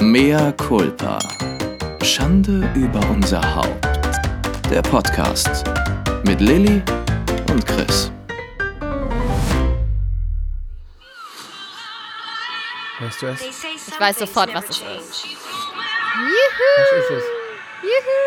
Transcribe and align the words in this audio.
Mea 0.00 0.52
culpa. 0.52 1.18
Schande 2.02 2.70
über 2.74 3.00
unser 3.10 3.40
Haupt. 3.54 3.86
Der 4.70 4.82
Podcast 4.82 5.64
mit 6.24 6.40
Lilly 6.40 6.82
und 7.50 7.66
Chris. 7.66 8.10
Hörst 12.98 13.22
du 13.22 13.26
es? 13.26 13.40
Ich 13.42 14.00
weiß 14.00 14.18
sofort, 14.20 14.52
was 14.54 14.64
es 14.64 14.76
ist. 14.78 14.84
Was 14.84 15.24
Juhu! 15.24 16.98
ist 16.98 17.10
es? 17.10 17.24
Juhu! 17.82 18.18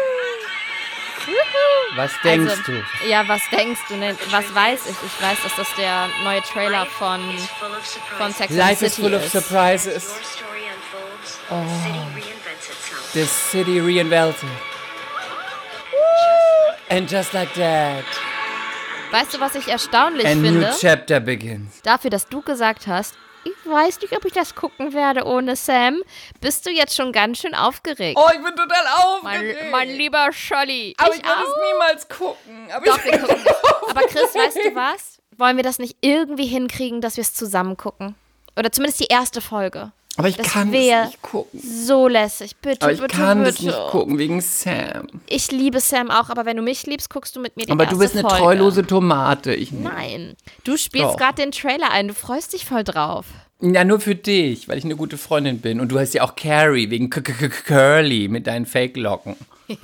Juhu! 1.28 1.98
Was 1.98 2.12
denkst 2.24 2.52
Also, 2.52 2.64
du? 2.72 3.08
Ja, 3.10 3.28
was 3.28 3.42
denkst 3.52 3.82
du? 3.90 3.96
Ne? 3.98 4.16
Was 4.30 4.54
weiß 4.56 4.86
ich? 4.88 4.96
Ich 5.06 5.22
weiß, 5.24 5.38
dass 5.44 5.56
das 5.58 5.68
der 5.78 6.08
neue 6.24 6.42
Trailer 6.42 6.86
von, 6.86 7.22
von 8.18 8.32
Sex 8.34 8.52
and 8.52 8.60
Life 8.60 8.80
the 8.80 8.86
is 8.86 8.96
City 8.96 9.08
full 9.08 9.14
of 9.16 9.24
ist. 9.26 9.32
surprises. 9.32 10.14
Oh. 11.50 11.56
The 13.14 13.26
city 13.26 13.80
reinvented. 13.80 14.48
And 16.90 17.10
just 17.10 17.34
like 17.34 17.54
that, 17.56 18.04
Weißt 19.12 19.34
du, 19.34 19.40
was 19.42 19.56
ich 19.56 19.68
erstaunlich 19.68 20.26
a 20.26 20.36
new 20.36 20.62
finde? 20.62 20.74
chapter 20.80 21.20
begins. 21.20 21.82
Dafür, 21.84 22.10
dass 22.10 22.28
du 22.28 22.42
gesagt 22.42 22.88
hast, 22.88 23.16
ich 23.44 23.54
weiß 23.70 24.00
nicht, 24.02 24.16
ob 24.16 24.24
ich 24.26 24.32
das 24.34 24.56
gucken 24.56 24.94
werde 24.94 25.26
ohne 25.26 25.56
Sam, 25.58 26.02
bist 26.40 26.66
du 26.66 26.70
jetzt 26.72 26.96
schon 26.96 27.12
ganz 27.12 27.40
schön 27.40 27.56
aufgeregt. 27.56 28.18
Oh, 28.22 28.30
ich 28.34 28.42
bin 28.44 28.56
total 28.56 28.84
mein, 29.24 29.38
aufgeregt. 29.42 29.72
mein 29.72 29.90
lieber 29.90 30.30
Scholli. 30.32 30.94
aber 30.98 31.12
ich 31.14 31.18
ich 31.20 31.26
werde 31.26 31.42
es 31.42 31.72
niemals 31.72 32.08
gucken. 32.10 32.68
Aber 32.74 32.86
Doch, 32.86 32.98
ich 33.00 33.06
wir 33.12 33.20
gucken. 33.20 33.46
Aber 33.90 34.02
Chris, 34.02 34.36
weißt 34.36 34.58
du 34.58 34.76
was? 34.76 35.18
Wollen 35.38 35.58
wir 35.58 35.64
das 35.64 35.80
nicht 35.80 35.98
irgendwie 36.02 36.46
hinkriegen, 36.46 37.02
dass 37.02 37.18
wir 37.18 37.24
es 37.24 37.34
zusammen 37.34 37.76
gucken? 37.78 38.16
Oder 38.58 38.72
zumindest 38.72 39.00
die 39.02 39.08
erste 39.08 39.42
Folge. 39.42 39.92
Aber 40.18 40.28
ich 40.28 40.36
das 40.36 40.48
kann 40.48 40.74
es 40.74 41.06
nicht 41.08 41.22
gucken. 41.22 41.60
So 41.64 42.08
lässig. 42.08 42.56
Bitte, 42.58 42.82
Aber 42.84 42.92
ich 42.92 43.00
bitte, 43.02 43.16
kann 43.16 43.40
bitte. 43.44 43.50
es 43.56 43.62
nicht 43.62 43.78
gucken 43.90 44.18
wegen 44.18 44.42
Sam. 44.42 45.08
Ich 45.28 45.52
liebe 45.52 45.80
Sam 45.80 46.12
auch, 46.12 46.30
aber 46.30 46.46
wenn 46.46 46.58
du 46.58 46.64
mich 46.64 46.86
liebst, 46.86 47.10
guckst 47.10 47.36
du 47.36 47.40
mit 47.40 47.56
mir 47.56 47.66
die 47.66 47.72
Aber 47.72 47.86
du 47.86 47.98
bist 47.98 48.14
eine 48.16 48.28
Folge. 48.28 48.38
treulose 48.44 48.86
Tomate. 48.86 49.54
Ich 49.54 49.72
Nein. 49.72 50.36
Du 50.64 50.76
spielst 50.78 51.18
gerade 51.18 51.36
den 51.36 51.52
Trailer 51.52 51.92
ein. 51.92 52.10
Du 52.10 52.14
freust 52.14 52.54
dich 52.54 52.66
voll 52.66 52.84
drauf. 52.84 53.26
Ja, 53.62 53.84
nur 53.84 54.00
für 54.00 54.16
dich, 54.16 54.68
weil 54.68 54.78
ich 54.80 54.84
eine 54.86 54.96
gute 54.96 55.18
Freundin 55.18 55.62
bin. 55.62 55.80
Und 55.80 55.90
du 55.92 56.00
heißt 56.00 56.14
ja 56.14 56.24
auch 56.24 56.36
Carrie, 56.36 56.90
wegen 56.90 57.10
K 57.10 57.22
-K 57.22 57.32
-K 57.34 57.50
Curly 57.50 58.28
mit 58.28 58.48
deinen 58.48 58.66
Fake-Locken. 58.66 59.36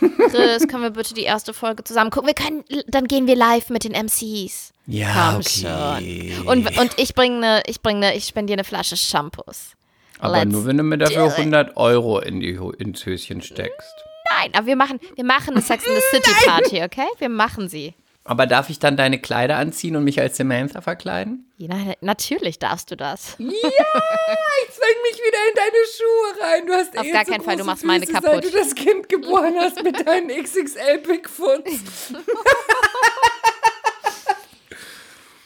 Chris, 0.00 0.66
können 0.66 0.82
wir 0.82 0.90
bitte 0.90 1.14
die 1.14 1.22
erste 1.22 1.54
Folge 1.54 1.84
zusammen 1.84 2.10
gucken? 2.10 2.26
Wir 2.26 2.34
können, 2.34 2.64
dann 2.88 3.06
gehen 3.06 3.26
wir 3.26 3.36
live 3.36 3.68
mit 3.70 3.84
den 3.84 3.92
MCs. 3.92 4.71
Ja, 4.86 5.30
Komm 5.32 5.40
okay. 5.40 6.34
schon. 6.36 6.46
Und, 6.46 6.78
und 6.78 6.98
ich 6.98 7.14
bringe 7.14 7.36
eine, 7.36 7.62
ich 7.66 7.80
bringe 7.82 8.06
eine, 8.06 8.16
ich 8.16 8.24
spendiere 8.24 8.58
eine 8.58 8.64
Flasche 8.64 8.96
Shampoos. 8.96 9.72
Aber 10.18 10.38
Let's 10.38 10.52
nur, 10.52 10.66
wenn 10.66 10.76
du 10.78 10.82
mir 10.82 10.98
dafür 10.98 11.26
do 11.26 11.32
it. 11.32 11.38
100 11.38 11.76
Euro 11.76 12.20
in 12.20 12.40
die, 12.40 12.58
ins 12.78 13.04
Höschen 13.04 13.42
steckst. 13.42 13.94
Nein, 14.38 14.52
aber 14.54 14.66
wir 14.66 14.76
machen, 14.76 15.00
wir 15.14 15.24
machen 15.24 15.54
eine 15.54 15.62
Sex 15.62 15.84
in 15.84 15.92
the 15.94 16.00
City 16.10 16.30
Party, 16.46 16.82
okay? 16.82 17.08
Wir 17.18 17.28
machen 17.28 17.68
sie. 17.68 17.94
Aber 18.24 18.46
darf 18.46 18.70
ich 18.70 18.78
dann 18.78 18.96
deine 18.96 19.18
Kleider 19.18 19.56
anziehen 19.56 19.96
und 19.96 20.04
mich 20.04 20.20
als 20.20 20.36
Samantha 20.36 20.80
verkleiden? 20.80 21.50
Ja, 21.58 21.74
natürlich 22.00 22.60
darfst 22.60 22.90
du 22.92 22.96
das. 22.96 23.34
Ja, 23.38 23.48
ich 23.48 24.74
zwäng 24.74 24.96
mich 25.02 25.18
wieder 25.18 25.38
in 25.48 25.54
deine 25.56 25.82
Schuhe 25.96 26.44
rein. 26.44 26.66
Du 26.66 26.72
hast 26.72 26.96
Auf 26.98 27.04
eh 27.04 27.10
gar 27.10 27.24
so 27.24 27.32
keinen 27.32 27.42
Fall, 27.42 27.56
du 27.56 27.64
machst 27.64 27.84
meine 27.84 28.06
Füße, 28.06 28.20
kaputt. 28.20 28.44
Seit 28.44 28.54
du 28.54 28.58
das 28.58 28.74
Kind 28.76 29.08
geboren 29.08 29.54
hast 29.58 29.82
mit 29.82 30.06
deinen 30.06 30.28
XXL 30.42 30.98
Bigfoots. 30.98 32.12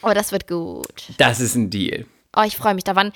Aber 0.02 0.14
das 0.14 0.32
wird 0.32 0.46
gut. 0.46 1.04
Das 1.18 1.40
ist 1.40 1.54
ein 1.54 1.70
Deal. 1.70 2.06
Oh, 2.36 2.42
ich 2.46 2.56
freue 2.56 2.74
mich. 2.74 2.84
Da 2.84 2.94
waren, 2.96 3.12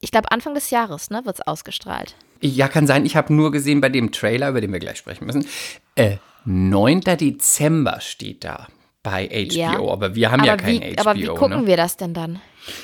ich 0.00 0.10
glaube, 0.10 0.30
Anfang 0.30 0.54
des 0.54 0.70
Jahres, 0.70 1.10
ne, 1.10 1.24
wird 1.24 1.36
es 1.36 1.46
ausgestrahlt. 1.46 2.14
Ja, 2.40 2.68
kann 2.68 2.86
sein. 2.86 3.06
Ich 3.06 3.16
habe 3.16 3.32
nur 3.32 3.50
gesehen 3.52 3.80
bei 3.80 3.88
dem 3.88 4.12
Trailer, 4.12 4.50
über 4.50 4.60
den 4.60 4.72
wir 4.72 4.80
gleich 4.80 4.98
sprechen 4.98 5.26
müssen. 5.26 5.46
Äh, 5.94 6.16
9. 6.44 7.00
Dezember 7.00 8.00
steht 8.00 8.44
da 8.44 8.68
bei 9.02 9.28
HBO. 9.28 9.54
Ja. 9.54 9.78
Aber 9.78 10.14
wir 10.14 10.32
haben 10.32 10.44
ja 10.44 10.54
aber, 10.54 10.62
kein 10.62 10.80
wie, 10.80 10.94
HBO. 10.94 11.00
aber 11.00 11.14
wie 11.14 11.26
gucken 11.26 11.60
ne? 11.62 11.66
wir 11.66 11.76
das 11.76 11.96
denn 11.96 12.12
dann? 12.12 12.40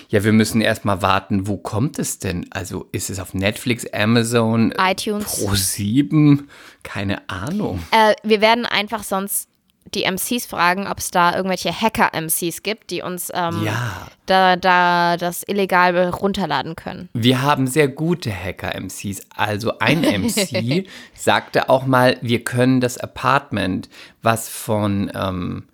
Ja, 0.08 0.22
wir 0.22 0.32
müssen 0.32 0.60
erstmal 0.60 1.02
warten, 1.02 1.48
wo 1.48 1.56
kommt 1.56 1.98
es 1.98 2.20
denn? 2.20 2.46
Also 2.52 2.88
ist 2.92 3.10
es 3.10 3.18
auf 3.18 3.34
Netflix, 3.34 3.84
Amazon, 3.92 4.72
iTunes. 4.78 5.44
Pro7? 5.44 6.44
Keine 6.84 7.28
Ahnung. 7.28 7.82
Äh, 7.90 8.14
wir 8.22 8.40
werden 8.40 8.66
einfach 8.66 9.02
sonst 9.02 9.48
die 9.94 10.04
MCs 10.04 10.46
fragen, 10.46 10.86
ob 10.86 10.98
es 10.98 11.10
da 11.10 11.34
irgendwelche 11.36 11.72
Hacker-MCs 11.72 12.62
gibt, 12.62 12.90
die 12.90 13.02
uns 13.02 13.30
ähm, 13.34 13.62
Ja. 13.64 14.06
da, 14.26 14.56
da 14.56 15.16
das 15.16 15.42
illegal 15.46 16.08
runterladen 16.10 16.76
können. 16.76 17.08
Wir 17.12 17.42
haben 17.42 17.66
sehr 17.66 17.88
gute 17.88 18.32
Hacker-MCs. 18.32 19.20
Also 19.36 19.78
ein 19.78 20.00
MC 20.22 20.86
sagte 21.14 21.68
auch 21.68 21.84
mal, 21.86 22.16
wir 22.22 22.44
können 22.44 22.80
das 22.80 22.98
Apartment, 22.98 23.88
was 24.22 24.48
von 24.48 25.10
ähm, 25.14 25.64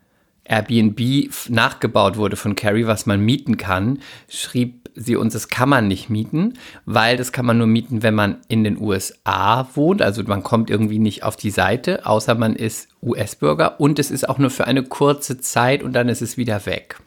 Airbnb 0.49 1.31
nachgebaut 1.49 2.17
wurde 2.17 2.37
von 2.37 2.55
Carrie, 2.55 2.87
was 2.87 3.07
man 3.07 3.21
mieten 3.21 3.57
kann, 3.57 4.01
schrieb 4.29 4.89
sie 4.95 5.17
uns, 5.17 5.33
das 5.33 5.49
kann 5.49 5.69
man 5.69 5.87
nicht 5.87 6.11
mieten, 6.11 6.55
weil 6.85 7.17
das 7.17 7.33
kann 7.33 7.47
man 7.47 7.59
nur 7.59 7.67
mieten, 7.67 8.03
wenn 8.03 8.15
man 8.15 8.39
in 8.49 8.65
den 8.65 8.81
USA 8.81 9.69
wohnt. 9.75 10.03
Also 10.03 10.23
man 10.25 10.43
kommt 10.43 10.71
irgendwie 10.71 10.99
nicht 10.99 11.23
auf 11.23 11.37
die 11.37 11.51
Seite, 11.51 12.05
außer 12.05 12.35
man 12.35 12.57
ist 12.57 12.89
US-Bürger 13.03 13.81
und 13.81 13.99
es 13.99 14.11
ist 14.11 14.29
auch 14.29 14.39
nur 14.39 14.51
für 14.51 14.67
eine 14.67 14.83
kurze 14.83 15.41
Zeit 15.41 15.83
und 15.83 15.93
dann 15.93 16.09
ist 16.09 16.23
es 16.23 16.37
wieder 16.37 16.67
weg. 16.67 16.99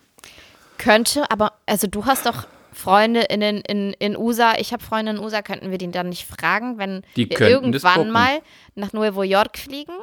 Könnte, 0.77 1.29
aber, 1.29 1.53
also 1.65 1.87
du 1.87 2.05
hast 2.05 2.25
doch 2.25 2.47
Freunde 2.71 3.21
in, 3.21 3.41
den, 3.41 3.57
in, 3.57 3.93
in 3.99 4.17
USA, 4.17 4.53
ich 4.57 4.71
habe 4.71 4.83
Freunde 4.83 5.11
in 5.11 5.19
USA, 5.19 5.41
könnten 5.41 5.71
wir 5.71 5.77
die 5.77 5.91
dann 5.91 6.09
nicht 6.09 6.25
fragen, 6.25 6.77
wenn 6.77 7.01
Die 7.17 7.29
wir 7.29 7.41
irgendwann 7.41 8.09
mal 8.09 8.39
nach 8.75 8.93
Nuevo 8.93 9.23
York 9.23 9.57
fliegen? 9.57 9.93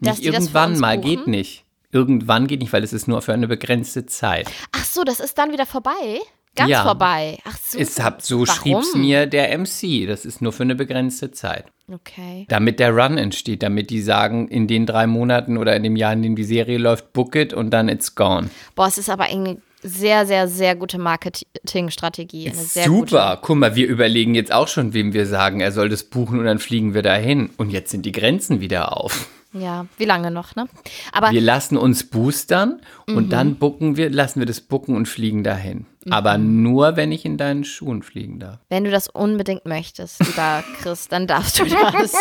Dass 0.00 0.18
Nicht 0.18 0.26
irgendwann 0.26 0.78
mal, 0.78 0.98
buchen? 0.98 1.08
geht 1.08 1.26
nicht. 1.28 1.64
Irgendwann 1.94 2.48
geht 2.48 2.60
nicht, 2.60 2.72
weil 2.72 2.82
es 2.82 2.92
ist 2.92 3.06
nur 3.06 3.22
für 3.22 3.32
eine 3.32 3.46
begrenzte 3.46 4.04
Zeit. 4.04 4.50
Ach 4.72 4.84
so, 4.84 5.04
das 5.04 5.20
ist 5.20 5.38
dann 5.38 5.52
wieder 5.52 5.64
vorbei? 5.64 6.18
Ganz 6.56 6.70
Ja. 6.70 6.82
vorbei. 6.84 7.38
Ach 7.44 7.56
so. 7.56 7.78
Es 7.78 8.00
hab, 8.02 8.20
so 8.20 8.40
Warum? 8.40 8.46
schrieb's 8.46 8.94
mir 8.94 9.26
der 9.26 9.56
MC. 9.56 10.06
Das 10.06 10.24
ist 10.24 10.42
nur 10.42 10.52
für 10.52 10.64
eine 10.64 10.74
begrenzte 10.74 11.30
Zeit. 11.30 11.66
Okay. 11.92 12.46
Damit 12.48 12.80
der 12.80 12.90
Run 12.96 13.16
entsteht, 13.16 13.62
damit 13.62 13.90
die 13.90 14.00
sagen, 14.02 14.48
in 14.48 14.66
den 14.66 14.86
drei 14.86 15.06
Monaten 15.06 15.56
oder 15.56 15.76
in 15.76 15.82
dem 15.84 15.96
Jahr, 15.96 16.12
in 16.12 16.22
dem 16.22 16.34
die 16.36 16.44
Serie 16.44 16.78
läuft, 16.78 17.12
book 17.12 17.36
it 17.36 17.52
und 17.52 17.70
dann 17.70 17.88
it's 17.88 18.14
gone. 18.14 18.50
Boah, 18.74 18.88
es 18.88 18.98
ist 18.98 19.10
aber 19.10 19.24
eine 19.24 19.58
sehr, 19.82 20.26
sehr, 20.26 20.48
sehr 20.48 20.74
gute 20.76 20.98
Marketingstrategie. 20.98 22.50
Super. 22.54 23.38
Guck 23.42 23.56
mal, 23.56 23.74
wir 23.76 23.86
überlegen 23.86 24.34
jetzt 24.34 24.52
auch 24.52 24.68
schon, 24.68 24.94
wem 24.94 25.12
wir 25.12 25.26
sagen, 25.26 25.60
er 25.60 25.72
soll 25.72 25.88
das 25.88 26.04
buchen 26.04 26.38
und 26.38 26.46
dann 26.46 26.58
fliegen 26.58 26.94
wir 26.94 27.02
dahin. 27.02 27.50
Und 27.56 27.70
jetzt 27.70 27.90
sind 27.90 28.06
die 28.06 28.12
Grenzen 28.12 28.60
wieder 28.60 28.96
auf. 28.96 29.28
Ja, 29.56 29.86
wie 29.98 30.04
lange 30.04 30.32
noch, 30.32 30.56
ne? 30.56 30.66
Aber 31.12 31.30
Wir 31.30 31.40
lassen 31.40 31.76
uns 31.76 32.02
boostern 32.04 32.80
und 33.06 33.26
Mhm. 33.26 33.30
dann 33.30 33.54
bucken 33.54 33.96
wir, 33.96 34.10
lassen 34.10 34.40
wir 34.40 34.46
das 34.46 34.60
bucken 34.60 34.96
und 34.96 35.06
fliegen 35.06 35.44
dahin. 35.44 35.86
Aber 36.10 36.36
Mhm. 36.36 36.62
nur, 36.64 36.96
wenn 36.96 37.12
ich 37.12 37.24
in 37.24 37.36
deinen 37.38 37.62
Schuhen 37.64 38.02
fliegen 38.02 38.40
darf. 38.40 38.58
wenn 38.68 38.82
du 38.84 38.90
das 38.90 39.08
unbedingt 39.08 39.64
möchtest, 39.64 40.18
lieber 40.26 40.64
Chris, 40.82 41.06
dann 41.08 41.26
darfst 41.28 41.60
du 41.60 41.64
das. 41.66 42.12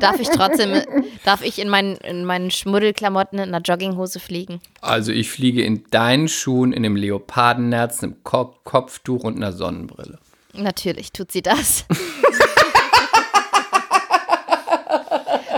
darf 0.00 0.20
ich 0.20 0.28
trotzdem, 0.28 0.82
darf 1.24 1.42
ich 1.42 1.58
in 1.58 1.68
meinen, 1.70 1.96
in 1.96 2.24
meinen 2.26 2.50
Schmuddelklamotten 2.50 3.38
in 3.38 3.48
einer 3.54 3.62
Jogginghose 3.62 4.20
fliegen? 4.20 4.60
Also 4.82 5.10
ich 5.10 5.30
fliege 5.30 5.62
in 5.62 5.84
deinen 5.90 6.28
Schuhen, 6.28 6.72
in 6.72 6.84
einem 6.84 6.96
Leopardennerz, 6.96 8.02
einem 8.02 8.22
Ko 8.24 8.54
Kopftuch 8.64 9.24
und 9.24 9.36
einer 9.36 9.52
Sonnenbrille. 9.52 10.18
Natürlich 10.52 11.12
tut 11.12 11.32
sie 11.32 11.42
das. 11.42 11.86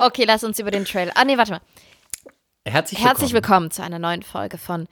okay, 0.06 0.24
lass 0.24 0.44
uns 0.44 0.58
über 0.58 0.70
den 0.70 0.84
Trailer. 0.84 1.12
Ah, 1.14 1.24
nee, 1.24 1.36
warte 1.36 1.52
mal. 1.52 1.60
Herzlich 2.66 2.98
willkommen. 2.98 3.08
Herzlich 3.16 3.32
willkommen 3.32 3.70
zu 3.70 3.82
einer 3.82 3.98
neuen 3.98 4.22
Folge 4.22 4.58
von 4.58 4.86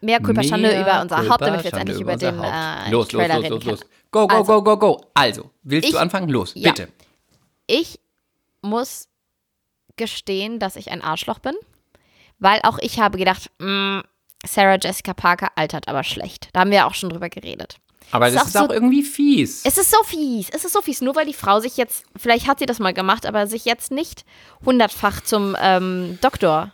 Mehr 0.00 0.20
Culpa 0.20 0.42
Schande 0.42 0.80
über 0.80 1.02
unser 1.02 1.28
Haupt, 1.28 1.40
damit 1.42 1.60
wir 1.60 1.70
jetzt 1.70 1.78
endlich 1.78 2.00
über 2.00 2.14
unser 2.14 2.32
den 2.32 2.42
äh, 2.42 2.90
los, 2.90 3.12
los, 3.12 3.22
Trailer 3.22 3.34
los, 3.36 3.44
reden 3.44 3.54
los, 3.54 3.64
los. 3.64 3.80
Go, 4.10 4.26
go, 4.26 4.34
Also, 4.36 4.62
go, 4.62 4.62
go, 4.62 4.78
go. 4.78 5.10
Also, 5.14 5.50
willst 5.62 5.88
ich- 5.88 5.94
du 5.94 5.98
anfangen? 6.00 6.28
Los, 6.28 6.52
Ja. 6.54 6.70
bitte. 6.70 6.88
Ich 7.66 8.00
muss 8.62 9.08
gestehen, 9.96 10.58
dass 10.58 10.76
ich 10.76 10.90
ein 10.90 11.02
Arschloch 11.02 11.38
bin, 11.40 11.54
weil 12.38 12.60
auch 12.62 12.78
ich 12.80 12.98
habe 12.98 13.18
gedacht, 13.18 13.50
mh, 13.58 14.02
Sarah 14.46 14.78
Jessica 14.80 15.12
Parker 15.12 15.48
altert 15.56 15.86
aber 15.88 16.02
schlecht. 16.02 16.48
Da 16.54 16.60
haben 16.60 16.70
wir 16.70 16.86
auch 16.86 16.94
schon 16.94 17.10
drüber 17.10 17.28
geredet. 17.28 17.76
Aber 18.12 18.28
Ist 18.28 18.34
das 18.34 18.42
auch 18.42 18.46
ist 18.46 18.52
so- 18.54 18.58
auch 18.60 18.70
irgendwie 18.70 19.02
fies. 19.02 19.62
Es 19.64 19.78
ist 19.78 19.90
so 19.90 20.02
fies, 20.04 20.48
es 20.50 20.64
ist 20.64 20.72
so 20.72 20.80
fies, 20.82 21.00
nur 21.00 21.14
weil 21.16 21.26
die 21.26 21.34
Frau 21.34 21.60
sich 21.60 21.76
jetzt, 21.76 22.04
vielleicht 22.16 22.46
hat 22.48 22.58
sie 22.58 22.66
das 22.66 22.78
mal 22.78 22.92
gemacht, 22.92 23.24
aber 23.26 23.46
sich 23.46 23.64
jetzt 23.64 23.90
nicht 23.90 24.24
hundertfach 24.64 25.20
zum 25.22 25.56
ähm, 25.60 26.18
Doktor 26.20 26.72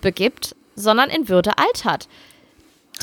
begibt, 0.00 0.54
sondern 0.76 1.10
in 1.10 1.28
Würde 1.28 1.52
altert. 1.58 2.08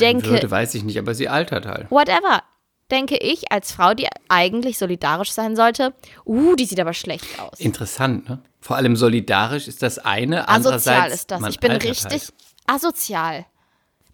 Denke, 0.00 0.30
Würde, 0.30 0.50
weiß 0.50 0.74
ich 0.74 0.82
nicht, 0.84 0.98
aber 0.98 1.14
sie 1.14 1.28
altert 1.28 1.66
halt. 1.66 1.90
whatever, 1.90 2.42
denke 2.90 3.16
ich 3.16 3.52
als 3.52 3.72
Frau, 3.72 3.94
die 3.94 4.08
eigentlich 4.28 4.78
solidarisch 4.78 5.30
sein 5.32 5.54
sollte, 5.54 5.92
uh, 6.24 6.54
die 6.56 6.64
sieht 6.64 6.80
aber 6.80 6.94
schlecht 6.94 7.38
aus. 7.38 7.60
Interessant, 7.60 8.28
ne? 8.28 8.42
Vor 8.60 8.76
allem 8.76 8.96
solidarisch 8.96 9.68
ist 9.68 9.82
das 9.82 9.98
eine, 9.98 10.48
Asozial 10.48 10.56
andererseits 10.56 11.14
ist 11.14 11.30
das. 11.30 11.48
Ich 11.48 11.60
bin 11.60 11.72
richtig 11.72 12.04
Halt. 12.12 12.32
asozial. 12.66 13.46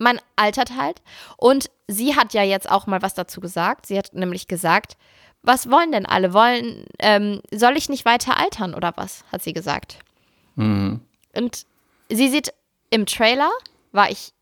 Man 0.00 0.18
altert 0.34 0.76
halt. 0.76 1.02
Und 1.36 1.70
sie 1.86 2.16
hat 2.16 2.32
ja 2.32 2.42
jetzt 2.42 2.70
auch 2.70 2.86
mal 2.86 3.02
was 3.02 3.12
dazu 3.12 3.40
gesagt. 3.40 3.84
Sie 3.84 3.98
hat 3.98 4.14
nämlich 4.14 4.48
gesagt, 4.48 4.96
was 5.42 5.70
wollen 5.70 5.92
denn 5.92 6.06
alle? 6.06 6.32
Wollen, 6.32 6.86
ähm, 6.98 7.42
soll 7.52 7.76
ich 7.76 7.90
nicht 7.90 8.06
weiter 8.06 8.38
altern 8.38 8.74
oder 8.74 8.94
was? 8.96 9.24
Hat 9.30 9.42
sie 9.42 9.52
gesagt. 9.52 9.98
Mhm. 10.56 11.00
Und 11.36 11.66
sie 12.08 12.28
sieht 12.30 12.54
im 12.88 13.04
Trailer, 13.04 13.50
war 13.92 14.10
ich, 14.10 14.32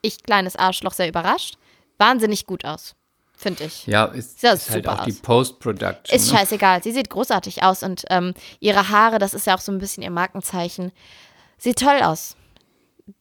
ich 0.00 0.22
kleines 0.22 0.56
Arschloch, 0.56 0.94
sehr 0.94 1.08
überrascht, 1.08 1.58
wahnsinnig 1.98 2.46
gut 2.46 2.64
aus, 2.64 2.94
finde 3.36 3.64
ich. 3.64 3.86
Ja, 3.86 4.06
ist, 4.06 4.40
Sieht 4.40 4.52
ist 4.52 4.70
halt 4.70 4.88
auch 4.88 5.04
die 5.04 5.12
aus. 5.12 5.20
Post-Production. 5.20 6.16
Ist 6.16 6.32
ne? 6.32 6.38
scheißegal. 6.38 6.82
Sie 6.82 6.92
sieht 6.92 7.10
großartig 7.10 7.62
aus 7.62 7.82
und 7.82 8.04
ähm, 8.08 8.32
ihre 8.58 8.88
Haare, 8.88 9.18
das 9.18 9.34
ist 9.34 9.46
ja 9.46 9.54
auch 9.54 9.60
so 9.60 9.70
ein 9.70 9.78
bisschen 9.78 10.02
ihr 10.02 10.10
Markenzeichen. 10.10 10.92
Sieht 11.58 11.78
toll 11.78 12.00
aus. 12.02 12.36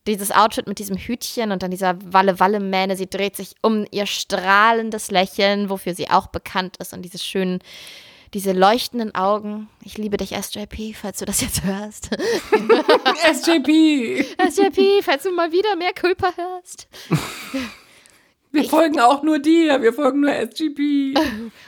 Dieses 0.07 0.31
Outfit 0.31 0.67
mit 0.67 0.79
diesem 0.79 0.95
Hütchen 0.95 1.51
und 1.51 1.61
dann 1.61 1.71
dieser 1.71 1.97
Walle-Walle-Mähne. 2.13 2.95
Sie 2.95 3.09
dreht 3.09 3.35
sich 3.35 3.55
um 3.61 3.85
ihr 3.91 4.05
strahlendes 4.05 5.11
Lächeln, 5.11 5.69
wofür 5.69 5.93
sie 5.93 6.09
auch 6.09 6.27
bekannt 6.27 6.77
ist 6.77 6.93
und 6.93 7.01
diese 7.01 7.19
schönen, 7.19 7.59
diese 8.33 8.53
leuchtenden 8.53 9.13
Augen. 9.13 9.69
Ich 9.83 9.97
liebe 9.97 10.15
dich, 10.17 10.31
SJP, 10.31 10.93
falls 10.93 11.19
du 11.19 11.25
das 11.25 11.41
jetzt 11.41 11.63
hörst. 11.63 12.09
SJP! 13.33 14.25
SJP, 14.37 15.03
falls 15.03 15.23
du 15.23 15.31
mal 15.31 15.51
wieder 15.51 15.75
mehr 15.75 15.93
Culpa 15.93 16.29
hörst. 16.35 16.87
Wir 18.53 18.65
folgen 18.65 18.99
auch 18.99 19.23
nur 19.23 19.39
dir, 19.39 19.81
wir 19.81 19.93
folgen 19.93 20.21
nur 20.21 20.31
SGP. 20.31 21.17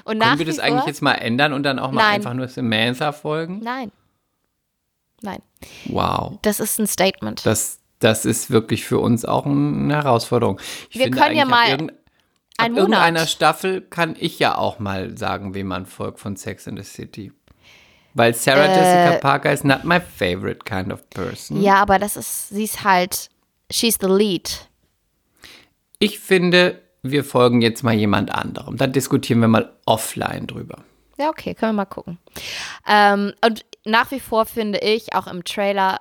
Und 0.03 0.19
nach 0.19 0.27
Können 0.27 0.39
wir 0.39 0.45
das 0.45 0.59
eigentlich 0.59 0.81
vor, 0.81 0.87
jetzt 0.87 1.01
mal 1.01 1.15
ändern 1.15 1.51
und 1.51 1.63
dann 1.63 1.79
auch 1.79 1.91
mal 1.91 2.03
Nein. 2.03 2.15
einfach 2.15 2.35
nur 2.35 2.47
Samantha 2.47 3.11
folgen? 3.11 3.59
Nein. 3.63 3.91
Nein. 5.21 5.41
Wow. 5.85 6.37
Das 6.43 6.59
ist 6.59 6.79
ein 6.79 6.85
Statement. 6.85 7.43
Das, 7.43 7.79
das 7.99 8.25
ist 8.25 8.51
wirklich 8.51 8.85
für 8.85 8.99
uns 8.99 9.25
auch 9.25 9.45
eine 9.45 9.93
Herausforderung. 9.93 10.59
Ich 10.89 10.99
Wir 10.99 11.11
können 11.11 11.35
ja 11.35 11.45
mal 11.45 11.69
irgend, 11.69 11.91
ab 11.91 11.97
einen 12.57 12.77
irgendeiner 12.77 13.19
Monat. 13.19 13.29
Staffel 13.29 13.81
kann 13.81 14.15
ich 14.19 14.39
ja 14.39 14.57
auch 14.57 14.79
mal 14.79 15.17
sagen, 15.17 15.53
wem 15.53 15.67
man 15.67 15.85
folgt 15.85 16.19
von 16.19 16.35
Sex 16.35 16.67
in 16.67 16.77
the 16.77 16.83
City. 16.83 17.31
Weil 18.13 18.33
Sarah 18.33 18.65
Äh. 18.65 18.75
Jessica 18.75 19.19
Parker 19.19 19.51
is 19.51 19.63
not 19.63 19.83
my 19.83 19.99
favorite 19.99 20.59
kind 20.65 20.91
of 20.91 21.09
person. 21.09 21.61
Ja, 21.61 21.75
aber 21.75 21.99
das 21.99 22.15
ist, 22.15 22.49
sie 22.49 22.63
ist 22.63 22.83
halt, 22.83 23.29
she's 23.69 23.97
the 23.99 24.07
lead. 24.07 24.69
Ich 25.99 26.19
finde, 26.19 26.81
wir 27.03 27.23
folgen 27.23 27.61
jetzt 27.61 27.83
mal 27.83 27.93
jemand 27.93 28.33
anderem. 28.33 28.77
Dann 28.77 28.93
diskutieren 28.93 29.39
wir 29.41 29.47
mal 29.47 29.73
offline 29.85 30.47
drüber. 30.47 30.83
Ja, 31.17 31.29
okay, 31.29 31.53
können 31.53 31.73
wir 31.73 31.83
mal 31.83 31.85
gucken. 31.85 32.17
Ähm, 32.87 33.33
und 33.45 33.65
nach 33.85 34.11
wie 34.11 34.19
vor 34.19 34.45
finde 34.45 34.79
ich, 34.79 35.13
auch 35.13 35.27
im 35.27 35.43
Trailer, 35.43 35.99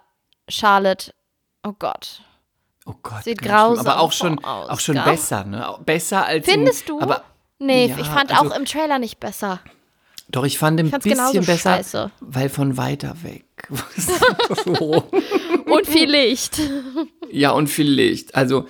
Charlotte, 0.48 1.12
oh 1.64 1.72
Gott. 1.78 2.22
Oh 2.86 2.94
Gott, 3.02 3.24
Sieht 3.24 3.40
grausam 3.40 3.86
aber 3.86 4.00
auch 4.00 4.12
schon, 4.12 4.44
aus, 4.44 4.68
auch 4.68 4.80
schon 4.80 4.96
gell? 4.96 5.04
besser, 5.04 5.44
ne? 5.44 5.74
Besser 5.86 6.26
als 6.26 6.44
Findest 6.46 6.82
im, 6.88 6.98
du? 6.98 7.00
Aber 7.00 7.24
Nee, 7.58 7.86
Ja, 7.86 7.96
ich 7.98 8.06
fand 8.06 8.30
also- 8.36 8.52
auch 8.52 8.56
im 8.56 8.64
Trailer 8.66 8.98
nicht 8.98 9.20
besser. 9.20 9.60
Doch, 10.28 10.44
ich 10.44 10.58
fand 10.58 10.80
ein 10.80 10.88
fand's 10.90 11.04
bisschen 11.06 11.44
besser, 11.44 11.76
scheiße. 11.76 12.10
weil 12.20 12.48
von 12.48 12.76
weiter 12.76 13.14
weg. 13.22 13.44
Und 15.66 15.86
viel 15.86 16.10
Licht. 16.10 16.60
Ja, 17.30 17.50
und 17.52 17.68
viel 17.68 17.88
Licht. 17.90 18.34
Also, 18.34 18.66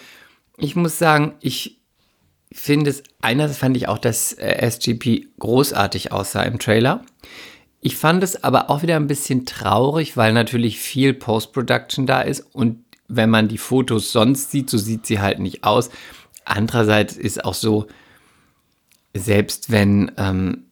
ich 0.58 0.76
muss 0.76 0.98
sagen, 0.98 1.34
ich 1.40 1.80
finde 2.52 2.90
es, 2.90 3.02
einerseits 3.20 3.58
fand 3.58 3.76
ich 3.76 3.88
auch, 3.88 3.98
dass 3.98 4.32
äh, 4.34 4.56
SGP 4.66 5.28
großartig 5.38 6.12
aussah 6.12 6.42
im 6.42 6.58
Trailer. 6.58 7.02
Ich 7.86 7.98
fand 7.98 8.22
es 8.22 8.42
aber 8.42 8.70
auch 8.70 8.82
wieder 8.82 8.96
ein 8.96 9.08
bisschen 9.08 9.44
traurig, 9.44 10.16
weil 10.16 10.32
natürlich 10.32 10.80
viel 10.80 11.12
Post-Production 11.12 12.06
da 12.06 12.22
ist 12.22 12.40
und 12.54 12.82
wenn 13.08 13.28
man 13.28 13.46
die 13.46 13.58
Fotos 13.58 14.10
sonst 14.10 14.50
sieht, 14.50 14.70
so 14.70 14.78
sieht 14.78 15.04
sie 15.04 15.20
halt 15.20 15.38
nicht 15.38 15.64
aus. 15.64 15.90
Andererseits 16.46 17.14
ist 17.14 17.44
auch 17.44 17.52
so, 17.52 17.86
selbst 19.12 19.70
wenn 19.70 20.10
ähm, 20.16 20.64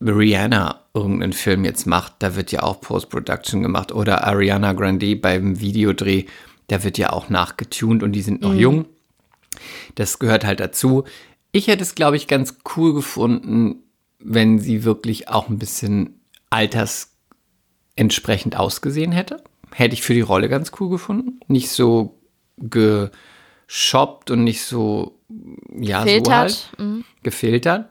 Rihanna 0.00 0.80
irgendeinen 0.94 1.34
Film 1.34 1.66
jetzt 1.66 1.86
macht, 1.86 2.14
da 2.20 2.36
wird 2.36 2.50
ja 2.52 2.62
auch 2.62 2.80
Post-Production 2.80 3.62
gemacht. 3.62 3.92
Oder 3.92 4.24
Ariana 4.24 4.72
Grande 4.72 5.14
beim 5.14 5.60
Videodreh, 5.60 6.24
da 6.68 6.82
wird 6.82 6.96
ja 6.96 7.12
auch 7.12 7.28
nachgetuned 7.28 8.02
und 8.02 8.12
die 8.12 8.22
sind 8.22 8.40
noch 8.40 8.54
jung. 8.54 8.86
Das 9.94 10.18
gehört 10.18 10.46
halt 10.46 10.60
dazu. 10.60 11.04
Ich 11.52 11.68
hätte 11.68 11.82
es, 11.82 11.94
glaube 11.94 12.16
ich, 12.16 12.28
ganz 12.28 12.56
cool 12.76 12.94
gefunden, 12.94 13.82
wenn 14.18 14.58
sie 14.58 14.84
wirklich 14.84 15.28
auch 15.28 15.50
ein 15.50 15.58
bisschen 15.58 16.14
altersentsprechend 16.50 18.56
ausgesehen 18.56 19.12
hätte. 19.12 19.42
Hätte 19.72 19.94
ich 19.94 20.02
für 20.02 20.14
die 20.14 20.20
Rolle 20.20 20.48
ganz 20.48 20.72
cool 20.80 20.88
gefunden. 20.90 21.40
Nicht 21.48 21.70
so 21.70 22.18
geshoppt 22.58 24.30
und 24.30 24.44
nicht 24.44 24.62
so, 24.62 25.18
ja, 25.78 26.00
so 26.00 26.06
Filtert. 26.08 26.34
halt 26.34 26.70
Mhm. 26.78 27.04
gefiltert. 27.22 27.88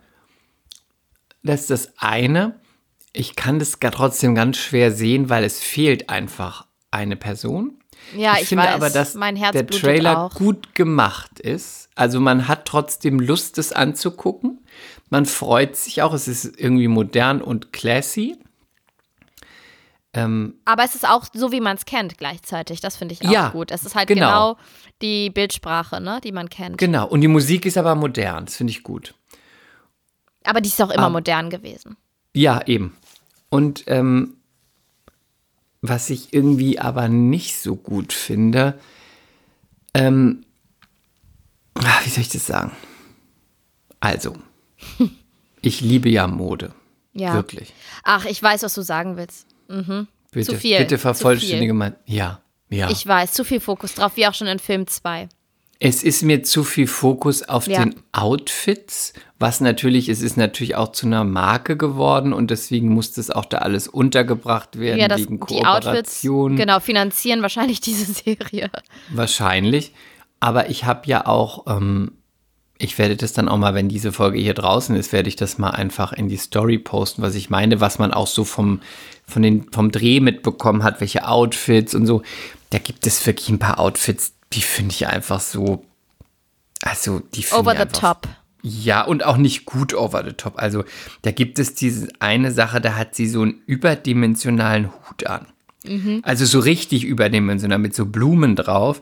Das 1.43 1.61
ist 1.61 1.69
das 1.69 1.93
eine. 1.97 2.59
Ich 3.13 3.35
kann 3.35 3.59
das 3.59 3.77
trotzdem 3.79 4.35
ganz 4.35 4.57
schwer 4.57 4.91
sehen, 4.91 5.29
weil 5.29 5.43
es 5.43 5.59
fehlt 5.59 6.09
einfach 6.09 6.65
eine 6.91 7.15
Person. 7.15 7.79
Ja, 8.15 8.35
ich, 8.39 8.47
finde 8.47 8.65
weiß. 8.65 8.73
aber, 8.73 8.89
dass 8.89 9.15
mein 9.15 9.35
Herz 9.35 9.53
der 9.53 9.67
Trailer 9.67 10.25
auch. 10.25 10.33
gut 10.33 10.75
gemacht 10.75 11.39
ist. 11.39 11.89
Also 11.95 12.19
man 12.19 12.47
hat 12.47 12.65
trotzdem 12.65 13.19
Lust, 13.19 13.57
es 13.57 13.71
anzugucken. 13.71 14.59
Man 15.09 15.25
freut 15.25 15.75
sich 15.75 16.01
auch. 16.01 16.13
Es 16.13 16.27
ist 16.27 16.59
irgendwie 16.59 16.87
modern 16.87 17.41
und 17.41 17.73
classy. 17.73 18.35
Ähm, 20.15 20.55
Aber 20.65 20.83
es 20.85 20.95
ist 20.95 21.07
auch 21.07 21.25
so, 21.33 21.51
wie 21.51 21.59
man 21.59 21.75
es 21.75 21.85
kennt 21.85 22.17
gleichzeitig. 22.17 22.79
Das 22.79 22.95
finde 22.95 23.13
ich 23.13 23.25
auch 23.25 23.29
Ja, 23.31 23.49
gut. 23.49 23.69
Es 23.69 23.83
ist 23.85 23.95
halt 23.95 24.07
genau. 24.07 24.53
genau, 24.55 24.57
die 25.01 25.29
Bildsprache, 25.29 25.99
ne, 25.99 26.19
die 26.23 26.31
man 26.31 26.49
kennt. 26.49 26.77
genau. 26.77 27.05
Und 27.07 27.21
die 27.21 27.27
Musik 27.27 27.65
ist 27.65 27.77
aber 27.77 27.95
modern. 27.95 28.45
Das 28.45 28.55
finde 28.55 28.71
ich 28.71 28.81
gut. 28.83 29.13
Aber 30.45 30.61
die 30.61 30.69
ist 30.69 30.81
auch 30.81 30.89
immer 30.91 31.07
Ah. 31.07 31.09
modern 31.09 31.49
gewesen. 31.49 31.97
Ja, 32.33 32.61
eben. 32.65 32.95
Und 33.49 33.83
ähm, 33.87 34.37
was 35.81 36.09
ich 36.09 36.33
irgendwie 36.33 36.79
aber 36.79 37.07
nicht 37.09 37.57
so 37.57 37.75
gut 37.75 38.13
finde, 38.13 38.79
ähm, 39.93 40.45
ah, 41.75 41.99
wie 42.03 42.09
soll 42.09 42.21
ich 42.21 42.29
das 42.29 42.45
sagen? 42.47 42.71
Also, 43.99 44.35
ich 45.61 45.81
liebe 45.81 46.09
ja 46.09 46.27
Mode. 46.27 46.73
Ja. 47.13 47.33
Wirklich. 47.33 47.73
Ach, 48.03 48.25
ich 48.25 48.41
weiß, 48.41 48.63
was 48.63 48.73
du 48.73 48.81
sagen 48.81 49.17
willst. 49.17 49.47
Bitte, 49.67 50.51
Zu 50.51 50.55
viel, 50.57 50.77
bitte 50.77 50.97
vervollständige 50.97 51.73
mal. 51.73 51.95
Ja, 52.05 52.41
ja. 52.69 52.89
Ich 52.89 53.05
weiß, 53.07 53.33
zu 53.33 53.43
viel 53.43 53.59
Fokus 53.59 53.93
drauf, 53.95 54.13
wie 54.15 54.27
auch 54.27 54.33
schon 54.33 54.47
in 54.47 54.59
Film 54.59 54.85
2. 54.87 55.29
Es 55.79 56.03
ist 56.03 56.23
mir 56.23 56.41
zu 56.43 56.63
viel 56.63 56.87
Fokus 56.87 57.43
auf 57.43 57.67
Ja. 57.67 57.83
den 57.83 57.95
Outfits, 58.13 59.13
was 59.39 59.59
natürlich, 59.59 60.07
es 60.07 60.21
ist 60.21 60.37
natürlich 60.37 60.75
auch 60.75 60.91
zu 60.93 61.05
einer 61.05 61.23
Marke 61.25 61.75
geworden 61.77 62.31
und 62.31 62.49
deswegen 62.49 62.89
muss 62.89 63.11
das 63.11 63.29
auch 63.29 63.43
da 63.45 63.57
alles 63.57 63.87
untergebracht 63.89 64.79
werden 64.79 64.99
Ja, 64.99 65.07
das, 65.09 65.21
wegen 65.21 65.39
die 65.47 65.65
Outfits, 65.65 66.21
Kooperation. 66.21 66.55
genau, 66.55 66.79
finanzieren 66.79 67.41
wahrscheinlich 67.41 67.81
diese 67.81 68.11
Serie. 68.11 68.69
Wahrscheinlich. 69.09 69.91
Aber 70.39 70.69
ich 70.69 70.85
habe 70.85 71.01
ja 71.07 71.25
auch, 71.27 71.65
ähm, 71.67 72.11
ich 72.77 72.97
werde 72.97 73.15
das 73.15 73.33
dann 73.33 73.47
auch 73.47 73.57
mal, 73.57 73.73
wenn 73.73 73.87
diese 73.87 74.11
Folge 74.11 74.39
hier 74.39 74.53
draußen 74.53 74.95
ist, 74.95 75.13
werde 75.13 75.29
ich 75.29 75.35
das 75.35 75.57
mal 75.57 75.69
einfach 75.69 76.11
in 76.11 76.27
die 76.27 76.37
Story 76.37 76.77
posten, 76.77 77.21
was 77.21 77.35
ich 77.35 77.49
meine, 77.49 77.79
was 77.79 77.99
man 77.99 78.13
auch 78.13 78.27
so 78.27 78.43
vom, 78.43 78.81
von 79.25 79.41
den, 79.41 79.71
vom 79.71 79.91
Dreh 79.91 80.19
mitbekommen 80.19 80.83
hat, 80.83 80.99
welche 80.99 81.27
Outfits 81.27 81.95
und 81.95 82.05
so. 82.05 82.21
Da 82.71 82.79
gibt 82.79 83.07
es 83.07 83.25
wirklich 83.25 83.49
ein 83.49 83.59
paar 83.59 83.79
Outfits, 83.79 84.33
die 84.53 84.61
finde 84.61 84.93
ich 84.93 85.07
einfach 85.07 85.39
so, 85.39 85.85
also 86.81 87.21
die 87.33 87.43
finde 87.43 87.61
Over 87.61 87.71
ich 87.71 87.77
the 87.77 87.83
einfach, 87.83 87.99
top. 87.99 88.27
Ja, 88.61 89.03
und 89.03 89.23
auch 89.23 89.37
nicht 89.37 89.65
gut 89.65 89.93
over 89.93 90.23
the 90.25 90.33
top. 90.33 90.53
Also 90.57 90.83
da 91.21 91.31
gibt 91.31 91.59
es 91.59 91.75
diese 91.75 92.09
eine 92.19 92.51
Sache, 92.51 92.81
da 92.81 92.95
hat 92.95 93.15
sie 93.15 93.27
so 93.27 93.43
einen 93.43 93.61
überdimensionalen 93.67 94.89
Hut 94.91 95.27
an. 95.27 95.45
Also 96.23 96.45
so 96.45 96.59
richtig 96.59 97.03
überdimensional 97.03 97.77
mit 97.77 97.95
so 97.95 98.05
Blumen 98.05 98.55
drauf. 98.55 99.01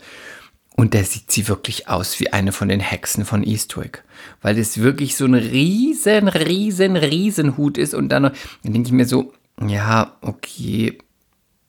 Und 0.76 0.96
da 0.96 1.04
sieht 1.04 1.32
sie 1.32 1.48
wirklich 1.48 1.88
aus 1.88 2.20
wie 2.20 2.34
eine 2.34 2.52
von 2.52 2.68
den 2.68 2.80
Hexen 2.80 3.26
von 3.26 3.44
Eastwick. 3.44 4.04
Weil 4.42 4.56
das 4.56 4.80
wirklich 4.80 5.16
so 5.16 5.26
ein 5.26 5.36
riesen, 5.36 6.28
riesen, 6.28 6.96
riesen 6.96 7.58
Hut 7.58 7.78
ist. 7.78 7.94
Und 7.94 8.10
dann, 8.10 8.24
dann 8.24 8.34
denke 8.64 8.88
ich 8.88 8.94
mir 8.94 9.06
so, 9.06 9.34
ja, 9.62 10.18
okay, 10.22 10.98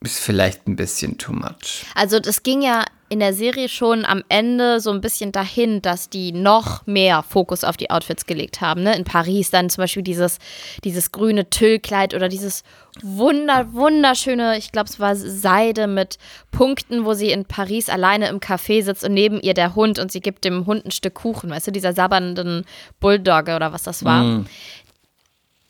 ist 0.00 0.20
vielleicht 0.20 0.66
ein 0.66 0.76
bisschen 0.76 1.18
too 1.18 1.32
much. 1.32 1.84
Also 1.94 2.20
das 2.20 2.42
ging 2.42 2.62
ja 2.62 2.84
in 3.14 3.20
der 3.20 3.32
Serie 3.32 3.68
schon 3.68 4.04
am 4.04 4.24
Ende 4.28 4.80
so 4.80 4.90
ein 4.90 5.00
bisschen 5.00 5.30
dahin, 5.30 5.80
dass 5.80 6.10
die 6.10 6.32
noch 6.32 6.84
mehr 6.84 7.22
Fokus 7.22 7.62
auf 7.62 7.76
die 7.76 7.88
Outfits 7.88 8.26
gelegt 8.26 8.60
haben. 8.60 8.82
Ne? 8.82 8.96
In 8.96 9.04
Paris 9.04 9.52
dann 9.52 9.70
zum 9.70 9.82
Beispiel 9.82 10.02
dieses, 10.02 10.38
dieses 10.82 11.12
grüne 11.12 11.48
Tüllkleid 11.48 12.12
oder 12.12 12.28
dieses 12.28 12.64
wunder, 13.02 13.72
wunderschöne, 13.72 14.58
ich 14.58 14.72
glaube 14.72 14.88
es 14.88 14.98
war 14.98 15.14
Seide 15.14 15.86
mit 15.86 16.18
Punkten, 16.50 17.04
wo 17.04 17.14
sie 17.14 17.30
in 17.30 17.44
Paris 17.44 17.88
alleine 17.88 18.26
im 18.26 18.40
Café 18.40 18.82
sitzt 18.82 19.04
und 19.04 19.14
neben 19.14 19.40
ihr 19.40 19.54
der 19.54 19.76
Hund 19.76 20.00
und 20.00 20.10
sie 20.10 20.20
gibt 20.20 20.44
dem 20.44 20.66
Hund 20.66 20.84
ein 20.84 20.90
Stück 20.90 21.14
Kuchen, 21.14 21.50
weißt 21.50 21.68
du, 21.68 21.70
dieser 21.70 21.92
sabbernden 21.92 22.64
Bulldogge 22.98 23.54
oder 23.54 23.72
was 23.72 23.84
das 23.84 24.04
war. 24.04 24.44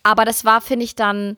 Aber 0.03 0.25
das 0.25 0.47
war, 0.47 0.63
finde 0.63 0.85
ich, 0.85 0.97
dann 0.97 1.37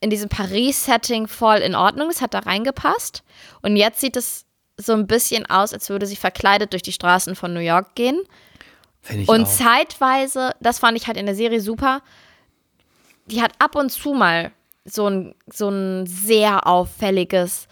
in 0.00 0.10
diesem 0.10 0.28
Paris-Setting 0.28 1.28
voll 1.28 1.58
in 1.58 1.76
Ordnung. 1.76 2.10
Es 2.10 2.20
hat 2.20 2.34
da 2.34 2.40
reingepasst. 2.40 3.22
Und 3.62 3.76
jetzt 3.76 4.00
sieht 4.00 4.16
es 4.16 4.45
so 4.76 4.92
ein 4.92 5.06
bisschen 5.06 5.46
aus, 5.46 5.72
als 5.72 5.88
würde 5.88 6.06
sie 6.06 6.16
verkleidet 6.16 6.72
durch 6.72 6.82
die 6.82 6.92
Straßen 6.92 7.34
von 7.34 7.52
New 7.54 7.60
York 7.60 7.94
gehen. 7.94 8.20
Finde 9.00 9.22
ich 9.22 9.28
Und 9.28 9.44
auch. 9.44 9.48
zeitweise, 9.48 10.52
das 10.60 10.78
fand 10.78 10.96
ich 10.98 11.06
halt 11.06 11.16
in 11.16 11.26
der 11.26 11.34
Serie 11.34 11.60
super, 11.60 12.02
die 13.26 13.40
hat 13.42 13.52
ab 13.58 13.74
und 13.76 13.90
zu 13.90 14.12
mal 14.12 14.52
so 14.84 15.08
ein, 15.08 15.34
so 15.52 15.68
ein 15.68 16.06
sehr 16.06 16.66
auffälliges 16.66 17.66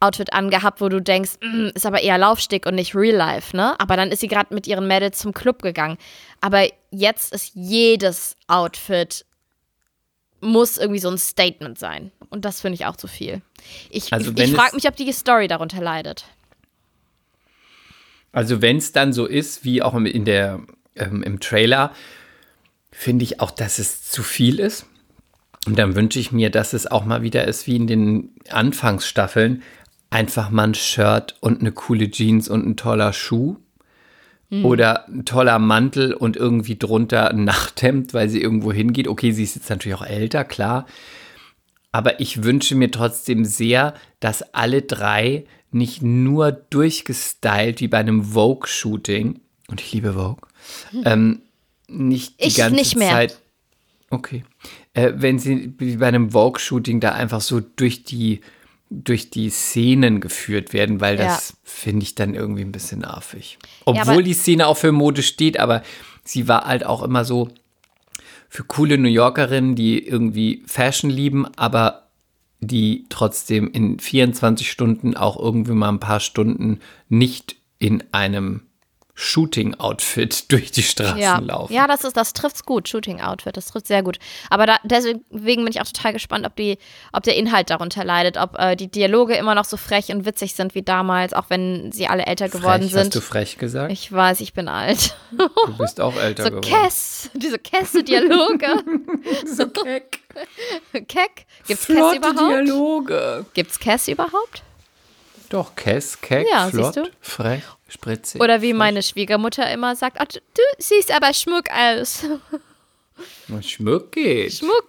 Outfit 0.00 0.32
angehabt, 0.32 0.80
wo 0.80 0.88
du 0.88 1.00
denkst, 1.00 1.32
"Mm, 1.42 1.68
ist 1.74 1.84
aber 1.86 2.00
eher 2.02 2.16
Laufstick 2.18 2.64
und 2.66 2.74
nicht 2.74 2.94
Real 2.94 3.14
Life, 3.16 3.54
ne? 3.56 3.78
Aber 3.78 3.96
dann 3.96 4.10
ist 4.10 4.20
sie 4.20 4.28
gerade 4.28 4.52
mit 4.54 4.66
ihren 4.66 4.86
Mädels 4.86 5.18
zum 5.18 5.32
Club 5.32 5.60
gegangen. 5.62 5.98
Aber 6.40 6.66
jetzt 6.90 7.32
ist 7.34 7.52
jedes 7.54 8.36
Outfit 8.48 9.24
muss 10.42 10.78
irgendwie 10.78 11.00
so 11.00 11.10
ein 11.10 11.18
Statement 11.18 11.78
sein. 11.78 12.12
Und 12.30 12.46
das 12.46 12.62
finde 12.62 12.74
ich 12.76 12.86
auch 12.86 12.96
zu 12.96 13.08
viel. 13.08 13.42
Ich, 13.90 14.10
Also 14.12 14.32
ich, 14.32 14.38
ich 14.38 14.54
frage 14.54 14.74
mich, 14.74 14.88
ob 14.88 14.96
die 14.96 15.12
Story 15.12 15.48
darunter 15.48 15.82
leidet. 15.82 16.24
Also 18.32 18.62
wenn 18.62 18.76
es 18.76 18.92
dann 18.92 19.12
so 19.12 19.26
ist, 19.26 19.64
wie 19.64 19.82
auch 19.82 19.94
im- 19.94 20.06
in 20.06 20.24
der, 20.24 20.60
ähm, 20.96 21.22
im 21.22 21.40
Trailer, 21.40 21.92
finde 22.92 23.24
ich 23.24 23.40
auch, 23.40 23.50
dass 23.50 23.78
es 23.78 24.02
zu 24.10 24.22
viel 24.22 24.60
ist. 24.60 24.86
Und 25.66 25.78
dann 25.78 25.94
wünsche 25.96 26.18
ich 26.18 26.32
mir, 26.32 26.50
dass 26.50 26.72
es 26.72 26.86
auch 26.86 27.04
mal 27.04 27.22
wieder 27.22 27.46
ist 27.46 27.66
wie 27.66 27.76
in 27.76 27.86
den 27.86 28.34
Anfangsstaffeln. 28.48 29.62
Einfach 30.10 30.50
mal 30.50 30.68
ein 30.68 30.74
Shirt 30.74 31.36
und 31.40 31.60
eine 31.60 31.72
coole 31.72 32.10
Jeans 32.10 32.48
und 32.48 32.66
ein 32.66 32.76
toller 32.76 33.12
Schuh. 33.12 33.56
Oder 34.64 35.06
ein 35.06 35.24
toller 35.24 35.60
Mantel 35.60 36.12
und 36.12 36.36
irgendwie 36.36 36.76
drunter 36.76 37.30
ein 37.30 37.44
Nachthemd, 37.44 38.14
weil 38.14 38.28
sie 38.28 38.42
irgendwo 38.42 38.72
hingeht. 38.72 39.06
Okay, 39.06 39.30
sie 39.30 39.44
ist 39.44 39.54
jetzt 39.54 39.70
natürlich 39.70 39.96
auch 39.96 40.04
älter, 40.04 40.42
klar. 40.42 40.86
Aber 41.92 42.18
ich 42.18 42.42
wünsche 42.42 42.74
mir 42.74 42.90
trotzdem 42.90 43.44
sehr, 43.44 43.94
dass 44.18 44.42
alle 44.52 44.82
drei 44.82 45.44
nicht 45.72 46.02
nur 46.02 46.52
durchgestylt 46.52 47.80
wie 47.80 47.88
bei 47.88 47.98
einem 47.98 48.24
Vogue-Shooting, 48.24 49.40
und 49.68 49.80
ich 49.80 49.92
liebe 49.92 50.14
Vogue, 50.14 50.48
ähm, 51.04 51.42
nicht 51.88 52.40
die 52.42 52.48
Ich 52.48 52.56
ganze 52.56 52.74
nicht 52.74 52.96
mehr. 52.96 53.10
Zeit. 53.10 53.38
Okay. 54.10 54.44
Äh, 54.94 55.12
wenn 55.16 55.38
sie 55.38 55.72
wie 55.78 55.96
bei 55.96 56.08
einem 56.08 56.30
Vogue-Shooting 56.30 57.00
da 57.00 57.12
einfach 57.12 57.40
so 57.40 57.60
durch 57.60 58.02
die, 58.04 58.40
durch 58.90 59.30
die 59.30 59.50
Szenen 59.50 60.20
geführt 60.20 60.72
werden, 60.72 61.00
weil 61.00 61.16
das 61.16 61.54
finde 61.62 62.02
ich 62.02 62.16
dann 62.16 62.34
irgendwie 62.34 62.62
ein 62.62 62.72
bisschen 62.72 63.04
affig. 63.04 63.58
Obwohl 63.84 64.14
aber- 64.14 64.22
die 64.22 64.34
Szene 64.34 64.66
auch 64.66 64.76
für 64.76 64.90
Mode 64.92 65.22
steht, 65.22 65.60
aber 65.60 65.82
sie 66.24 66.48
war 66.48 66.66
halt 66.66 66.84
auch 66.84 67.02
immer 67.04 67.24
so 67.24 67.48
für 68.48 68.64
coole 68.64 68.98
New 68.98 69.08
Yorkerinnen, 69.08 69.76
die 69.76 70.04
irgendwie 70.04 70.64
Fashion 70.66 71.08
lieben, 71.08 71.46
aber 71.56 71.89
die 72.60 73.06
trotzdem 73.08 73.70
in 73.70 73.98
24 73.98 74.70
Stunden 74.70 75.16
auch 75.16 75.38
irgendwie 75.38 75.72
mal 75.72 75.88
ein 75.88 76.00
paar 76.00 76.20
Stunden 76.20 76.80
nicht 77.08 77.56
in 77.78 78.04
einem 78.12 78.62
Shooting-Outfit 79.20 80.50
durch 80.52 80.70
die 80.70 80.82
Straßen 80.82 81.18
Ja, 81.18 81.38
laufen. 81.38 81.72
ja 81.72 81.86
das, 81.86 82.04
ist, 82.04 82.16
das 82.16 82.32
trifft's 82.32 82.64
gut, 82.64 82.88
Shooting-Outfit, 82.88 83.56
das 83.56 83.66
trifft 83.66 83.86
sehr 83.86 84.02
gut. 84.02 84.18
Aber 84.48 84.66
da, 84.66 84.76
deswegen 84.84 85.22
bin 85.30 85.66
ich 85.68 85.80
auch 85.80 85.86
total 85.86 86.12
gespannt, 86.12 86.46
ob, 86.46 86.56
die, 86.56 86.78
ob 87.12 87.22
der 87.22 87.36
Inhalt 87.36 87.70
darunter 87.70 88.04
leidet, 88.04 88.36
ob 88.36 88.58
äh, 88.58 88.76
die 88.76 88.90
Dialoge 88.90 89.34
immer 89.36 89.54
noch 89.54 89.64
so 89.64 89.76
frech 89.76 90.10
und 90.10 90.24
witzig 90.24 90.54
sind 90.54 90.74
wie 90.74 90.82
damals, 90.82 91.32
auch 91.32 91.44
wenn 91.48 91.92
sie 91.92 92.06
alle 92.06 92.26
älter 92.26 92.48
geworden 92.48 92.82
frech, 92.88 92.94
Hast 92.94 93.02
sind. 93.02 93.14
du 93.14 93.20
frech 93.20 93.58
gesagt? 93.58 93.92
Ich 93.92 94.10
weiß, 94.10 94.40
ich 94.40 94.52
bin 94.52 94.68
alt. 94.68 95.14
du 95.32 95.48
bist 95.78 96.00
auch 96.00 96.16
älter 96.20 96.44
So 96.44 96.48
geworden. 96.50 96.68
Kess, 96.68 97.30
diese 97.34 97.58
Kesse-Dialoge. 97.58 98.66
So 99.46 99.66
keck. 99.68 100.20
Keck. 101.08 101.46
Gibt's 101.66 101.86
Kess 101.86 101.96
Flotte 101.96 102.16
überhaupt? 102.16 102.38
Dialoge. 102.66 103.46
Gibt's 103.54 103.78
Kess 103.78 104.08
überhaupt? 104.08 104.62
Doch, 105.50 105.74
Kess, 105.76 106.18
keck, 106.20 106.46
Ja, 106.50 106.68
flott, 106.68 106.94
siehst 106.94 107.06
du? 107.06 107.10
frech, 107.20 107.62
spritzig. 107.88 108.40
Oder 108.40 108.62
wie 108.62 108.72
meine 108.72 109.02
Schwiegermutter 109.02 109.70
immer 109.70 109.94
sagt, 109.96 110.16
"Ach, 110.20 110.26
du, 110.26 110.38
du 110.38 110.62
siehst 110.78 111.14
aber 111.14 111.34
schmuck 111.34 111.64
aus. 111.70 112.24
Schmuck 113.60 114.12
geht. 114.12 114.54
Schmuck. 114.54 114.88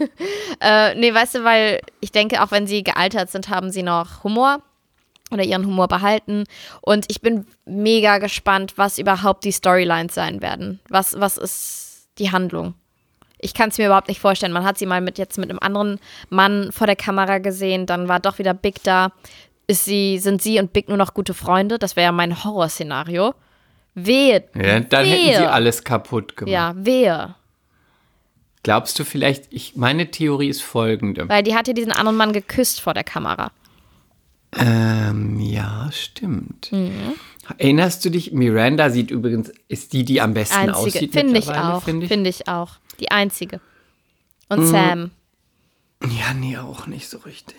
äh, 0.60 0.94
nee, 0.94 1.12
weißt 1.12 1.34
du, 1.36 1.44
weil 1.44 1.80
ich 2.00 2.12
denke, 2.12 2.42
auch 2.42 2.50
wenn 2.50 2.66
sie 2.66 2.82
gealtert 2.82 3.30
sind, 3.30 3.48
haben 3.48 3.70
sie 3.70 3.82
noch 3.82 4.24
Humor 4.24 4.62
oder 5.30 5.42
ihren 5.42 5.66
Humor 5.66 5.88
behalten. 5.88 6.44
Und 6.80 7.06
ich 7.08 7.20
bin 7.20 7.46
mega 7.66 8.18
gespannt, 8.18 8.74
was 8.76 8.98
überhaupt 8.98 9.44
die 9.44 9.52
Storylines 9.52 10.14
sein 10.14 10.40
werden. 10.40 10.80
Was, 10.88 11.20
was 11.20 11.36
ist 11.36 12.08
die 12.18 12.30
Handlung? 12.32 12.74
Ich 13.40 13.54
kann 13.54 13.68
es 13.68 13.78
mir 13.78 13.86
überhaupt 13.86 14.08
nicht 14.08 14.20
vorstellen. 14.20 14.52
Man 14.52 14.64
hat 14.64 14.78
sie 14.78 14.86
mal 14.86 15.00
mit 15.00 15.18
jetzt 15.18 15.38
mit 15.38 15.48
einem 15.50 15.60
anderen 15.60 16.00
Mann 16.28 16.72
vor 16.72 16.86
der 16.86 16.96
Kamera 16.96 17.38
gesehen, 17.38 17.86
dann 17.86 18.08
war 18.08 18.20
doch 18.20 18.38
wieder 18.38 18.54
Big 18.54 18.82
da. 18.82 19.12
Ist 19.70 19.84
sie, 19.84 20.18
sind 20.18 20.42
sie 20.42 20.58
und 20.58 20.72
Big 20.72 20.88
nur 20.88 20.96
noch 20.96 21.14
gute 21.14 21.34
Freunde? 21.34 21.78
Das 21.78 21.94
wäre 21.94 22.06
ja 22.06 22.12
mein 22.12 22.42
Horrorszenario. 22.42 23.34
Wehe. 23.94 24.44
Ja, 24.54 24.80
dann 24.80 25.04
hätten 25.06 25.22
sie 25.34 25.40
wehe. 25.40 25.50
alles 25.52 25.84
kaputt 25.84 26.36
gemacht. 26.36 26.52
Ja, 26.52 26.72
wehe. 26.76 27.34
Glaubst 28.62 28.98
du 28.98 29.04
vielleicht, 29.04 29.44
ich, 29.50 29.76
meine 29.76 30.10
Theorie 30.10 30.48
ist 30.48 30.62
folgende. 30.62 31.28
Weil 31.28 31.42
die 31.42 31.54
hat 31.54 31.68
ja 31.68 31.74
diesen 31.74 31.92
anderen 31.92 32.16
Mann 32.16 32.32
geküsst 32.32 32.80
vor 32.80 32.94
der 32.94 33.04
Kamera. 33.04 33.50
Ähm, 34.56 35.38
ja, 35.40 35.90
stimmt. 35.92 36.72
Mhm. 36.72 37.14
Erinnerst 37.58 38.04
du 38.04 38.10
dich, 38.10 38.32
Miranda 38.32 38.90
sieht 38.90 39.10
übrigens, 39.10 39.52
ist 39.68 39.92
die, 39.92 40.04
die 40.04 40.20
am 40.20 40.34
besten 40.34 40.56
Einzige. 40.56 40.76
aussieht 40.76 41.12
Finde 41.12 41.38
ich 41.38 41.50
auch. 41.50 41.82
finde 41.82 42.04
ich. 42.06 42.08
Finde 42.12 42.30
ich 42.30 42.48
auch. 42.48 42.72
Die 43.00 43.10
einzige. 43.10 43.60
Und 44.48 44.60
Mhm. 44.60 44.66
Sam. 44.66 45.10
Ja, 46.04 46.32
nee, 46.34 46.56
auch 46.56 46.86
nicht 46.86 47.08
so 47.08 47.18
richtig. 47.18 47.56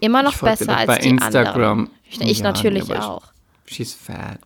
Immer 0.00 0.22
noch 0.22 0.36
besser 0.38 0.76
als 0.76 0.86
bei 0.86 0.98
die 0.98 1.08
Instagram. 1.08 1.78
anderen. 1.80 1.90
Ich, 2.08 2.20
ich 2.20 2.38
Ja, 2.38 2.44
natürlich 2.44 2.88
nee, 2.88 2.96
auch. 2.96 3.24
She's 3.66 3.92
fat. 3.94 4.38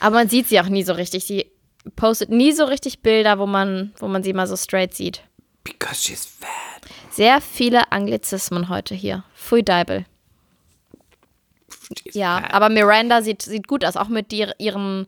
Aber 0.00 0.16
man 0.16 0.28
sieht 0.28 0.48
sie 0.48 0.60
auch 0.60 0.68
nie 0.68 0.82
so 0.84 0.92
richtig. 0.92 1.24
Sie 1.24 1.46
postet 1.96 2.30
nie 2.30 2.52
so 2.52 2.64
richtig 2.64 3.00
Bilder, 3.00 3.38
wo 3.38 3.46
man, 3.46 3.92
wo 3.98 4.08
man 4.08 4.22
sie 4.22 4.32
mal 4.32 4.46
so 4.46 4.56
straight 4.56 4.94
sieht. 4.94 5.22
Because 5.64 5.96
she's 6.02 6.24
fat. 6.26 6.48
Sehr 7.10 7.40
viele 7.40 7.90
Anglizismen 7.90 8.68
heute 8.68 8.94
hier. 8.94 9.24
Pfui 9.34 9.62
Deibel. 9.62 10.04
She's 12.04 12.14
Ja, 12.14 12.40
fat. 12.40 12.54
aber 12.54 12.68
Miranda 12.68 13.22
sieht, 13.22 13.42
sieht 13.42 13.66
gut 13.66 13.84
aus, 13.84 13.96
auch 13.96 14.08
mit 14.08 14.30
dir, 14.30 14.54
ihren 14.58 15.06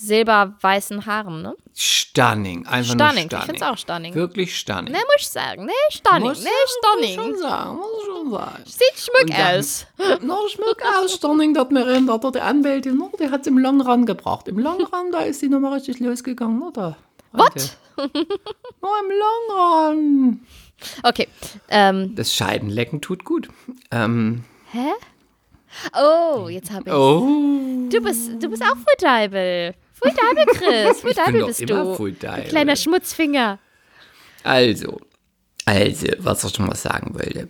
silberweißen 0.00 1.06
Haaren, 1.06 1.42
ne? 1.42 1.56
Stunning. 1.74 2.66
Einfach 2.66 2.94
Stunning. 2.94 2.98
nur 2.98 3.08
Ich 3.16 3.26
stunning. 3.26 3.46
find's 3.46 3.62
auch 3.62 3.76
stunning. 3.78 4.14
Wirklich 4.14 4.56
stunning. 4.56 4.92
Ne, 4.92 4.98
muss 4.98 5.16
ich 5.18 5.28
sagen. 5.28 5.64
Ne, 5.66 5.72
stunning. 5.90 6.22
Muss 6.28 6.38
Ne, 6.38 6.44
sagen, 6.44 6.60
Muss 6.62 7.10
stunning. 7.10 7.14
schon 7.16 7.38
sagen, 7.38 7.76
muss 7.76 8.04
schon 8.06 8.30
sagen. 8.30 8.64
Sieht 8.64 8.98
schmuck 8.98 9.36
dann- 9.36 9.58
aus. 9.58 9.86
Na, 10.22 10.36
schmeckt 10.48 10.82
aus, 11.00 11.14
Stunning, 11.14 11.52
dat 11.54 11.70
Miranda, 11.72 12.16
da 12.18 12.30
die 12.30 12.40
Anwältin, 12.40 12.96
no, 12.96 13.10
die 13.20 13.28
hat 13.30 13.46
im 13.46 13.58
Long 13.58 13.80
Run 13.80 14.06
gebracht. 14.06 14.46
Im 14.48 14.58
Long 14.58 14.80
Run, 14.84 15.10
da 15.12 15.20
ist 15.20 15.40
sie 15.40 15.48
nochmal 15.48 15.74
richtig 15.74 15.98
losgegangen, 16.00 16.62
oder? 16.62 16.96
What? 17.32 17.52
No, 17.98 18.88
im 19.02 19.10
Long 19.10 19.58
Run. 19.58 20.46
Okay. 21.02 21.26
Ähm, 21.68 22.14
Das 22.14 22.32
Scheidenlecken 22.32 23.00
tut 23.00 23.24
gut. 23.24 23.48
Ähm, 23.90 24.44
hä? 24.70 24.92
Oh, 26.00 26.48
jetzt 26.48 26.70
habe 26.70 26.88
ich. 26.88 26.94
oh. 26.94 27.88
Du 27.90 28.00
bist, 28.00 28.40
du 28.40 28.48
bist 28.48 28.62
auch 28.62 28.76
Fulldeibel. 28.76 29.74
Fulldeibel, 29.98 30.44
Chris. 30.54 31.00
Fulldeibel 31.00 31.46
bist 31.46 31.68
du. 31.68 31.94
Fulldeibel. 31.94 32.44
Kleiner 32.48 32.76
Schmutzfinger. 32.76 33.58
Also, 34.44 35.00
also, 35.64 36.06
was 36.18 36.44
ich 36.44 36.54
schon 36.54 36.66
mal 36.66 36.76
sagen 36.76 37.14
wollte. 37.14 37.48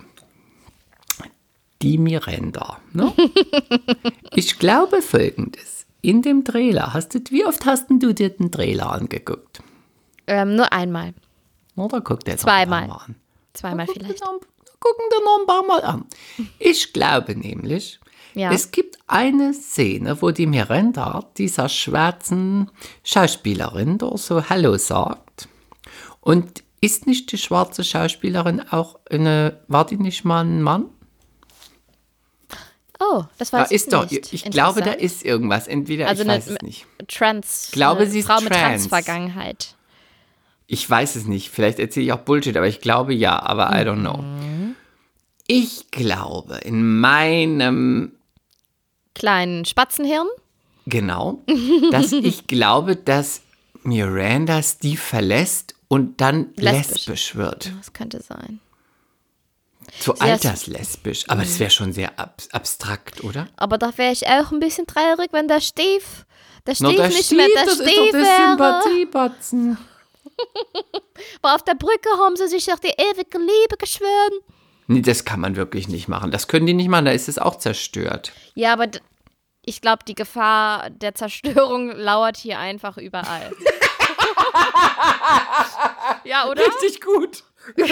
Die 1.81 1.97
Miranda, 1.99 2.81
ne? 2.93 3.13
ich 4.35 4.59
glaube 4.59 5.01
folgendes. 5.01 5.87
In 6.01 6.23
dem 6.23 6.45
Trailer, 6.45 6.93
hast 6.95 7.15
du, 7.15 7.21
wie 7.31 7.45
oft 7.45 7.65
hast 7.67 7.89
du 7.91 8.13
dir 8.13 8.31
den 8.31 8.51
Trailer 8.51 8.91
angeguckt? 8.93 9.61
Ähm, 10.27 10.57
nur 10.57 10.73
einmal. 10.73 11.15
Oder 11.77 12.01
guck 12.01 12.25
dir 12.25 12.33
jetzt 12.33 12.43
Zweimal. 12.43 12.87
noch 12.87 12.87
ein 12.87 12.89
paar 12.89 12.99
Mal 12.99 13.05
an. 13.05 13.15
Zweimal 13.53 13.87
dir 13.87 13.93
vielleicht. 13.95 14.21
Gucken 14.21 15.05
wir 15.11 15.25
noch 15.25 15.41
ein 15.41 15.47
paar 15.47 15.63
Mal 15.65 15.85
an. 15.85 16.05
Ich 16.59 16.93
glaube 16.93 17.37
nämlich, 17.37 18.01
Ja. 18.39 18.53
es 18.53 18.71
gibt 18.71 18.99
eine 19.07 19.53
Szene, 19.55 20.21
wo 20.23 20.31
die 20.31 20.47
Miranda 20.47 21.25
dieser 21.37 21.69
schwarzen 21.69 22.71
Schauspielerin 23.05 23.99
da 23.99 24.17
so 24.17 24.49
Hallo 24.49 24.77
sagt. 24.79 25.49
Und 26.21 26.63
ist 26.81 27.07
nicht 27.07 27.33
die 27.33 27.39
schwarze 27.39 27.83
Schauspielerin 27.85 28.61
auch 28.71 28.99
eine, 29.11 29.61
war 29.69 29.85
die 29.87 29.97
nicht 29.97 30.25
mal 30.25 30.45
ein 30.45 30.63
Mann? 30.63 30.87
Oh, 33.01 33.25
das 33.39 33.51
Da 33.51 33.59
weiß 33.61 33.71
ich 33.71 33.77
ist 33.77 33.93
doch, 33.93 34.11
nicht. 34.11 34.33
ich 34.33 34.45
glaube, 34.45 34.83
da 34.83 34.91
ist 34.93 35.25
irgendwas. 35.25 35.69
Entweder, 35.69 36.09
Also 36.09 36.23
ich 36.23 36.29
eine 36.29 36.39
weiß 36.39 36.49
es 36.49 36.63
nicht. 36.63 36.87
Trans. 37.07 37.69
glaube, 37.73 38.03
eine 38.03 38.11
sie 38.11 38.21
ist 38.21 38.27
Frau 38.27 38.41
mit 38.41 38.49
trans. 38.53 38.89
Trans-Vergangenheit. 38.89 39.75
Ich 40.67 40.89
weiß 40.89 41.17
es 41.17 41.27
nicht. 41.27 41.51
Vielleicht 41.51 41.79
erzähle 41.79 42.07
ich 42.07 42.13
auch 42.13 42.19
Bullshit, 42.19 42.57
aber 42.57 42.67
ich 42.67 42.81
glaube 42.81 43.15
ja, 43.15 43.41
aber 43.41 43.71
I 43.71 43.85
don't 43.87 44.01
know. 44.01 44.19
Mhm. 44.19 44.75
Ich 45.47 45.91
glaube, 45.91 46.57
in 46.59 46.99
meinem 47.01 48.13
Kleinen 49.19 49.65
Spatzenhirn. 49.65 50.27
Genau, 50.87 51.43
dass 51.91 52.13
ich 52.13 52.47
glaube, 52.47 52.97
dass 52.97 53.43
Miranda 53.83 54.63
Steve 54.63 54.97
verlässt 54.99 55.75
und 55.89 56.21
dann 56.21 56.49
lesbisch, 56.57 57.07
Lesbisch. 57.07 57.37
wird. 57.37 57.73
Das 57.79 57.93
könnte 57.93 58.23
sein. 58.23 58.61
So 60.01 60.15
Sehr- 60.15 60.33
alterslesbisch. 60.33 61.25
Aber 61.29 61.43
das 61.43 61.59
wäre 61.59 61.71
schon 61.71 61.93
sehr 61.93 62.19
ab 62.19 62.43
abstrakt, 62.53 63.25
oder? 63.25 63.49
Aber 63.57 63.79
da 63.79 63.97
wäre 63.97 64.13
ich 64.13 64.27
auch 64.27 64.53
ein 64.53 64.61
bisschen 64.61 64.87
traurig, 64.87 65.29
wenn 65.33 65.49
der 65.49 65.61
Stief, 65.61 66.27
der 66.67 66.75
Na, 66.81 66.89
Stief 66.91 66.97
der 67.01 67.09
nicht 67.09 67.25
Steve, 67.25 67.37
mehr 67.37 67.49
der 67.55 67.65
das 67.65 67.75
ist 67.81 67.89
Stief 67.91 68.07
doch 68.13 68.19
wäre. 68.19 68.51
Sympathiebatzen. 68.51 69.79
Aber 71.43 71.55
auf 71.55 71.63
der 71.65 71.75
Brücke 71.75 72.09
haben 72.23 72.37
sie 72.37 72.49
sich 72.49 72.67
doch 72.67 72.79
die 72.79 72.89
ewige 72.97 73.39
Liebe 73.39 73.77
geschworen. 73.79 74.33
Nee, 74.87 75.03
das 75.03 75.25
kann 75.25 75.41
man 75.41 75.57
wirklich 75.57 75.89
nicht 75.89 76.09
machen. 76.09 76.31
Das 76.31 76.49
können 76.49 76.67
die 76.67 76.75
nicht 76.75 76.89
machen, 76.89 77.05
da 77.07 77.11
ist 77.11 77.29
es 77.29 77.39
auch 77.39 77.59
zerstört. 77.59 78.33
Ja, 78.55 78.73
aber 78.73 78.87
ich 79.69 79.83
glaube, 79.83 80.05
die 80.07 80.15
Gefahr 80.15 80.91
der 80.91 81.15
Zerstörung 81.15 81.91
lauert 81.91 82.37
hier 82.37 82.59
einfach 82.59 82.97
überall. 82.97 83.53
ja, 86.25 86.49
oder? 86.49 86.63
Richtig 86.63 87.01
gut. 87.01 87.45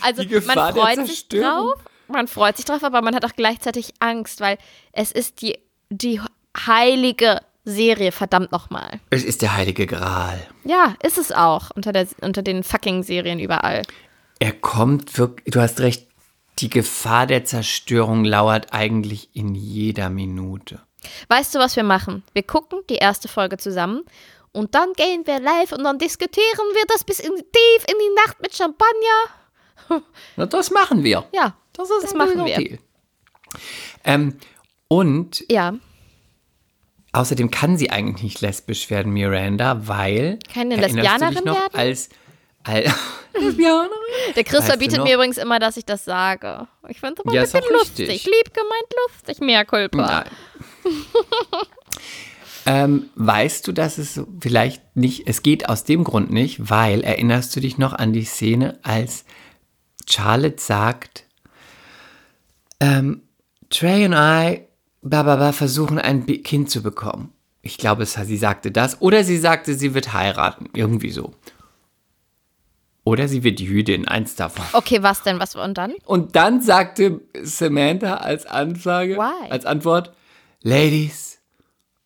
Also 0.00 0.22
Die 0.22 0.28
Gefahr 0.28 0.56
man 0.56 0.74
der 0.74 0.82
freut 0.82 1.06
sich 1.06 1.28
drauf, 1.28 1.74
man 2.08 2.26
freut 2.26 2.56
sich 2.56 2.66
drauf, 2.66 2.82
aber 2.82 3.00
man 3.00 3.14
hat 3.14 3.24
auch 3.24 3.36
gleichzeitig 3.36 3.94
Angst, 4.00 4.40
weil 4.40 4.58
es 4.92 5.12
ist 5.12 5.40
die, 5.40 5.56
die 5.88 6.20
heilige 6.66 7.40
Serie, 7.64 8.10
verdammt 8.10 8.50
nochmal. 8.50 8.98
Es 9.10 9.22
ist 9.22 9.40
der 9.40 9.56
heilige 9.56 9.86
Gral. 9.86 10.44
Ja, 10.64 10.96
ist 11.02 11.16
es 11.16 11.30
auch 11.30 11.70
unter, 11.76 11.92
der, 11.92 12.08
unter 12.22 12.42
den 12.42 12.64
fucking 12.64 13.04
Serien 13.04 13.38
überall. 13.38 13.82
Er 14.40 14.52
kommt 14.52 15.16
wirklich, 15.16 15.54
du 15.54 15.60
hast 15.60 15.78
recht, 15.78 16.08
die 16.58 16.70
Gefahr 16.70 17.26
der 17.26 17.44
Zerstörung 17.44 18.24
lauert 18.24 18.72
eigentlich 18.72 19.28
in 19.32 19.54
jeder 19.54 20.10
Minute. 20.10 20.80
Weißt 21.28 21.54
du, 21.54 21.58
was 21.58 21.76
wir 21.76 21.82
machen? 21.84 22.22
Wir 22.32 22.42
gucken 22.42 22.80
die 22.88 22.96
erste 22.96 23.28
Folge 23.28 23.56
zusammen 23.56 24.04
und 24.52 24.74
dann 24.74 24.92
gehen 24.94 25.26
wir 25.26 25.40
live 25.40 25.72
und 25.72 25.84
dann 25.84 25.98
diskutieren 25.98 26.66
wir 26.74 26.84
das 26.88 27.04
bis 27.04 27.20
in, 27.20 27.30
tief 27.34 27.84
in 27.88 27.94
die 27.98 28.14
Nacht 28.26 28.40
mit 28.40 28.54
Champagner. 28.56 30.02
Na, 30.36 30.46
das 30.46 30.70
machen 30.70 31.02
wir. 31.04 31.24
Ja, 31.32 31.56
Das 31.72 31.90
ist 31.90 32.04
das 32.04 32.14
machen 32.14 32.44
wir. 32.44 32.78
Ähm, 34.04 34.38
und 34.88 35.44
Ja, 35.50 35.74
außerdem 37.12 37.50
kann 37.50 37.76
sie 37.76 37.90
eigentlich 37.90 38.22
nicht 38.22 38.40
lesbisch 38.40 38.90
werden, 38.90 39.12
Miranda, 39.12 39.86
weil. 39.86 40.38
Keine 40.52 40.76
Lesbianerin 40.76 41.44
noch, 41.44 41.54
werden? 41.54 41.74
Als. 41.78 42.08
als 42.64 42.90
Lesbianerin? 43.34 43.90
der 44.36 44.44
Chris 44.44 44.60
Weißt 44.60 44.68
du 44.68 44.72
verbietet 44.72 44.98
noch? 44.98 45.04
mir 45.04 45.14
übrigens 45.14 45.38
immer, 45.38 45.58
dass 45.58 45.76
ich 45.76 45.84
das 45.84 46.04
sage. 46.04 46.66
Ich 46.88 47.00
finde 47.00 47.14
es 47.14 47.20
aber 47.26 47.34
Ja, 47.34 47.42
ein 47.42 47.50
bisschen 47.50 47.72
lustig. 47.72 48.24
Lieb 48.24 48.54
gemeint 48.54 48.94
lustig, 49.08 49.40
mehr 49.40 49.64
Culpa. 49.64 49.96
Nein. 50.24 50.30
ähm, 52.66 53.10
weißt 53.14 53.66
du, 53.66 53.72
dass 53.72 53.98
es 53.98 54.20
vielleicht 54.40 54.96
nicht, 54.96 55.26
es 55.26 55.42
geht 55.42 55.68
aus 55.68 55.84
dem 55.84 56.04
Grund 56.04 56.30
nicht, 56.30 56.70
weil 56.70 57.02
erinnerst 57.02 57.54
du 57.54 57.60
dich 57.60 57.78
noch 57.78 57.92
an 57.92 58.12
die 58.12 58.24
Szene, 58.24 58.78
als 58.82 59.24
Charlotte 60.06 60.60
sagt, 60.60 61.24
ähm, 62.80 63.22
Trey 63.70 64.04
und 64.04 64.12
I, 64.12 64.66
bababa, 65.02 65.52
versuchen 65.52 65.98
ein 65.98 66.26
Kind 66.26 66.70
zu 66.70 66.82
bekommen. 66.82 67.32
Ich 67.62 67.78
glaube, 67.78 68.04
sie 68.04 68.36
sagte 68.36 68.70
das. 68.70 69.00
Oder 69.00 69.24
sie 69.24 69.38
sagte, 69.38 69.74
sie 69.74 69.94
wird 69.94 70.12
heiraten. 70.12 70.68
Irgendwie 70.74 71.10
so. 71.10 71.32
Oder 73.04 73.26
sie 73.26 73.42
wird 73.42 73.60
Jüdin, 73.60 74.06
eins 74.06 74.34
davon. 74.34 74.64
Okay, 74.72 75.02
was 75.02 75.22
denn? 75.22 75.38
Was 75.38 75.54
und 75.54 75.76
dann? 75.76 75.94
Und 76.04 76.36
dann 76.36 76.62
sagte 76.62 77.20
Samantha 77.42 78.16
als 78.16 78.46
Ansage, 78.46 79.16
Why? 79.16 79.50
als 79.50 79.66
Antwort, 79.66 80.14
Ladies, 80.66 81.38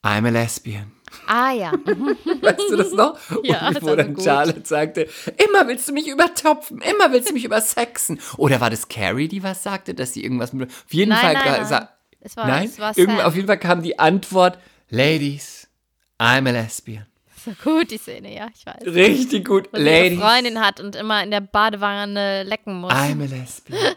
I'm 0.03 0.27
a 0.27 0.31
lesbian. 0.31 0.91
Ah 1.29 1.53
ja. 1.53 1.73
Weißt 2.43 2.71
du 2.71 2.77
das 2.77 2.93
noch? 2.93 3.17
Ja, 3.45 3.69
Und 3.69 3.83
wo 3.83 3.95
dann 3.95 4.15
gut. 4.15 4.25
Charlotte 4.25 4.67
sagte, 4.67 5.09
immer 5.37 5.69
willst 5.69 5.89
du 5.89 5.93
mich 5.93 6.09
übertopfen, 6.09 6.81
immer 6.81 7.13
willst 7.13 7.29
du 7.31 7.35
mich 7.35 7.45
übersexen. 7.45 8.21
Oder 8.37 8.61
war 8.61 8.69
das 8.69 8.89
Carrie, 8.89 9.29
die 9.29 9.45
was 9.45 9.63
sagte, 9.63 9.95
dass 9.95 10.13
sie 10.13 10.25
irgendwas 10.25 10.53
mit... 10.53 10.71
Auf 10.71 10.93
jeden 10.93 11.11
Nein, 11.11 11.21
Fall... 11.21 11.35
nein, 11.35 11.45
nein. 11.71 11.89
Es 12.21 12.37
war, 12.37 12.47
nein? 12.49 12.65
es 12.67 12.81
war 12.81 12.91
auf 13.29 13.37
jeden 13.37 13.47
Fall 13.47 13.59
kam 13.59 13.81
die 13.81 14.01
Antwort, 14.01 14.59
Ladies, 14.91 15.69
I'm 16.19 16.49
a 16.49 16.51
lesbian. 16.51 17.07
So 17.45 17.53
gut, 17.63 17.91
die 17.91 17.99
Szene, 17.99 18.35
ja, 18.35 18.49
ich 18.55 18.67
weiß. 18.67 18.95
Richtig 18.95 19.47
gut. 19.47 19.69
Ihre 19.73 19.83
Ladies, 19.85 20.21
Freundin 20.21 20.61
hat 20.61 20.81
und 20.81 20.97
immer 20.97 21.23
in 21.23 21.31
der 21.31 21.41
Badewanne 21.41 22.43
lecken 22.43 22.81
muss. 22.81 22.93
I'm 22.93 23.23
a 23.23 23.27
lesbian. 23.27 23.95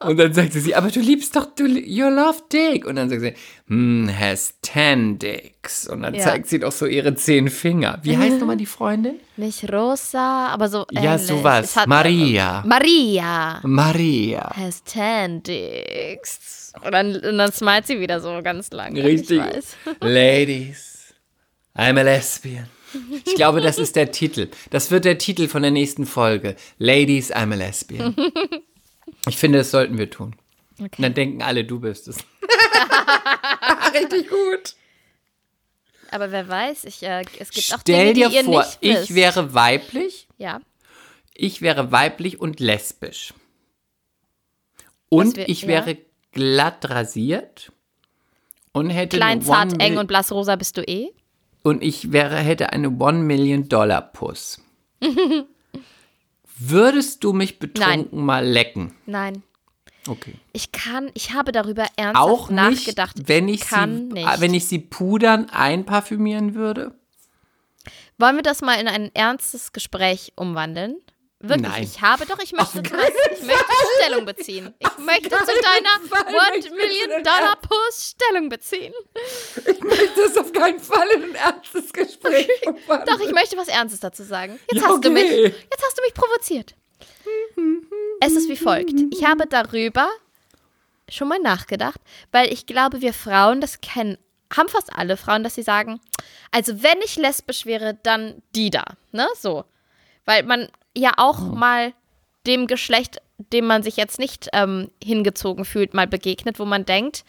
und 0.00 0.16
dann 0.18 0.32
sagte 0.32 0.60
sie, 0.60 0.74
aber 0.74 0.88
du 0.90 1.00
liebst 1.00 1.34
doch, 1.36 1.46
du, 1.54 1.66
you 1.66 2.08
love 2.08 2.38
dick. 2.52 2.86
Und 2.86 2.96
dann 2.96 3.08
sagt 3.08 3.20
sie, 3.22 3.34
hmm, 3.66 4.08
has 4.18 4.54
ten 4.62 5.18
dicks. 5.18 5.88
Und 5.88 6.02
dann 6.02 6.14
Ja. 6.14 6.22
zeigt 6.22 6.48
sie 6.48 6.58
doch 6.58 6.72
so 6.72 6.86
ihre 6.86 7.14
zehn 7.14 7.48
Finger. 7.48 7.98
Wie 8.02 8.16
heißt 8.16 8.38
nochmal 8.40 8.56
die 8.56 8.66
Freundin? 8.66 9.16
Nicht 9.36 9.70
Rosa, 9.72 10.46
aber 10.48 10.68
so 10.68 10.86
Ja, 10.90 11.14
ähnlich. 11.14 11.26
sowas. 11.26 11.64
Es 11.66 11.76
hat- 11.76 11.88
Maria. 11.88 12.62
Maria 12.66 13.60
Maria. 13.64 14.50
has 14.56 14.82
ten 14.84 15.42
dicks. 15.42 16.72
Und 16.84 16.92
dann, 16.92 17.16
und 17.16 17.38
dann 17.38 17.50
smilet 17.52 17.86
sie 17.86 17.98
wieder 18.00 18.20
so 18.20 18.40
ganz 18.42 18.70
lang. 18.70 18.96
Richtig. 18.96 19.40
Ladies, 20.00 20.97
I'm 21.78 21.98
a 21.98 22.02
lesbian. 22.02 22.68
Ich 23.26 23.34
glaube, 23.34 23.60
das 23.60 23.78
ist 23.78 23.94
der 23.96 24.10
Titel. 24.10 24.48
Das 24.70 24.90
wird 24.90 25.04
der 25.04 25.18
Titel 25.18 25.46
von 25.48 25.62
der 25.62 25.70
nächsten 25.70 26.06
Folge. 26.06 26.56
Ladies, 26.78 27.32
I'm 27.32 27.52
a 27.52 27.56
lesbian. 27.56 28.16
Ich 29.28 29.36
finde, 29.36 29.58
das 29.58 29.70
sollten 29.70 29.98
wir 29.98 30.10
tun. 30.10 30.34
Und 30.78 30.90
dann 30.98 31.14
denken 31.14 31.42
alle, 31.42 31.64
du 31.64 31.80
bist 31.80 32.08
es. 32.08 32.18
Richtig 33.94 34.28
gut. 34.28 34.74
Aber 36.10 36.32
wer 36.32 36.48
weiß, 36.48 36.84
ich, 36.84 37.02
äh, 37.02 37.22
es 37.38 37.50
gibt 37.50 37.72
auch 37.74 37.80
Stell 37.80 38.14
Dinge, 38.14 38.14
dir 38.14 38.28
die 38.30 38.34
ihr 38.36 38.44
vor, 38.44 38.60
nicht 38.64 38.78
ich 38.80 38.96
wisst. 38.96 39.14
wäre 39.14 39.54
weiblich, 39.54 40.26
Ja, 40.38 40.60
ich 41.34 41.60
wäre 41.60 41.92
weiblich 41.92 42.40
und 42.40 42.60
lesbisch. 42.60 43.34
Und 45.10 45.36
wär- 45.36 45.48
ich 45.48 45.62
ja. 45.62 45.68
wäre 45.68 45.98
glatt 46.32 46.88
rasiert 46.88 47.70
und 48.72 48.88
hätte 48.90 49.16
klein, 49.18 49.42
zart, 49.42 49.80
eng 49.82 49.98
und 49.98 50.06
blassrosa 50.06 50.56
bist 50.56 50.76
du 50.78 50.82
eh. 50.82 51.08
Und 51.62 51.82
ich 51.82 52.12
wäre, 52.12 52.36
hätte 52.36 52.72
eine 52.72 52.90
One 52.90 53.18
Million 53.20 53.68
Dollar 53.68 54.00
Puss. 54.02 54.60
Würdest 56.58 57.22
du 57.24 57.32
mich 57.32 57.58
betrunken 57.58 58.24
mal 58.24 58.44
lecken? 58.46 58.94
Nein. 59.06 59.42
Okay. 60.08 60.34
Ich 60.52 60.72
kann, 60.72 61.10
ich 61.14 61.34
habe 61.34 61.52
darüber 61.52 61.86
ernsthaft 61.96 62.28
Auch 62.28 62.48
nicht, 62.50 62.56
nachgedacht. 62.86 63.16
wenn 63.28 63.48
ich, 63.48 63.60
kann 63.60 64.08
sie, 64.08 64.14
nicht. 64.14 64.40
wenn 64.40 64.54
ich 64.54 64.66
sie 64.66 64.78
pudern 64.78 65.50
einparfümieren 65.50 66.54
würde? 66.54 66.94
Wollen 68.16 68.36
wir 68.36 68.42
das 68.42 68.62
mal 68.62 68.80
in 68.80 68.88
ein 68.88 69.14
ernstes 69.14 69.72
Gespräch 69.72 70.32
umwandeln? 70.34 70.96
Wirklich, 71.40 71.70
Nein. 71.70 71.82
ich 71.84 72.00
habe 72.00 72.26
doch, 72.26 72.38
ich 72.40 72.52
möchte, 72.52 72.82
was, 72.82 73.38
ich 73.38 73.44
möchte 73.44 73.64
Stellung 74.02 74.24
beziehen. 74.26 74.74
Ich 74.80 74.98
möchte 74.98 75.28
zu 75.28 75.46
deiner 75.46 76.08
Fall 76.08 76.26
One 76.26 76.36
möchtest 76.50 76.70
du 76.70 76.74
Million 76.74 77.10
denn 77.10 77.22
Dollar 77.22 77.56
Puss 77.56 78.16
Stellung 78.16 78.48
beziehen. 78.48 78.92
Ich 79.54 79.80
möchte 79.80 80.22
das 80.24 80.36
auf 80.36 80.52
keinen 80.52 80.80
Fall 80.80 81.08
in 81.10 81.22
ein 81.22 81.34
ernstes 81.36 81.92
Gespräch 81.92 82.48
Doch, 82.64 83.20
ich 83.20 83.30
möchte 83.32 83.56
was 83.56 83.68
Ernstes 83.68 84.00
dazu 84.00 84.24
sagen. 84.24 84.58
Jetzt 84.72 84.82
Ja, 84.82 84.88
hast 84.88 85.04
du 85.04 85.10
mich, 85.10 85.24
okay. 85.24 85.54
jetzt 85.70 85.84
hast 85.86 85.96
du 85.98 86.02
mich 86.02 86.14
provoziert. 86.14 86.74
Es 88.20 88.32
ist 88.32 88.48
wie 88.48 88.56
folgt. 88.56 88.94
Ich 89.12 89.24
habe 89.24 89.46
darüber 89.46 90.08
schon 91.08 91.28
mal 91.28 91.38
nachgedacht, 91.38 92.00
weil 92.32 92.52
ich 92.52 92.66
glaube, 92.66 93.00
wir 93.00 93.14
Frauen, 93.14 93.60
das 93.60 93.80
kennen, 93.80 94.18
haben 94.56 94.68
fast 94.68 94.92
alle 94.92 95.16
Frauen, 95.16 95.44
dass 95.44 95.54
sie 95.54 95.62
sagen, 95.62 96.00
also 96.50 96.82
wenn 96.82 96.98
ich 97.04 97.14
lesbisch 97.16 97.64
wäre, 97.64 97.94
dann 98.02 98.42
die 98.56 98.70
da, 98.70 98.84
ne, 99.12 99.28
so. 99.38 99.64
Weil 100.24 100.42
man 100.42 100.68
ja 100.98 101.12
auch 101.16 101.40
mal 101.40 101.92
dem 102.46 102.66
Geschlecht, 102.66 103.20
dem 103.52 103.66
man 103.66 103.82
sich 103.82 103.96
jetzt 103.96 104.18
nicht 104.18 104.48
ähm, 104.52 104.90
hingezogen 105.02 105.64
fühlt, 105.64 105.94
mal 105.94 106.06
begegnet, 106.06 106.58
wo 106.58 106.64
man 106.64 106.84
denkt, 106.84 107.24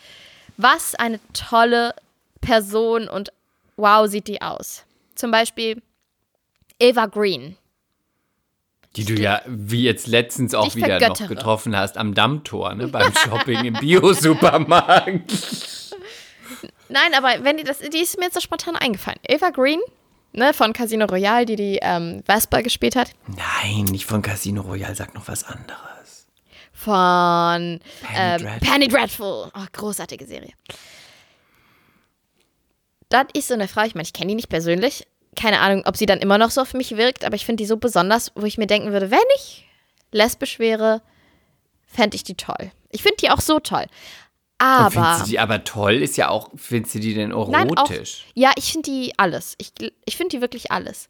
was 0.58 0.96
eine 0.96 1.20
tolle 1.34 1.94
Person 2.42 3.08
und 3.08 3.32
wow, 3.78 4.08
sieht 4.08 4.28
die 4.28 4.42
aus. 4.42 4.86
Zum 5.16 5.32
Beispiel 5.32 5.82
Eva 6.80 7.06
Green. 7.06 7.56
Die 8.96 9.06
du 9.06 9.14
ja 9.14 9.42
wie 9.46 9.84
jetzt 9.84 10.08
letztens 10.08 10.56
auch 10.56 10.68
Ich 10.68 10.76
wieder 10.76 11.00
noch 11.00 11.00
vergöttere. 11.00 11.28
getroffen 11.36 11.78
hast 11.78 11.98
am 11.98 12.16
Dammtor, 12.16 12.74
ne, 12.74 12.88
beim 12.88 13.14
Shopping 13.24 13.66
im 13.66 13.74
Bio-Supermarkt. 13.76 15.32
Nein, 16.90 17.14
aber 17.16 17.44
wenn 17.44 17.58
die 17.58 17.64
das, 17.64 17.80
die 17.80 18.00
ist 18.00 18.18
mir 18.18 18.26
jetzt 18.26 18.34
so 18.34 18.42
spontan 18.42 18.76
eingefallen. 18.76 19.20
Eva 19.28 19.52
Green, 19.52 19.80
ne, 20.34 20.54
von 20.54 20.74
Casino 20.74 21.06
Royale, 21.06 21.46
die 21.46 21.56
die 21.56 21.80
ähm, 21.82 22.24
Vespa 22.26 22.62
gespielt 22.62 22.96
hat. 22.96 23.12
Nein, 23.28 23.86
nicht 23.86 24.06
von 24.06 24.22
Casino 24.22 24.62
Royale, 24.62 24.96
sag 24.96 25.14
noch 25.14 25.28
was 25.28 25.44
anderes. 25.44 26.28
Von 26.74 27.80
Penny 28.02 28.16
ähm, 28.16 28.42
Dreadful. 28.42 28.70
Penny 28.70 28.88
Dreadful. 28.88 29.52
Oh, 29.54 29.66
großartige 29.74 30.26
Serie. 30.26 30.54
Das 33.10 33.26
ist 33.34 33.48
so 33.48 33.56
eine 33.56 33.68
Frau, 33.68 33.84
ich 33.84 33.96
meine, 33.96 34.06
ich 34.06 34.14
kenne 34.14 34.30
die 34.30 34.36
nicht 34.36 34.50
persönlich. 34.50 35.06
Keine 35.36 35.60
Ahnung, 35.60 35.84
ob 35.86 35.98
sie 35.98 36.06
dann 36.06 36.20
immer 36.20 36.38
noch 36.38 36.52
so 36.52 36.62
auf 36.62 36.74
mich 36.74 36.96
wirkt, 36.96 37.26
aber 37.26 37.36
ich 37.36 37.46
finde 37.46 37.62
die 37.62 37.68
so 37.68 37.78
besonders, 37.78 38.32
wo 38.36 38.46
ich 38.46 38.58
mir 38.58 38.68
denken 38.68 38.92
würde, 38.92 39.12
wenn 39.12 39.20
ich 39.36 39.68
lesbisch 40.12 40.60
wäre, 40.60 41.02
fände 41.86 42.16
ich 42.16 42.24
die 42.24 42.36
toll. 42.36 42.72
Ich 42.90 43.04
finde 43.04 43.18
die 43.22 43.30
auch 43.30 43.42
so 43.42 43.60
toll. 43.60 43.86
Aber. 44.60 44.92
Findest 44.92 45.22
du 45.22 45.30
die 45.30 45.40
aber 45.40 45.64
toll? 45.64 45.96
Ist 45.96 46.18
ja 46.18 46.30
auch, 46.30 46.50
findest 46.56 46.96
du 46.96 47.00
die 47.00 47.14
denn 47.14 47.30
Nein, 47.30 47.72
auch, 47.72 47.90
erotisch? 47.90 48.26
ja, 48.36 48.52
ich 48.56 48.72
finde 48.72 48.92
die 48.92 49.14
alles. 49.18 49.56
Ich, 49.58 49.72
ich 50.06 50.18
finde 50.18 50.36
die 50.38 50.42
wirklich 50.42 50.72
alles. 50.72 51.10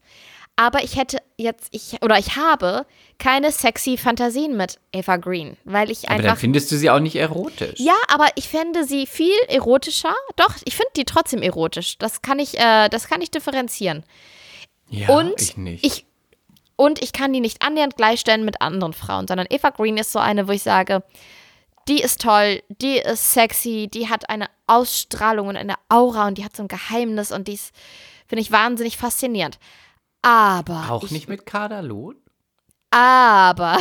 Aber 0.56 0.82
ich 0.84 0.96
hätte 0.96 1.18
jetzt, 1.38 1.68
ich, 1.70 2.02
oder 2.02 2.18
ich 2.18 2.36
habe 2.36 2.84
keine 3.18 3.50
sexy 3.50 3.96
Fantasien 3.96 4.56
mit 4.56 4.78
Eva 4.92 5.16
Green, 5.16 5.56
weil 5.64 5.90
ich 5.90 6.08
aber 6.08 6.18
dann 6.18 6.26
einfach. 6.26 6.40
findest 6.40 6.70
du 6.70 6.76
sie 6.76 6.90
auch 6.90 6.98
nicht 7.00 7.16
erotisch. 7.16 7.78
Ja, 7.80 7.94
aber 8.08 8.26
ich 8.34 8.48
fände 8.48 8.84
sie 8.84 9.06
viel 9.06 9.34
erotischer. 9.48 10.14
Doch, 10.36 10.54
ich 10.64 10.74
finde 10.76 10.90
die 10.96 11.04
trotzdem 11.04 11.40
erotisch. 11.42 11.96
Das 11.98 12.20
kann 12.20 12.38
ich, 12.38 12.58
äh, 12.58 12.88
das 12.90 13.08
kann 13.08 13.22
ich 13.22 13.30
differenzieren. 13.30 14.04
Ja, 14.90 15.08
Und 15.08 15.40
ich 15.40 15.56
nicht. 15.56 15.86
ich 15.86 16.04
Und 16.76 17.02
ich 17.02 17.12
kann 17.12 17.32
die 17.32 17.40
nicht 17.40 17.62
annähernd 17.62 17.96
gleichstellen 17.96 18.44
mit 18.44 18.60
anderen 18.60 18.92
Frauen, 18.92 19.26
sondern 19.28 19.46
Eva 19.48 19.70
Green 19.70 19.96
ist 19.96 20.12
so 20.12 20.18
eine, 20.18 20.46
wo 20.46 20.52
ich 20.52 20.62
sage, 20.62 21.02
die 21.90 22.00
ist 22.00 22.20
toll, 22.20 22.62
die 22.68 22.98
ist 22.98 23.32
sexy, 23.32 23.88
die 23.92 24.08
hat 24.08 24.30
eine 24.30 24.48
Ausstrahlung 24.68 25.48
und 25.48 25.56
eine 25.56 25.74
Aura 25.88 26.28
und 26.28 26.38
die 26.38 26.44
hat 26.44 26.54
so 26.56 26.62
ein 26.62 26.68
Geheimnis 26.68 27.32
und 27.32 27.48
die 27.48 27.54
ist, 27.54 27.74
finde 28.28 28.42
ich, 28.42 28.52
wahnsinnig 28.52 28.96
faszinierend. 28.96 29.58
Aber. 30.22 30.86
Auch 30.90 31.02
ich, 31.02 31.10
nicht 31.10 31.28
mit 31.28 31.46
Kaderlohn? 31.46 32.14
Aber. 32.90 33.78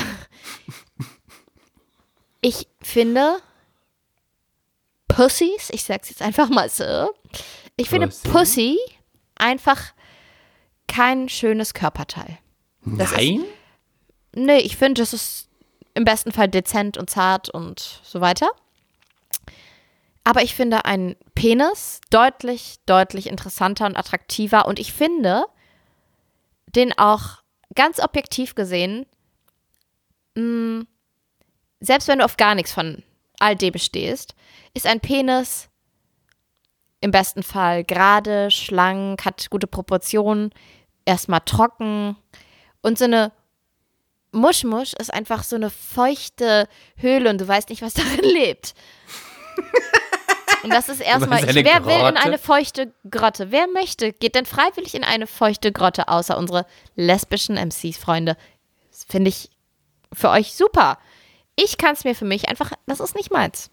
ich 2.41 2.67
finde 2.81 3.37
Pussys, 5.07 5.69
ich 5.69 5.83
sag's 5.83 6.09
jetzt 6.09 6.23
einfach 6.23 6.49
mal 6.49 6.69
so, 6.69 7.13
ich 7.75 7.89
finde 7.89 8.07
Pussy? 8.07 8.29
Pussy 8.29 8.79
einfach 9.35 9.93
kein 10.87 11.29
schönes 11.29 11.75
Körperteil. 11.75 12.39
Das 12.85 13.11
ist- 13.11 13.17
Nein? 13.17 13.45
Nee, 14.35 14.59
ich 14.59 14.77
finde, 14.77 15.01
das 15.01 15.13
ist 15.13 15.48
im 15.99 16.05
besten 16.05 16.31
Fall 16.31 16.47
dezent 16.47 16.97
und 16.97 17.09
zart 17.09 17.49
und 17.49 17.99
so 18.03 18.21
weiter. 18.21 18.47
Aber 20.23 20.41
ich 20.43 20.55
finde 20.55 20.85
einen 20.85 21.17
Penis 21.35 21.99
deutlich, 22.09 22.77
deutlich 22.85 23.27
interessanter 23.27 23.85
und 23.85 23.97
attraktiver. 23.97 24.65
Und 24.65 24.79
ich 24.79 24.93
finde 24.93 25.43
den 26.67 26.97
auch 26.97 27.43
ganz 27.75 27.99
objektiv 27.99 28.55
gesehen, 28.55 29.07
mh, 30.35 30.85
selbst 31.81 32.07
wenn 32.07 32.19
du 32.19 32.25
auf 32.25 32.37
gar 32.37 32.55
nichts 32.55 32.71
von 32.71 33.03
all 33.39 33.57
dem 33.57 33.73
bestehst, 33.73 34.35
ist 34.73 34.87
ein 34.87 35.01
Penis 35.01 35.67
im 37.01 37.11
besten 37.11 37.43
Fall 37.43 37.83
gerade, 37.83 38.51
schlank, 38.51 39.25
hat 39.25 39.49
gute 39.49 39.67
Proportionen, 39.67 40.51
erstmal 41.03 41.41
trocken 41.41 42.15
und 42.81 42.97
so 42.97 43.05
eine 43.05 43.33
Muschmusch 44.31 44.93
ist 44.93 45.13
einfach 45.13 45.43
so 45.43 45.55
eine 45.55 45.69
feuchte 45.69 46.67
Höhle 46.95 47.29
und 47.29 47.41
du 47.41 47.47
weißt 47.47 47.69
nicht, 47.69 47.81
was 47.81 47.93
darin 47.95 48.23
lebt. 48.23 48.73
Und 50.63 50.71
das 50.71 50.89
ist 50.89 51.01
erstmal, 51.01 51.39
ich, 51.43 51.55
wer 51.55 51.85
will 51.85 51.93
in 51.93 51.99
Grotte? 52.01 52.17
eine 52.17 52.37
feuchte 52.37 52.93
Grotte? 53.09 53.51
Wer 53.51 53.67
möchte, 53.67 54.13
geht 54.13 54.35
denn 54.35 54.45
freiwillig 54.45 54.95
in 54.95 55.03
eine 55.03 55.27
feuchte 55.27 55.71
Grotte, 55.71 56.07
außer 56.07 56.37
unsere 56.37 56.65
lesbischen 56.95 57.55
MCs-Freunde? 57.55 58.35
Das 58.91 59.05
finde 59.07 59.29
ich 59.29 59.49
für 60.13 60.29
euch 60.29 60.53
super. 60.53 60.97
Ich 61.55 61.77
kann 61.77 61.93
es 61.93 62.03
mir 62.03 62.15
für 62.15 62.25
mich 62.25 62.49
einfach, 62.49 62.71
das 62.85 62.99
ist 62.99 63.15
nicht 63.15 63.31
meins. 63.31 63.69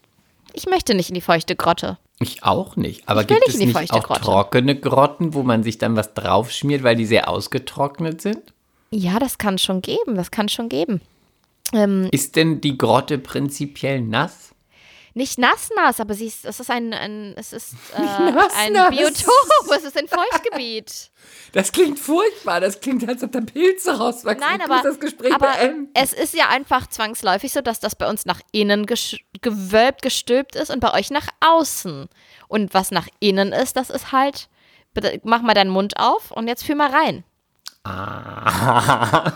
Ich 0.53 0.67
möchte 0.67 0.95
nicht 0.95 1.09
in 1.11 1.15
die 1.15 1.21
feuchte 1.21 1.57
Grotte. 1.57 1.99
Ich 2.19 2.45
auch 2.45 2.77
nicht. 2.77 3.09
Aber 3.09 3.25
gibt 3.25 3.41
nicht 3.41 3.49
es 3.49 3.55
in 3.55 3.61
die 3.61 3.67
nicht 3.67 3.77
feuchte 3.77 3.95
auch 3.95 4.05
Grotte. 4.05 4.23
trockene 4.23 4.79
Grotten, 4.79 5.35
wo 5.35 5.43
man 5.43 5.63
sich 5.63 5.79
dann 5.79 5.97
was 5.97 6.15
draufschmiert, 6.15 6.83
weil 6.83 6.97
die 6.97 7.05
sehr 7.07 7.29
ausgetrocknet 7.29 8.23
sind? 8.23 8.55
Ja, 8.91 9.19
das 9.19 9.39
kann 9.39 9.59
schon 9.59 9.83
geben, 9.83 10.15
das 10.15 10.31
kann 10.31 10.49
schon 10.49 10.69
geben. 10.69 11.01
Ähm, 11.73 12.09
Ist 12.13 12.37
denn 12.37 12.61
die 12.61 12.79
Grotte 12.79 13.19
prinzipiell 13.19 14.01
nass? 14.01 14.53
Nicht 15.15 15.39
nass, 15.39 15.71
nass, 15.75 15.99
aber 15.99 16.13
sie 16.13 16.27
ist, 16.27 16.45
es 16.45 16.61
ist 16.61 16.71
ein, 16.71 16.93
ein 16.93 17.33
es 17.39 17.55
ist 17.55 17.73
äh, 17.97 18.31
nass, 18.31 18.53
ein 18.55 18.75
nass. 18.75 18.91
Biotop, 18.91 19.75
es 19.75 19.85
ist 19.85 19.97
ein 19.97 20.09
Feuchtgebiet. 20.09 21.11
Das 21.53 21.73
klingt 21.73 21.99
furchtbar. 21.99 22.61
Das 22.61 22.81
klingt, 22.81 23.09
als 23.09 23.23
ob 23.23 23.33
da 23.33 23.41
Pilze 23.41 23.97
rauswachsen. 23.97 24.41
Nein, 24.41 24.61
aber, 24.61 24.75
musst 24.75 24.85
das 24.85 25.01
Gespräch 25.01 25.35
aber 25.35 25.55
es 25.95 26.13
ist 26.13 26.35
ja 26.35 26.49
einfach 26.49 26.87
zwangsläufig 26.87 27.51
so, 27.53 27.63
dass 27.63 27.81
das 27.81 27.97
bei 27.97 28.09
uns 28.09 28.27
nach 28.27 28.41
innen 28.53 28.85
gewölbt, 29.41 30.03
gestülpt 30.03 30.55
ist 30.55 30.71
und 30.71 30.81
bei 30.81 30.93
euch 30.93 31.11
nach 31.11 31.29
außen. 31.41 32.09
Und 32.49 32.75
was 32.75 32.91
nach 32.91 33.09
innen 33.21 33.53
ist, 33.53 33.77
das 33.77 33.89
ist 33.89 34.13
halt, 34.13 34.49
mach 35.25 35.41
mal 35.41 35.55
deinen 35.55 35.71
Mund 35.71 35.95
auf 35.97 36.31
und 36.31 36.47
jetzt 36.47 36.63
fühl 36.65 36.77
mal 36.77 36.91
rein. 36.91 37.25
Ah. 37.87 39.33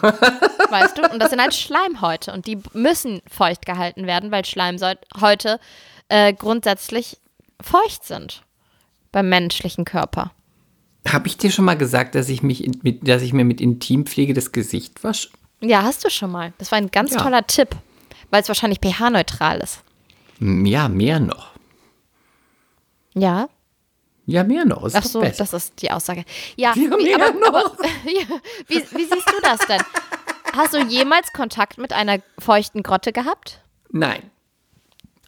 Weißt 0.70 0.98
du? 0.98 1.02
Und 1.10 1.18
das 1.20 1.30
sind 1.30 1.40
halt 1.40 1.54
Schleimhäute 1.54 2.32
und 2.32 2.46
die 2.46 2.58
müssen 2.72 3.22
feucht 3.30 3.66
gehalten 3.66 4.06
werden, 4.06 4.30
weil 4.30 4.44
Schleimhäute 4.44 5.58
äh, 6.08 6.32
grundsätzlich 6.32 7.18
feucht 7.60 8.04
sind 8.04 8.42
beim 9.12 9.28
menschlichen 9.28 9.84
Körper. 9.84 10.32
Habe 11.08 11.28
ich 11.28 11.36
dir 11.38 11.50
schon 11.50 11.64
mal 11.64 11.76
gesagt, 11.78 12.14
dass 12.14 12.28
ich, 12.28 12.42
mich 12.42 12.62
in, 12.64 12.78
mit, 12.82 13.06
dass 13.08 13.22
ich 13.22 13.32
mir 13.32 13.44
mit 13.44 13.60
Intimpflege 13.60 14.34
das 14.34 14.52
Gesicht 14.52 15.02
wasche? 15.02 15.30
Ja, 15.60 15.82
hast 15.82 16.04
du 16.04 16.10
schon 16.10 16.30
mal. 16.30 16.52
Das 16.58 16.70
war 16.72 16.78
ein 16.78 16.90
ganz 16.90 17.12
Ja. 17.12 17.22
toller 17.22 17.46
Tipp, 17.46 17.70
weil 18.30 18.42
es 18.42 18.48
wahrscheinlich 18.48 18.80
pH-neutral 18.80 19.58
ist. 19.58 19.82
Ja, 20.40 20.88
mehr 20.88 21.20
noch. 21.20 21.50
Ja. 23.14 23.48
Ja, 24.26 24.44
mehr 24.44 24.64
noch. 24.64 24.84
Ist 24.84 24.94
Ach 24.96 25.04
so, 25.04 25.20
besser. 25.20 25.38
das 25.44 25.52
ist 25.52 25.82
die 25.82 25.90
Aussage. 25.90 26.24
Ja, 26.56 26.70
Ja, 26.74 26.76
wie, 26.76 26.88
mehr 27.04 27.16
aber, 27.16 27.38
noch. 27.38 27.48
aber 27.48 27.72
wie, 28.04 28.76
wie 28.76 29.04
siehst 29.04 29.28
du 29.28 29.40
das 29.42 29.58
denn? 29.66 29.80
Hast 30.54 30.74
du 30.74 30.78
jemals 30.84 31.32
Kontakt 31.32 31.78
mit 31.78 31.92
einer 31.92 32.18
feuchten 32.38 32.82
Grotte 32.82 33.12
gehabt? 33.12 33.60
Nein. 33.90 34.30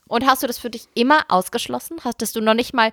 Und 0.09 0.27
hast 0.27 0.43
du 0.43 0.47
das 0.47 0.59
für 0.59 0.69
dich 0.71 0.89
immer 0.95 1.21
ausgeschlossen? 1.29 1.99
Hattest 2.05 2.37
du 2.37 2.41
noch 2.41 2.55
nicht 2.55 2.75
mal 2.75 2.93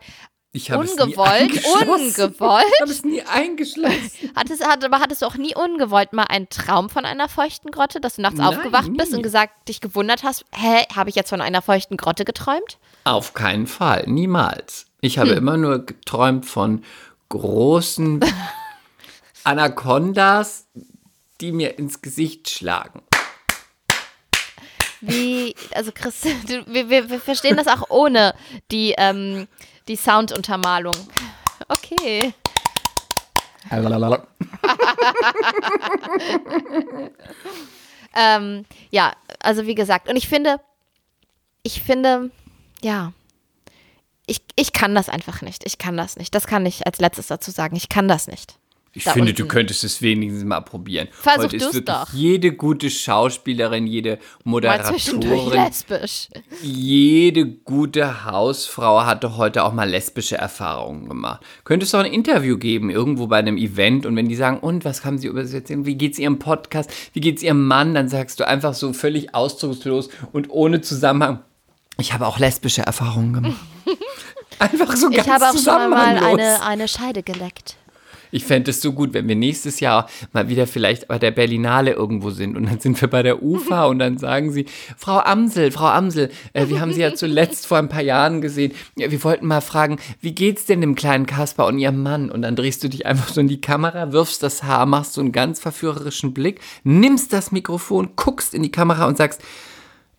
Ich 0.52 0.72
habe 0.72 0.84
es 0.84 0.96
nie 0.96 1.04
ungewollt, 1.04 1.64
ungewollt? 1.90 2.66
Ich 2.74 2.82
habe 2.82 2.92
es 2.92 3.04
nie 3.04 3.22
eingeschlossen. 3.22 4.32
Hattest, 4.36 4.66
hat, 4.66 4.84
aber 4.84 5.00
hattest 5.00 5.22
du 5.22 5.28
auch 5.28 5.36
nie 5.36 5.54
ungewollt 5.56 6.12
mal 6.12 6.24
einen 6.24 6.50
Traum 6.50 6.90
von 6.90 7.06
einer 7.06 7.30
feuchten 7.30 7.70
Grotte, 7.70 8.00
dass 8.02 8.16
du 8.16 8.24
nachts 8.24 8.38
Nein, 8.40 8.48
aufgewacht 8.48 8.90
bist 8.98 9.12
nie. 9.12 9.18
und 9.18 9.24
gesagt, 9.24 9.68
dich 9.68 9.80
gewundert 9.80 10.24
hast, 10.24 10.46
hä, 10.56 10.86
habe 10.96 11.10
ich 11.12 11.16
jetzt 11.16 11.30
von 11.30 11.42
einer 11.42 11.62
feuchten 11.62 11.98
Grotte 11.98 12.26
geträumt? 12.26 12.80
Auf 13.04 13.36
keinen 13.36 13.68
Fall. 13.68 14.06
Niemals. 14.08 14.88
Ich 15.02 15.20
habe 15.20 15.32
Hm. 15.32 15.38
immer 15.38 15.58
nur 15.58 15.86
geträumt 15.86 16.48
von 16.48 16.84
großen 17.30 18.20
Anacondas, 19.44 20.66
die 21.42 21.52
mir 21.52 21.78
ins 21.78 22.02
Gesicht 22.02 22.50
schlagen. 22.50 23.04
Wie, 25.02 25.56
also 25.74 25.92
Chris, 25.94 26.22
du, 26.48 26.66
wir, 26.68 26.90
wir, 26.90 27.10
wir 27.10 27.20
verstehen 27.22 27.56
das 27.56 27.68
auch 27.68 27.90
ohne 27.90 28.34
die, 28.72 28.96
ähm, 28.98 29.48
die 29.90 29.98
Sounduntermalung. 29.98 30.96
Okay. 31.68 32.34
Ähm, 38.16 38.66
ja, 38.90 39.14
also 39.40 39.66
wie 39.66 39.76
gesagt, 39.76 40.10
und 40.10 40.16
ich 40.16 40.28
finde, 40.28 40.60
ich 41.64 41.82
finde, 41.82 42.32
ja, 42.82 43.14
ich, 44.26 44.42
ich 44.56 44.74
kann 44.74 44.96
das 44.96 45.10
einfach 45.10 45.42
nicht. 45.42 45.66
Ich 45.66 45.78
kann 45.78 45.98
das 45.98 46.18
nicht. 46.18 46.34
Das 46.36 46.48
kann 46.48 46.66
ich 46.66 46.86
als 46.86 47.00
letztes 47.00 47.28
dazu 47.28 47.52
sagen. 47.52 47.76
Ich 47.76 47.90
kann 47.90 48.08
das 48.08 48.28
nicht. 48.28 48.59
Ich 48.94 49.04
Da 49.04 49.12
finde, 49.12 49.30
unten. 49.32 49.44
du 49.44 49.48
könntest 49.48 49.84
es 49.84 50.02
wenigstens 50.02 50.44
mal 50.46 50.62
probieren. 50.62 51.08
Versuch 51.12 51.44
Heute 51.44 51.56
ist 51.58 51.64
wirklich 51.66 51.86
doch. 51.86 52.12
jede 52.12 52.54
gute 52.54 52.90
Schauspielerin, 52.90 53.86
jede 53.86 54.18
Moderatorin, 54.44 55.52
lesbisch. 55.52 56.28
jede 56.64 57.46
gute 57.46 58.26
Hausfrau 58.26 59.06
hatte 59.06 59.38
heute 59.38 59.64
auch 59.64 59.74
mal 59.74 59.88
lesbische 59.90 60.38
Erfahrungen 60.38 61.08
gemacht. 61.08 61.42
Könntest 61.66 61.94
du 61.94 61.98
auch 61.98 62.04
ein 62.04 62.12
Interview 62.12 62.58
geben, 62.58 62.90
irgendwo 62.90 63.28
bei 63.28 63.38
einem 63.38 63.58
Event 63.58 64.06
und 64.08 64.16
wenn 64.16 64.28
die 64.28 64.36
sagen, 64.36 64.60
und 64.60 64.86
was 64.86 65.06
haben 65.06 65.18
sie 65.20 65.28
über 65.28 65.46
sie 65.46 65.58
erzählen, 65.58 65.86
wie 65.86 65.96
geht's 65.96 66.18
ihrem 66.18 66.40
Podcast, 66.40 66.92
wie 67.14 67.22
geht's 67.22 67.44
ihrem 67.44 67.68
Mann, 67.68 67.94
dann 67.94 68.10
sagst 68.10 68.40
du 68.40 68.48
einfach 68.48 68.74
so 68.74 68.94
völlig 68.94 69.36
ausdruckslos 69.36 70.10
und 70.32 70.50
ohne 70.50 70.82
Zusammenhang, 70.82 71.40
ich 72.00 72.14
habe 72.14 72.26
auch 72.26 72.40
lesbische 72.40 72.82
Erfahrungen 72.82 73.34
gemacht. 73.34 73.56
Einfach 74.60 74.94
so 74.98 75.10
ganz 75.10 75.26
Ich 75.26 75.32
habe 75.32 75.46
auch 75.50 75.54
schon 75.58 75.90
mal 75.90 76.18
eine, 76.18 76.62
eine 76.64 76.88
Scheide 76.90 77.24
geleckt. 77.24 77.78
Ich 78.32 78.46
fände 78.46 78.72
es 78.72 78.82
so 78.82 78.94
gut, 78.94 79.14
wenn 79.14 79.28
wir 79.28 79.36
nächstes 79.36 79.80
Jahr 79.80 80.10
mal 80.34 80.50
wieder 80.50 80.68
vielleicht 80.68 81.08
bei 81.08 81.18
der 81.18 81.32
Berlinale 81.32 81.92
irgendwo 81.92 82.30
sind 82.30 82.56
und 82.56 82.66
dann 82.66 82.80
sind 82.80 83.00
wir 83.02 83.08
bei 83.08 83.24
der 83.24 83.42
UFA 83.42 83.86
und 83.88 84.00
dann 84.00 84.18
sagen 84.18 84.52
sie, 84.52 84.66
Frau 84.98 85.20
Amsel, 85.20 85.72
Frau 85.72 85.88
Amsel, 85.88 86.30
äh, 86.54 86.68
wir 86.68 86.80
haben 86.80 86.94
Sie 86.94 87.02
ja 87.02 87.14
zuletzt 87.14 87.68
vor 87.68 87.78
ein 87.78 87.90
paar 87.90 88.02
Jahren 88.02 88.42
gesehen. 88.42 88.74
Ja, 88.98 89.12
wir 89.12 89.24
wollten 89.24 89.48
mal 89.48 89.62
fragen, 89.62 89.98
wie 90.22 90.34
geht's 90.34 90.66
denn 90.66 90.82
dem 90.82 90.96
kleinen 90.96 91.26
Kasper 91.26 91.68
und 91.68 91.80
Ihrem 91.80 92.02
Mann? 92.04 92.30
Und 92.30 92.42
dann 92.44 92.56
drehst 92.56 92.84
du 92.84 92.90
dich 92.90 93.06
einfach 93.06 93.30
so 93.30 93.42
in 93.42 93.48
die 93.48 93.62
Kamera, 93.62 94.12
wirfst 94.12 94.44
das 94.44 94.64
Haar, 94.64 94.86
machst 94.86 95.14
so 95.14 95.22
einen 95.22 95.32
ganz 95.32 95.60
verführerischen 95.60 96.34
Blick, 96.34 96.62
nimmst 96.84 97.34
das 97.34 97.52
Mikrofon, 97.52 98.10
guckst 98.16 98.54
in 98.54 98.64
die 98.64 98.72
Kamera 98.72 99.08
und 99.08 99.18
sagst, 99.18 99.42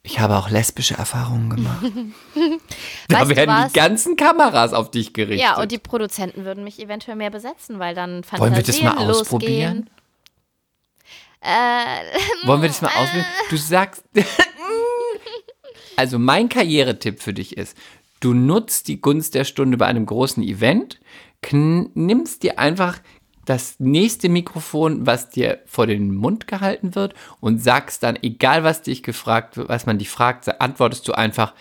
ich 0.03 0.19
habe 0.19 0.37
auch 0.37 0.49
lesbische 0.49 0.95
Erfahrungen 0.95 1.51
gemacht. 1.51 1.85
da 3.09 3.21
Weißt 3.21 3.37
werden 3.37 3.69
die 3.69 3.73
ganzen 3.73 4.17
Kameras 4.17 4.73
auf 4.73 4.91
dich 4.91 5.13
gerichtet. 5.13 5.47
Ja, 5.47 5.61
und 5.61 5.73
die 5.73 5.79
Produzenten 5.79 6.45
würden 6.45 6.65
mich 6.65 6.81
eventuell 6.81 7.17
mehr 7.17 7.31
besetzen, 7.31 7.79
weil 7.79 7.95
dann 7.95 8.25
Fantasien 8.25 8.41
Wollen 8.41 8.57
wir 8.57 8.63
das 8.63 8.83
mal 8.83 9.07
losgehen. 9.07 9.11
ausprobieren? 9.11 9.91
Äh, 11.43 12.47
Wollen 12.47 12.63
wir 12.63 12.69
das 12.69 12.81
mal 12.81 12.89
ausprobieren? 12.89 13.27
Du 13.51 13.57
sagst. 13.57 14.05
also, 15.97 16.19
mein 16.19 16.49
Karrieretipp 16.49 17.21
für 17.21 17.35
dich 17.35 17.57
ist: 17.57 17.77
Du 18.21 18.33
nutzt 18.33 18.89
die 18.89 19.01
Gunst 19.01 19.35
der 19.35 19.45
Stunde 19.45 19.77
bei 19.77 19.87
einem 19.87 20.07
großen 20.07 20.43
Event, 20.43 20.99
nimmst 21.53 22.43
dir 22.43 22.59
einfach 22.59 23.01
das 23.45 23.77
nächste 23.79 24.29
Mikrofon, 24.29 25.07
was 25.07 25.31
dir 25.31 25.61
vor 25.67 25.87
den 25.87 26.15
Mund 26.15 26.47
gehalten 26.47 26.95
wird, 26.95 27.15
und 27.41 27.63
sagst 27.63 28.03
dann, 28.03 28.19
egal 28.23 28.65
was 28.65 28.83
dich 28.83 29.03
gefragt 29.03 29.57
wird, 29.57 29.69
was 29.69 29.87
man 29.87 29.99
dich 29.99 30.11
fragt, 30.11 30.61
antwortest 30.61 31.07
du 31.09 31.13
einfach: 31.13 31.55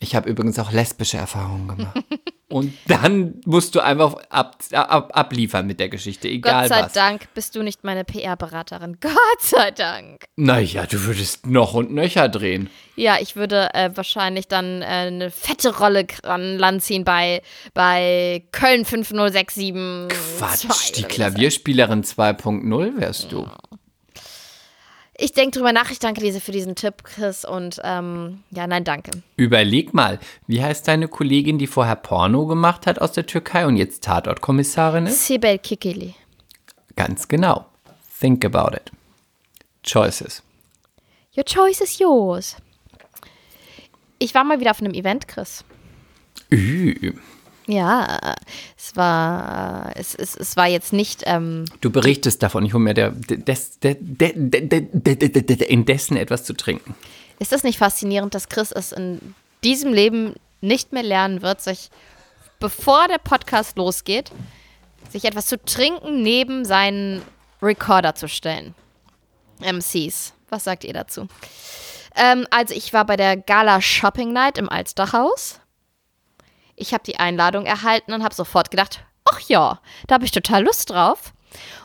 Ich 0.00 0.14
habe 0.14 0.28
übrigens 0.28 0.58
auch 0.58 0.72
lesbische 0.72 1.16
Erfahrungen 1.16 1.68
gemacht. 1.68 2.04
Und 2.48 2.74
dann 2.86 3.40
musst 3.46 3.74
du 3.74 3.80
einfach 3.80 4.16
ab, 4.28 4.58
ab, 4.72 5.10
abliefern 5.14 5.66
mit 5.66 5.80
der 5.80 5.88
Geschichte, 5.88 6.28
egal 6.28 6.68
Gott 6.68 6.68
sei 6.68 6.82
was. 6.82 6.92
Dank 6.92 7.34
bist 7.34 7.56
du 7.56 7.62
nicht 7.62 7.84
meine 7.84 8.04
PR-Beraterin. 8.04 8.98
Gott 9.00 9.40
sei 9.40 9.70
Dank. 9.70 10.24
Naja, 10.36 10.86
du 10.86 11.04
würdest 11.04 11.46
noch 11.46 11.74
und 11.74 11.92
nöcher 11.92 12.28
drehen. 12.28 12.68
Ja, 12.96 13.16
ich 13.20 13.34
würde 13.34 13.72
äh, 13.74 13.90
wahrscheinlich 13.94 14.46
dann 14.46 14.82
äh, 14.82 14.84
eine 14.84 15.30
fette 15.30 15.76
Rolle 15.78 16.06
an 16.22 16.58
Land 16.58 16.82
ziehen 16.82 17.04
bei, 17.04 17.42
bei 17.72 18.44
Köln 18.52 18.84
5067. 18.84 20.08
Quatsch, 20.38 20.96
die 20.96 21.02
Klavierspielerin 21.04 22.04
2.0 22.04 23.00
wärst 23.00 23.32
du. 23.32 23.48
Ich 25.16 25.32
denke 25.32 25.58
drüber 25.58 25.72
nach. 25.72 25.90
Ich 25.90 26.00
danke 26.00 26.20
dir 26.20 26.32
für 26.40 26.52
diesen 26.52 26.74
Tipp, 26.74 27.04
Chris. 27.04 27.44
Und 27.44 27.80
ähm, 27.84 28.42
ja, 28.50 28.66
nein, 28.66 28.84
danke. 28.84 29.22
Überleg 29.36 29.94
mal, 29.94 30.18
wie 30.46 30.62
heißt 30.62 30.88
deine 30.88 31.08
Kollegin, 31.08 31.58
die 31.58 31.66
vorher 31.66 31.96
Porno 31.96 32.46
gemacht 32.46 32.86
hat 32.86 33.00
aus 33.00 33.12
der 33.12 33.26
Türkei 33.26 33.66
und 33.66 33.76
jetzt 33.76 34.04
Tatortkommissarin 34.04 35.06
ist? 35.06 35.26
Sibel 35.26 35.58
Kikili. 35.58 36.14
Ganz 36.96 37.28
genau. 37.28 37.66
Think 38.20 38.44
about 38.44 38.76
it. 38.76 38.90
Choices. 39.84 40.42
Your 41.36 41.44
choice 41.44 41.80
is 41.80 41.98
yours. 41.98 42.56
Ich 44.18 44.34
war 44.34 44.44
mal 44.44 44.60
wieder 44.60 44.70
auf 44.70 44.80
einem 44.80 44.94
Event, 44.94 45.28
Chris. 45.28 45.64
Ü. 46.50 47.12
Ja, 47.66 48.36
es 48.76 48.94
war, 48.94 49.92
es, 49.94 50.14
es, 50.14 50.36
es 50.36 50.56
war 50.56 50.66
jetzt 50.66 50.92
nicht, 50.92 51.22
ähm, 51.24 51.64
Du 51.80 51.90
berichtest 51.90 52.42
davon, 52.42 52.64
ich 52.66 52.74
hole 52.74 52.82
mir 52.82 52.94
der, 52.94 53.10
des, 53.10 53.78
de, 53.80 53.96
de, 53.98 54.32
de, 54.34 54.68
de, 54.68 54.80
de, 54.80 55.16
de, 55.16 55.42
de, 55.42 55.66
indessen 55.66 56.16
etwas 56.16 56.44
zu 56.44 56.52
trinken. 56.52 56.94
ist 57.38 57.52
das 57.52 57.62
nicht 57.62 57.78
faszinierend, 57.78 58.34
dass 58.34 58.48
Chris 58.48 58.70
es 58.70 58.92
in 58.92 59.34
diesem 59.62 59.92
Leben 59.92 60.34
nicht 60.60 60.92
mehr 60.92 61.02
lernen 61.02 61.42
wird, 61.42 61.62
sich, 61.62 61.90
bevor 62.60 63.08
der 63.08 63.18
Podcast 63.18 63.76
losgeht, 63.76 64.30
sich 65.10 65.24
etwas 65.24 65.46
zu 65.46 65.62
trinken 65.62 66.22
neben 66.22 66.64
seinen 66.64 67.22
Recorder 67.62 68.14
zu 68.14 68.28
stellen? 68.28 68.74
MCs, 69.60 70.34
was 70.50 70.64
sagt 70.64 70.84
ihr 70.84 70.92
dazu? 70.92 71.28
Ähm, 72.16 72.46
also 72.50 72.74
ich 72.74 72.92
war 72.92 73.04
bei 73.04 73.16
der 73.16 73.36
Gala 73.36 73.80
Shopping 73.80 74.32
Night 74.32 74.58
im 74.58 74.68
Alstachhaus. 74.68 75.60
Ich 76.76 76.92
habe 76.92 77.04
die 77.04 77.18
Einladung 77.18 77.66
erhalten 77.66 78.12
und 78.12 78.22
habe 78.22 78.34
sofort 78.34 78.70
gedacht, 78.70 79.04
ach 79.24 79.40
ja, 79.40 79.80
da 80.06 80.14
habe 80.14 80.24
ich 80.24 80.30
total 80.30 80.64
Lust 80.64 80.90
drauf. 80.90 81.32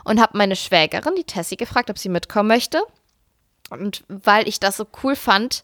Und 0.04 0.20
habe 0.20 0.36
meine 0.36 0.56
Schwägerin, 0.56 1.14
die 1.16 1.24
Tessie, 1.24 1.56
gefragt, 1.56 1.90
ob 1.90 1.98
sie 1.98 2.08
mitkommen 2.08 2.48
möchte. 2.48 2.82
Und 3.70 4.02
weil 4.08 4.48
ich 4.48 4.58
das 4.58 4.76
so 4.76 4.86
cool 5.02 5.14
fand, 5.14 5.62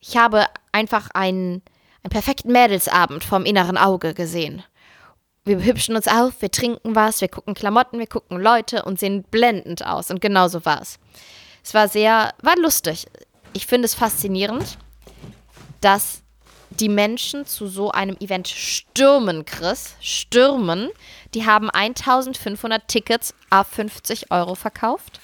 ich 0.00 0.16
habe 0.16 0.46
einfach 0.72 1.10
einen, 1.14 1.62
einen 2.02 2.10
perfekten 2.10 2.52
Mädelsabend 2.52 3.22
vom 3.22 3.44
inneren 3.44 3.78
Auge 3.78 4.14
gesehen. 4.14 4.64
Wir 5.44 5.62
hübschen 5.62 5.94
uns 5.94 6.08
auf, 6.08 6.42
wir 6.42 6.50
trinken 6.50 6.96
was, 6.96 7.20
wir 7.20 7.28
gucken 7.28 7.54
Klamotten, 7.54 8.00
wir 8.00 8.08
gucken 8.08 8.40
Leute 8.40 8.82
und 8.82 8.98
sehen 8.98 9.22
blendend 9.22 9.86
aus. 9.86 10.10
Und 10.10 10.20
genau 10.20 10.48
so 10.48 10.64
war 10.64 10.82
es. 10.82 10.98
Es 11.62 11.72
war 11.72 11.88
sehr, 11.88 12.34
war 12.42 12.56
lustig. 12.58 13.06
Ich 13.52 13.66
finde 13.66 13.86
es 13.86 13.94
faszinierend, 13.94 14.76
dass 15.80 16.22
die 16.80 16.88
Menschen 16.88 17.46
zu 17.46 17.66
so 17.66 17.90
einem 17.90 18.16
Event 18.20 18.48
stürmen, 18.48 19.44
Chris, 19.44 19.94
stürmen. 20.00 20.88
Die 21.34 21.46
haben 21.46 21.70
1500 21.70 22.86
Tickets 22.88 23.34
a 23.50 23.64
50 23.64 24.30
Euro 24.30 24.54
verkauft. 24.54 25.20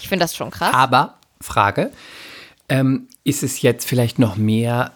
Ich 0.00 0.08
finde 0.08 0.24
das 0.24 0.34
schon 0.34 0.50
krass. 0.50 0.74
Aber, 0.74 1.18
Frage, 1.40 1.92
ähm, 2.68 3.08
ist 3.24 3.42
es 3.42 3.62
jetzt 3.62 3.88
vielleicht 3.88 4.18
noch 4.18 4.36
mehr 4.36 4.92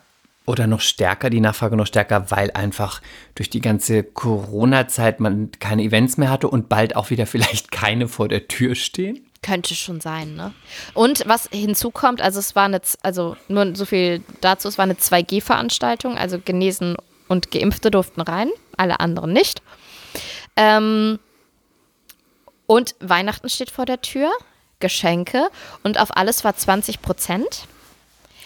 oder 0.46 0.66
noch 0.66 0.80
stärker, 0.80 1.28
die 1.28 1.40
Nachfrage 1.40 1.76
noch 1.76 1.86
stärker, 1.86 2.30
weil 2.30 2.50
einfach 2.52 3.02
durch 3.34 3.50
die 3.50 3.60
ganze 3.60 4.04
Corona-Zeit 4.04 5.20
man 5.20 5.50
keine 5.58 5.82
Events 5.82 6.16
mehr 6.16 6.30
hatte 6.30 6.48
und 6.48 6.68
bald 6.68 6.96
auch 6.96 7.10
wieder 7.10 7.26
vielleicht 7.26 7.70
keine 7.70 8.08
vor 8.08 8.28
der 8.28 8.48
Tür 8.48 8.74
stehen? 8.74 9.26
Könnte 9.46 9.76
schon 9.76 10.00
sein, 10.00 10.34
ne? 10.34 10.52
Und 10.92 11.22
was 11.28 11.48
hinzukommt, 11.52 12.20
also 12.20 12.40
es 12.40 12.56
war 12.56 12.64
eine, 12.64 12.80
also 13.02 13.36
nur 13.46 13.76
so 13.76 13.84
viel 13.84 14.22
dazu, 14.40 14.66
es 14.66 14.76
war 14.76 14.82
eine 14.82 14.94
2G-Veranstaltung, 14.94 16.18
also 16.18 16.40
Genesen 16.40 16.96
und 17.28 17.52
Geimpfte 17.52 17.92
durften 17.92 18.22
rein, 18.22 18.50
alle 18.76 18.98
anderen 18.98 19.32
nicht. 19.32 19.62
Ähm, 20.56 21.20
und 22.66 22.96
Weihnachten 23.00 23.48
steht 23.48 23.70
vor 23.70 23.84
der 23.86 24.00
Tür, 24.00 24.30
Geschenke 24.80 25.48
und 25.84 26.00
auf 26.00 26.16
alles 26.16 26.42
war 26.42 26.56
20 26.56 27.00
Prozent. 27.00 27.66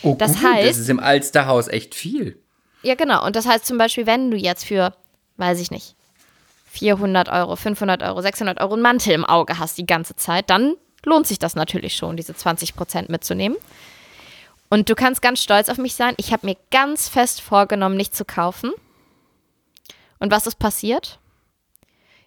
Oh, 0.03 0.15
Das 0.19 0.35
gut, 0.35 0.45
heißt- 0.45 0.67
das 0.69 0.79
ist 0.79 0.89
im 0.91 1.01
Alsterhaus 1.01 1.69
echt 1.69 1.95
viel. 1.95 2.39
Ja, 2.83 2.95
genau. 2.95 3.25
Und 3.25 3.37
das 3.37 3.47
heißt 3.47 3.65
zum 3.67 3.79
Beispiel, 3.79 4.07
wenn 4.07 4.31
du 4.31 4.37
jetzt 4.37 4.65
für, 4.65 4.95
weiß 5.39 5.61
ich 5.61 5.71
nicht, 5.71 5.95
400 6.73 7.29
Euro, 7.31 7.57
500 7.57 8.03
Euro, 8.03 8.21
600 8.23 8.61
Euro 8.61 8.75
einen 8.75 8.83
Mantel 8.83 9.13
im 9.13 9.25
Auge 9.25 9.59
hast 9.59 9.77
die 9.77 9.87
ganze 9.87 10.15
Zeit, 10.17 10.49
dann 10.51 10.77
lohnt 11.05 11.27
sich 11.27 11.39
das 11.39 11.55
natürlich 11.55 11.97
schon, 11.97 12.17
diese 12.17 12.35
20 12.35 12.75
Prozent 12.77 13.09
mitzunehmen. 13.09 13.57
Und 14.69 14.89
du 14.89 14.95
kannst 14.95 15.21
ganz 15.23 15.43
stolz 15.43 15.69
auf 15.69 15.79
mich 15.79 15.95
sein. 15.95 16.15
Ich 16.17 16.33
habe 16.33 16.47
mir 16.47 16.57
ganz 16.71 17.09
fest 17.09 17.41
vorgenommen, 17.41 17.97
nicht 17.97 18.15
zu 18.15 18.25
kaufen. 18.25 18.73
Und 20.21 20.31
was 20.31 20.47
ist 20.47 20.59
passiert? 20.59 21.19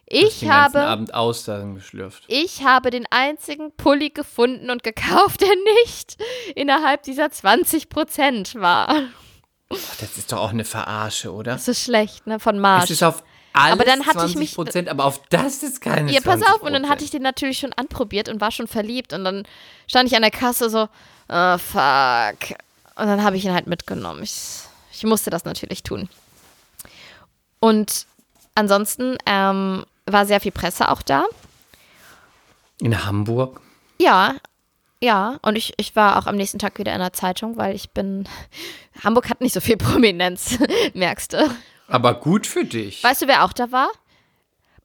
Ich 0.05 0.41
Den 0.41 0.53
habe, 0.53 0.81
Abend 0.81 1.13
Austern 1.13 1.75
geschlürft. 1.75 2.25
ich 2.27 2.63
habe 2.65 2.89
den 2.89 3.05
einzigen 3.09 3.71
Pulli 3.71 4.09
gefunden 4.09 4.69
und 4.69 4.83
gekauft, 4.83 5.41
der 5.41 5.55
nicht 5.85 6.17
innerhalb 6.55 7.03
dieser 7.03 7.31
20 7.31 7.87
Prozent 7.89 8.55
war. 8.55 8.93
Das 9.69 10.17
ist 10.17 10.31
doch 10.31 10.39
auch 10.39 10.49
eine 10.51 10.65
Verarsche, 10.65 11.31
oder? 11.31 11.53
Das 11.53 11.67
ist 11.67 11.83
schlecht, 11.83 12.27
ne? 12.27 12.39
Von 12.39 12.59
Marsch. 12.59 12.85
Es 12.85 12.91
ist 12.91 13.03
auf 13.03 13.23
alles 13.53 13.73
Aber 13.73 13.85
dann 13.85 13.99
hatte 14.01 14.17
ich 14.25 14.33
20 14.33 14.35
mich- 14.37 14.55
Prozent, 14.55 14.89
aber 14.89 15.05
auf 15.05 15.21
das 15.29 15.63
ist 15.63 15.79
keine 15.81 16.11
Ja, 16.11 16.19
pass 16.21 16.39
20 16.39 16.47
auf, 16.55 16.61
und 16.61 16.73
dann 16.73 16.89
hatte 16.89 17.03
ich 17.03 17.11
den 17.11 17.21
natürlich 17.21 17.59
schon 17.59 17.73
anprobiert 17.73 18.27
und 18.29 18.41
war 18.41 18.51
schon 18.51 18.67
verliebt. 18.67 19.13
Und 19.13 19.23
dann 19.23 19.43
stand 19.87 20.09
ich 20.09 20.15
an 20.15 20.21
der 20.23 20.31
Kasse 20.31 20.69
so, 20.69 20.89
oh, 21.29 21.57
fuck. 21.57 22.57
Und 22.95 23.07
dann 23.07 23.23
habe 23.23 23.37
ich 23.37 23.45
ihn 23.45 23.53
halt 23.53 23.67
mitgenommen. 23.67 24.23
Ich, 24.23 24.59
ich 24.91 25.03
musste 25.03 25.29
das 25.29 25.45
natürlich 25.45 25.83
tun. 25.83 26.09
Und 27.59 28.05
ansonsten 28.55 29.17
ähm, 29.25 29.85
war 30.05 30.25
sehr 30.25 30.39
viel 30.41 30.51
Presse 30.51 30.89
auch 30.89 31.01
da. 31.01 31.25
In 32.81 33.05
Hamburg. 33.05 33.61
Ja, 33.99 34.35
ja. 35.01 35.37
Und 35.41 35.55
ich, 35.55 35.73
ich 35.77 35.95
war 35.95 36.17
auch 36.17 36.25
am 36.27 36.35
nächsten 36.35 36.59
Tag 36.59 36.77
wieder 36.79 36.93
in 36.93 36.99
der 36.99 37.13
Zeitung, 37.13 37.57
weil 37.57 37.75
ich 37.75 37.91
bin. 37.91 38.27
Hamburg 39.03 39.29
hat 39.29 39.41
nicht 39.41 39.53
so 39.53 39.61
viel 39.61 39.77
Prominenz, 39.77 40.57
merkst 40.93 41.33
du. 41.33 41.49
Aber 41.93 42.15
gut 42.15 42.47
für 42.47 42.65
dich. 42.65 43.03
Weißt 43.03 43.21
du, 43.21 43.27
wer 43.27 43.43
auch 43.43 43.53
da 43.53 43.71
war? 43.71 43.87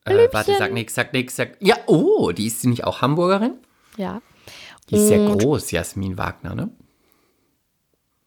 Äh, 0.05 0.27
warte, 0.31 0.55
sag 0.59 0.71
nix, 0.71 0.93
sag 0.93 1.11
nix, 1.11 1.35
sag. 1.35 1.57
Ja, 1.59 1.75
oh, 1.87 2.31
die 2.31 2.45
ist 2.45 2.61
sie 2.61 2.67
nicht 2.67 2.83
auch 2.83 3.01
Hamburgerin? 3.01 3.55
Ja. 3.97 4.21
Die 4.89 4.95
ist 4.95 5.07
sehr 5.07 5.25
groß, 5.25 5.71
Jasmin 5.71 6.19
Wagner, 6.19 6.53
ne? 6.53 6.69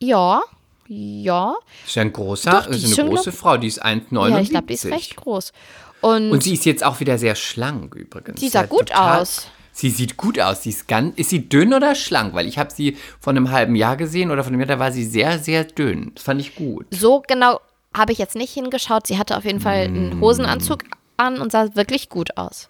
Ja, 0.01 0.43
ja. 0.89 1.55
Ist 1.87 1.95
ja 1.95 2.03
ein 2.03 2.13
großer, 2.13 2.51
Doch, 2.51 2.67
ist 2.67 2.83
ist 2.83 2.99
eine 2.99 3.09
große 3.09 3.31
Frau, 3.31 3.57
die 3.57 3.69
ist 3.69 3.85
1,79. 3.85 4.29
Ja, 4.29 4.41
ich 4.41 4.51
glaube, 4.51 4.67
die 4.67 4.75
ist 4.75 4.87
recht 4.87 5.15
groß. 5.15 5.53
Und, 6.01 6.33
Und 6.33 6.43
sie 6.43 6.55
ist 6.55 6.65
jetzt 6.65 6.83
auch 6.83 6.99
wieder 6.99 7.19
sehr 7.19 7.37
schlank 7.37 7.95
übrigens. 7.95 8.41
Die 8.41 8.49
sah 8.49 8.63
Ja, 8.63 8.67
gut 8.67 8.93
aus. 8.93 9.47
Sie 9.71 9.91
sieht 9.91 10.17
gut 10.17 10.41
aus. 10.41 10.65
Sie 10.65 10.71
ist 10.71 10.89
ganz. 10.89 11.17
Ist 11.17 11.31
sie 11.31 11.49
dünn 11.49 11.73
oder 11.73 11.95
schlank? 11.95 12.35
Weil 12.35 12.49
ich 12.49 12.59
habe 12.59 12.73
sie 12.73 12.97
vor 13.21 13.31
einem 13.31 13.53
halben 13.53 13.77
Jahr 13.77 13.97
gesehen 13.97 14.33
oder 14.33 14.43
von 14.43 14.53
einem 14.53 14.61
Jahr, 14.61 14.77
da 14.77 14.79
war 14.81 14.91
sie 14.91 15.05
sehr, 15.05 15.39
sehr 15.39 15.63
dünn. 15.63 16.11
Das 16.17 16.25
fand 16.25 16.41
ich 16.41 16.57
gut. 16.57 16.87
so 16.91 17.23
genau 17.27 17.61
habe 17.97 18.13
ich 18.13 18.19
jetzt 18.19 18.35
nicht 18.37 18.53
hingeschaut. 18.53 19.07
Sie 19.07 19.19
hatte 19.19 19.37
auf 19.37 19.45
jeden 19.45 19.61
Fall 19.61 19.89
Mm. 19.89 19.95
einen 19.97 20.21
Hosenanzug 20.21 20.85
an 21.17 21.41
und 21.41 21.53
sah 21.53 21.75
wirklich 21.75 22.09
gut 22.09 22.37
aus. 22.37 22.69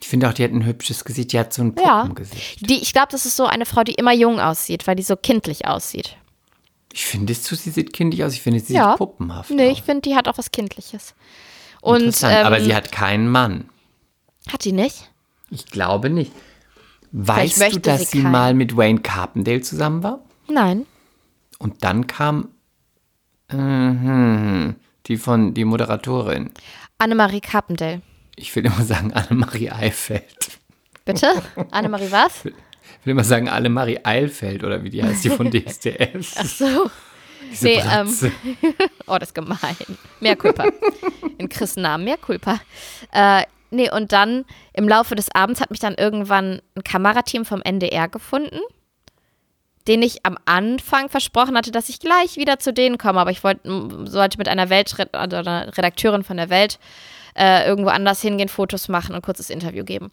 Ich 0.00 0.08
finde 0.08 0.28
auch, 0.28 0.34
die 0.34 0.44
hat 0.44 0.52
ein 0.52 0.64
hübsches 0.66 1.04
Gesicht. 1.04 1.32
Die 1.32 1.38
hat 1.38 1.52
so 1.52 1.62
ein 1.62 1.74
Ja. 1.82 2.02
Puppengesicht. 2.02 2.68
Die, 2.68 2.76
ich 2.82 2.92
glaube, 2.92 3.08
das 3.10 3.24
ist 3.26 3.36
so 3.36 3.46
eine 3.46 3.64
Frau, 3.66 3.82
die 3.82 3.94
immer 3.94 4.12
jung 4.12 4.40
aussieht, 4.40 4.86
weil 4.86 4.96
die 4.96 5.02
so 5.02 5.16
kindlich 5.16 5.66
aussieht. 5.66 6.16
Ich 6.92 7.04
finde, 7.06 7.32
es 7.32 7.44
sie 7.44 7.70
sieht 7.70 7.92
kindlich 7.92 8.24
aus. 8.24 8.32
Ich 8.34 8.42
finde, 8.42 8.60
sie 8.60 8.74
ja. 8.74 8.90
sieht 8.90 8.98
puppenhaft 8.98 9.50
Nee, 9.50 9.70
aus. 9.70 9.78
ich 9.78 9.82
finde, 9.82 10.02
die 10.02 10.14
hat 10.16 10.28
auch 10.28 10.38
was 10.38 10.50
Kindliches. 10.50 11.14
Und, 11.80 11.96
Interessant. 12.00 12.36
ähm, 12.40 12.46
Aber 12.46 12.60
sie 12.60 12.74
hat 12.74 12.90
keinen 12.92 13.28
Mann. 13.30 13.68
hat 14.50 14.64
die 14.64 14.72
nicht? 14.72 15.10
Ich 15.50 15.66
glaube 15.66 16.10
nicht. 16.10 16.32
Weißt 17.12 17.60
du, 17.74 17.78
dass 17.80 18.10
sie 18.10 18.18
sie, 18.18 18.24
mal 18.24 18.52
mit 18.54 18.76
Wayne 18.76 19.00
Carpendale 19.00 19.60
zusammen 19.60 20.02
war? 20.02 20.20
Nein. 20.48 20.86
Und 21.58 21.84
dann 21.84 22.06
kam 22.06 22.48
mhm, 23.52 24.76
die 25.06 25.16
von 25.16 25.54
die 25.54 25.64
Moderatorin. 25.64 26.50
Annemarie 26.98 27.40
Carpendale. 27.40 28.02
Ich 28.36 28.54
will 28.54 28.66
immer 28.66 28.82
sagen 28.82 29.12
Annemarie 29.12 29.70
Eifeld. 29.70 30.58
Bitte? 31.04 31.42
Annemarie 31.70 32.10
was? 32.10 32.44
Ich 32.44 33.06
will 33.06 33.12
immer 33.12 33.24
sagen 33.24 33.48
Annemarie 33.48 34.00
Eilfeld 34.02 34.64
oder 34.64 34.82
wie 34.82 34.90
die 34.90 35.02
heißt, 35.02 35.24
die 35.24 35.30
von 35.30 35.50
DSDS. 35.50 36.34
Ach 36.36 36.44
so. 36.44 36.90
Diese 37.50 37.66
nee, 37.66 37.82
ähm. 37.92 38.08
Oh, 39.06 39.16
das 39.18 39.28
ist 39.30 39.34
gemein. 39.34 39.76
Mehr 40.20 40.36
Culpa. 40.36 40.64
In 41.38 41.48
Chris 41.48 41.76
Namen 41.76 42.04
mehr 42.04 42.16
Culpa. 42.16 42.58
Äh, 43.12 43.44
nee, 43.70 43.90
und 43.90 44.12
dann 44.12 44.44
im 44.72 44.88
Laufe 44.88 45.14
des 45.14 45.32
Abends 45.32 45.60
hat 45.60 45.70
mich 45.70 45.80
dann 45.80 45.94
irgendwann 45.94 46.60
ein 46.74 46.82
Kamerateam 46.82 47.44
vom 47.44 47.62
NDR 47.62 48.08
gefunden. 48.08 48.58
Den 49.88 50.02
ich 50.02 50.24
am 50.26 50.36
Anfang 50.44 51.08
versprochen 51.08 51.56
hatte, 51.56 51.70
dass 51.70 51.88
ich 51.88 52.00
gleich 52.00 52.36
wieder 52.36 52.58
zu 52.58 52.72
denen 52.72 52.98
komme. 52.98 53.20
Aber 53.20 53.30
ich 53.30 53.44
wollt, 53.44 53.64
m- 53.64 54.06
sollte 54.06 54.38
mit 54.38 54.48
einer 54.48 54.68
Welt 54.70 54.94
oder 54.94 55.38
einer 55.38 55.76
Redakteurin 55.76 56.24
von 56.24 56.36
der 56.36 56.50
Welt 56.50 56.78
äh, 57.36 57.66
irgendwo 57.66 57.90
anders 57.90 58.20
hingehen, 58.22 58.48
Fotos 58.48 58.88
machen 58.88 59.10
und 59.10 59.16
ein 59.16 59.22
kurzes 59.22 59.50
Interview 59.50 59.84
geben. 59.84 60.10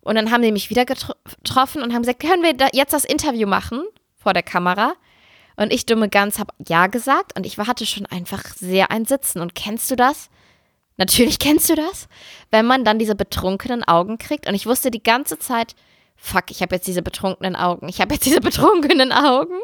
Und 0.00 0.14
dann 0.14 0.30
haben 0.30 0.42
die 0.42 0.52
mich 0.52 0.70
wieder 0.70 0.82
getro- 0.82 1.16
getroffen 1.42 1.82
und 1.82 1.92
haben 1.94 2.02
gesagt, 2.02 2.20
können 2.20 2.42
wir 2.42 2.54
da 2.54 2.68
jetzt 2.72 2.92
das 2.92 3.04
Interview 3.04 3.46
machen 3.46 3.82
vor 4.16 4.32
der 4.32 4.42
Kamera? 4.42 4.94
Und 5.56 5.72
ich 5.72 5.86
dumme 5.86 6.08
Gans 6.08 6.38
habe 6.38 6.52
ja 6.68 6.86
gesagt 6.86 7.36
und 7.36 7.44
ich 7.44 7.58
hatte 7.58 7.84
schon 7.84 8.06
einfach 8.06 8.44
sehr 8.54 8.90
ein 8.90 9.04
Sitzen. 9.06 9.40
Und 9.40 9.54
kennst 9.54 9.90
du 9.90 9.96
das? 9.96 10.30
Natürlich 10.96 11.38
kennst 11.38 11.68
du 11.70 11.74
das, 11.74 12.08
wenn 12.50 12.66
man 12.66 12.84
dann 12.84 12.98
diese 12.98 13.14
betrunkenen 13.14 13.84
Augen 13.84 14.18
kriegt. 14.18 14.48
Und 14.48 14.54
ich 14.54 14.66
wusste 14.66 14.90
die 14.90 15.02
ganze 15.02 15.38
Zeit, 15.38 15.74
fuck, 16.18 16.50
ich 16.50 16.60
habe 16.60 16.74
jetzt 16.74 16.86
diese 16.86 17.00
betrunkenen 17.02 17.56
Augen. 17.56 17.88
Ich 17.88 18.00
habe 18.00 18.12
jetzt 18.14 18.26
diese 18.26 18.40
betrunkenen 18.42 19.12
Augen. 19.12 19.58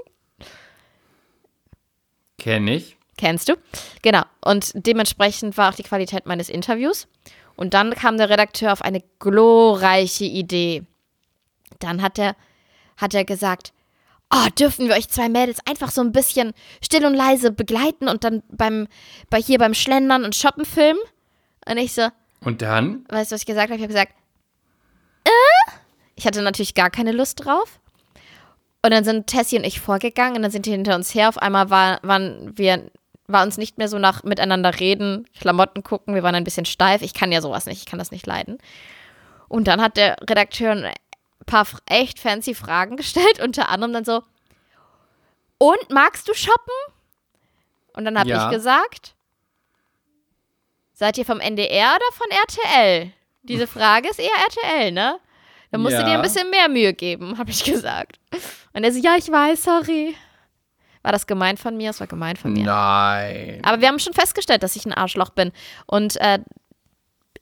Kenne 2.38 2.76
ich. 2.76 2.96
Kennst 3.16 3.48
du? 3.48 3.54
Genau. 4.02 4.22
Und 4.44 4.72
dementsprechend 4.74 5.56
war 5.56 5.70
auch 5.70 5.76
die 5.76 5.82
Qualität 5.82 6.26
meines 6.26 6.48
Interviews. 6.48 7.06
Und 7.56 7.74
dann 7.74 7.94
kam 7.94 8.16
der 8.18 8.28
Redakteur 8.30 8.72
auf 8.72 8.82
eine 8.82 9.02
glorreiche 9.20 10.24
Idee. 10.24 10.82
Dann 11.78 12.02
hat 12.02 12.18
er, 12.18 12.34
hat 12.96 13.14
er 13.14 13.24
gesagt, 13.24 13.72
oh, 14.32 14.48
dürfen 14.58 14.88
wir 14.88 14.96
euch 14.96 15.08
zwei 15.08 15.28
Mädels 15.28 15.58
einfach 15.64 15.90
so 15.92 16.00
ein 16.00 16.10
bisschen 16.10 16.52
still 16.82 17.06
und 17.06 17.14
leise 17.14 17.52
begleiten 17.52 18.08
und 18.08 18.24
dann 18.24 18.42
beim, 18.48 18.88
bei 19.30 19.40
hier 19.40 19.58
beim 19.58 19.74
Schlendern 19.74 20.24
und 20.24 20.34
Shoppen 20.34 20.64
filmen? 20.64 21.00
Und 21.68 21.76
ich 21.78 21.92
so, 21.92 22.08
Und 22.40 22.62
dann? 22.62 23.04
weißt 23.08 23.30
du, 23.30 23.34
was 23.34 23.42
ich 23.42 23.46
gesagt 23.46 23.68
habe? 23.68 23.76
Ich 23.76 23.82
habe 23.82 23.92
gesagt? 23.92 24.12
Ich 26.16 26.26
hatte 26.26 26.42
natürlich 26.42 26.74
gar 26.74 26.90
keine 26.90 27.12
Lust 27.12 27.44
drauf. 27.44 27.80
Und 28.82 28.90
dann 28.90 29.04
sind 29.04 29.26
Tessie 29.26 29.56
und 29.56 29.64
ich 29.64 29.80
vorgegangen 29.80 30.36
und 30.36 30.42
dann 30.42 30.50
sind 30.50 30.66
die 30.66 30.70
hinter 30.70 30.94
uns 30.94 31.14
her. 31.14 31.28
Auf 31.28 31.38
einmal 31.38 31.70
war, 31.70 32.00
waren 32.02 32.56
wir, 32.56 32.90
war 33.26 33.42
uns 33.42 33.56
nicht 33.56 33.78
mehr 33.78 33.88
so 33.88 33.98
nach 33.98 34.22
miteinander 34.24 34.78
reden, 34.78 35.26
Klamotten 35.38 35.82
gucken. 35.82 36.14
Wir 36.14 36.22
waren 36.22 36.34
ein 36.34 36.44
bisschen 36.44 36.66
steif. 36.66 37.00
Ich 37.00 37.14
kann 37.14 37.32
ja 37.32 37.40
sowas 37.40 37.64
nicht, 37.66 37.78
ich 37.78 37.86
kann 37.86 37.98
das 37.98 38.10
nicht 38.10 38.26
leiden. 38.26 38.58
Und 39.48 39.68
dann 39.68 39.80
hat 39.80 39.96
der 39.96 40.16
Redakteur 40.28 40.72
ein 40.72 40.92
paar 41.46 41.66
echt 41.86 42.18
fancy 42.20 42.54
Fragen 42.54 42.96
gestellt, 42.98 43.40
unter 43.42 43.68
anderem 43.70 43.92
dann 43.94 44.04
so, 44.04 44.22
und 45.58 45.90
magst 45.90 46.28
du 46.28 46.34
shoppen? 46.34 46.74
Und 47.94 48.04
dann 48.04 48.18
habe 48.18 48.28
Ja. 48.28 48.46
ich 48.46 48.54
gesagt, 48.56 49.14
seid 50.92 51.16
ihr 51.16 51.24
vom 51.24 51.40
NDR 51.40 51.96
oder 51.96 52.12
von 52.12 52.26
RTL? 52.30 53.12
Diese 53.42 53.66
Frage 53.66 54.08
ist 54.08 54.18
eher 54.18 54.30
RTL, 54.46 54.92
ne? 54.92 55.18
Da 55.74 55.78
musst 55.78 55.96
du 55.96 56.04
dir 56.04 56.10
Ja. 56.10 56.14
ein 56.16 56.22
bisschen 56.22 56.48
mehr 56.50 56.68
Mühe 56.68 56.94
geben, 56.94 57.36
habe 57.36 57.50
ich 57.50 57.64
gesagt. 57.64 58.20
Und 58.74 58.84
er 58.84 58.92
so, 58.92 58.98
ja, 59.00 59.16
ich 59.18 59.28
weiß, 59.28 59.64
sorry. 59.64 60.14
War 61.02 61.10
das 61.10 61.26
gemein 61.26 61.56
von 61.56 61.76
mir? 61.76 61.90
Es 61.90 61.98
war 61.98 62.06
gemein 62.06 62.36
von 62.36 62.52
mir. 62.52 62.64
Nein. 62.64 63.60
Aber 63.64 63.80
wir 63.80 63.88
haben 63.88 63.98
schon 63.98 64.12
festgestellt, 64.12 64.62
dass 64.62 64.76
ich 64.76 64.86
ein 64.86 64.92
Arschloch 64.92 65.30
bin. 65.30 65.50
Und 65.86 66.16
äh, 66.20 66.38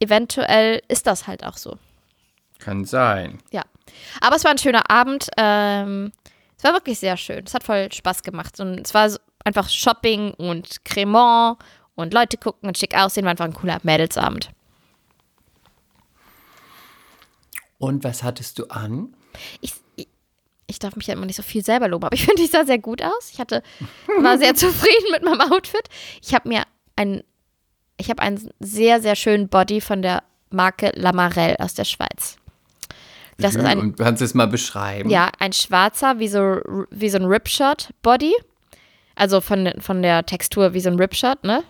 eventuell 0.01 0.81
ist 0.89 1.07
das 1.07 1.27
halt 1.27 1.45
auch 1.45 1.57
so. 1.59 1.77
Kann 2.59 2.85
sein. 2.87 3.39
Ja. 3.51 3.63
Aber 4.21 4.37
es 4.37 4.45
war 4.45 4.51
ein 4.51 4.59
schöner 4.59 4.91
Abend. 4.91 5.29
Ähm, 5.37 6.11
es 6.57 6.65
war 6.65 6.73
wirklich 6.73 6.99
sehr 6.99 7.17
schön. 7.19 7.45
Es 7.47 7.55
hat 7.55 7.65
voll 7.65 7.93
Spaß 7.93 8.23
gemacht. 8.23 8.59
Und 8.61 8.87
es 8.87 8.95
war 8.95 9.11
einfach 9.45 9.69
Shopping 9.69 10.33
und 10.35 10.85
Cremant 10.85 11.59
und 11.97 12.15
Leute 12.15 12.37
gucken 12.39 12.69
und 12.69 12.79
schick 12.79 12.97
aussehen. 12.97 13.25
War 13.25 13.33
einfach 13.33 13.45
ein 13.45 13.53
cooler 13.55 13.79
Mädelsabend. 13.83 14.51
Und 17.83 18.05
was 18.05 18.23
hattest 18.23 18.61
du 18.61 18.67
an? 18.67 19.13
Ich, 19.61 19.73
ich, 19.97 20.07
ich 20.69 20.79
darf 20.79 20.95
mich 20.95 21.09
ja 21.09 21.15
immer 21.15 21.27
nicht 21.27 21.35
so 21.35 21.43
viel 21.43 21.65
selber 21.65 21.89
loben, 21.89 22.05
aber 22.05 22.15
ich 22.15 22.25
finde, 22.27 22.43
ich 22.43 22.51
sah 22.53 22.65
sehr 22.65 22.79
gut 22.79 23.03
aus. 23.03 23.31
Ich 23.33 23.41
hatte, 23.41 23.63
war 24.21 24.39
sehr 24.39 24.55
zufrieden 24.65 25.11
mit 25.11 25.25
meinem 25.25 25.41
Outfit. 25.53 25.83
Ich 26.23 26.33
habe 26.33 26.49
mir 26.49 26.63
ein, 26.95 27.25
ich 27.97 28.09
habe 28.09 28.23
einen 28.23 28.51
sehr, 28.61 29.01
sehr 29.03 29.17
schönen 29.17 29.49
Body 29.49 29.81
von 29.81 30.01
der 30.01 30.23
Marke 30.51 30.93
Lamarelle 30.95 31.59
aus 31.59 31.75
der 31.75 31.85
Schweiz. 31.85 32.37
Das 33.39 33.57
ist 33.57 33.65
ein, 33.65 33.81
Und 33.81 33.97
kannst 33.99 34.21
du 34.21 34.27
es 34.27 34.35
mal 34.35 34.47
beschreiben? 34.47 35.11
ja, 35.11 35.31
ein 35.41 35.53
schwarzer, 35.53 36.21
wie 36.21 36.29
so, 36.29 36.61
wie 36.91 37.09
so 37.11 37.17
ein 37.19 37.25
Ripshot-Body. 37.25 38.33
Also 39.17 39.41
von, 39.41 39.65
der- 39.65 39.81
von 39.81 40.03
der 40.03 40.25
Textur 40.25 40.73
wie 40.75 40.81
so 40.81 40.89
ein 40.91 41.01
Ripshot, 41.01 41.43
ne? 41.43 41.65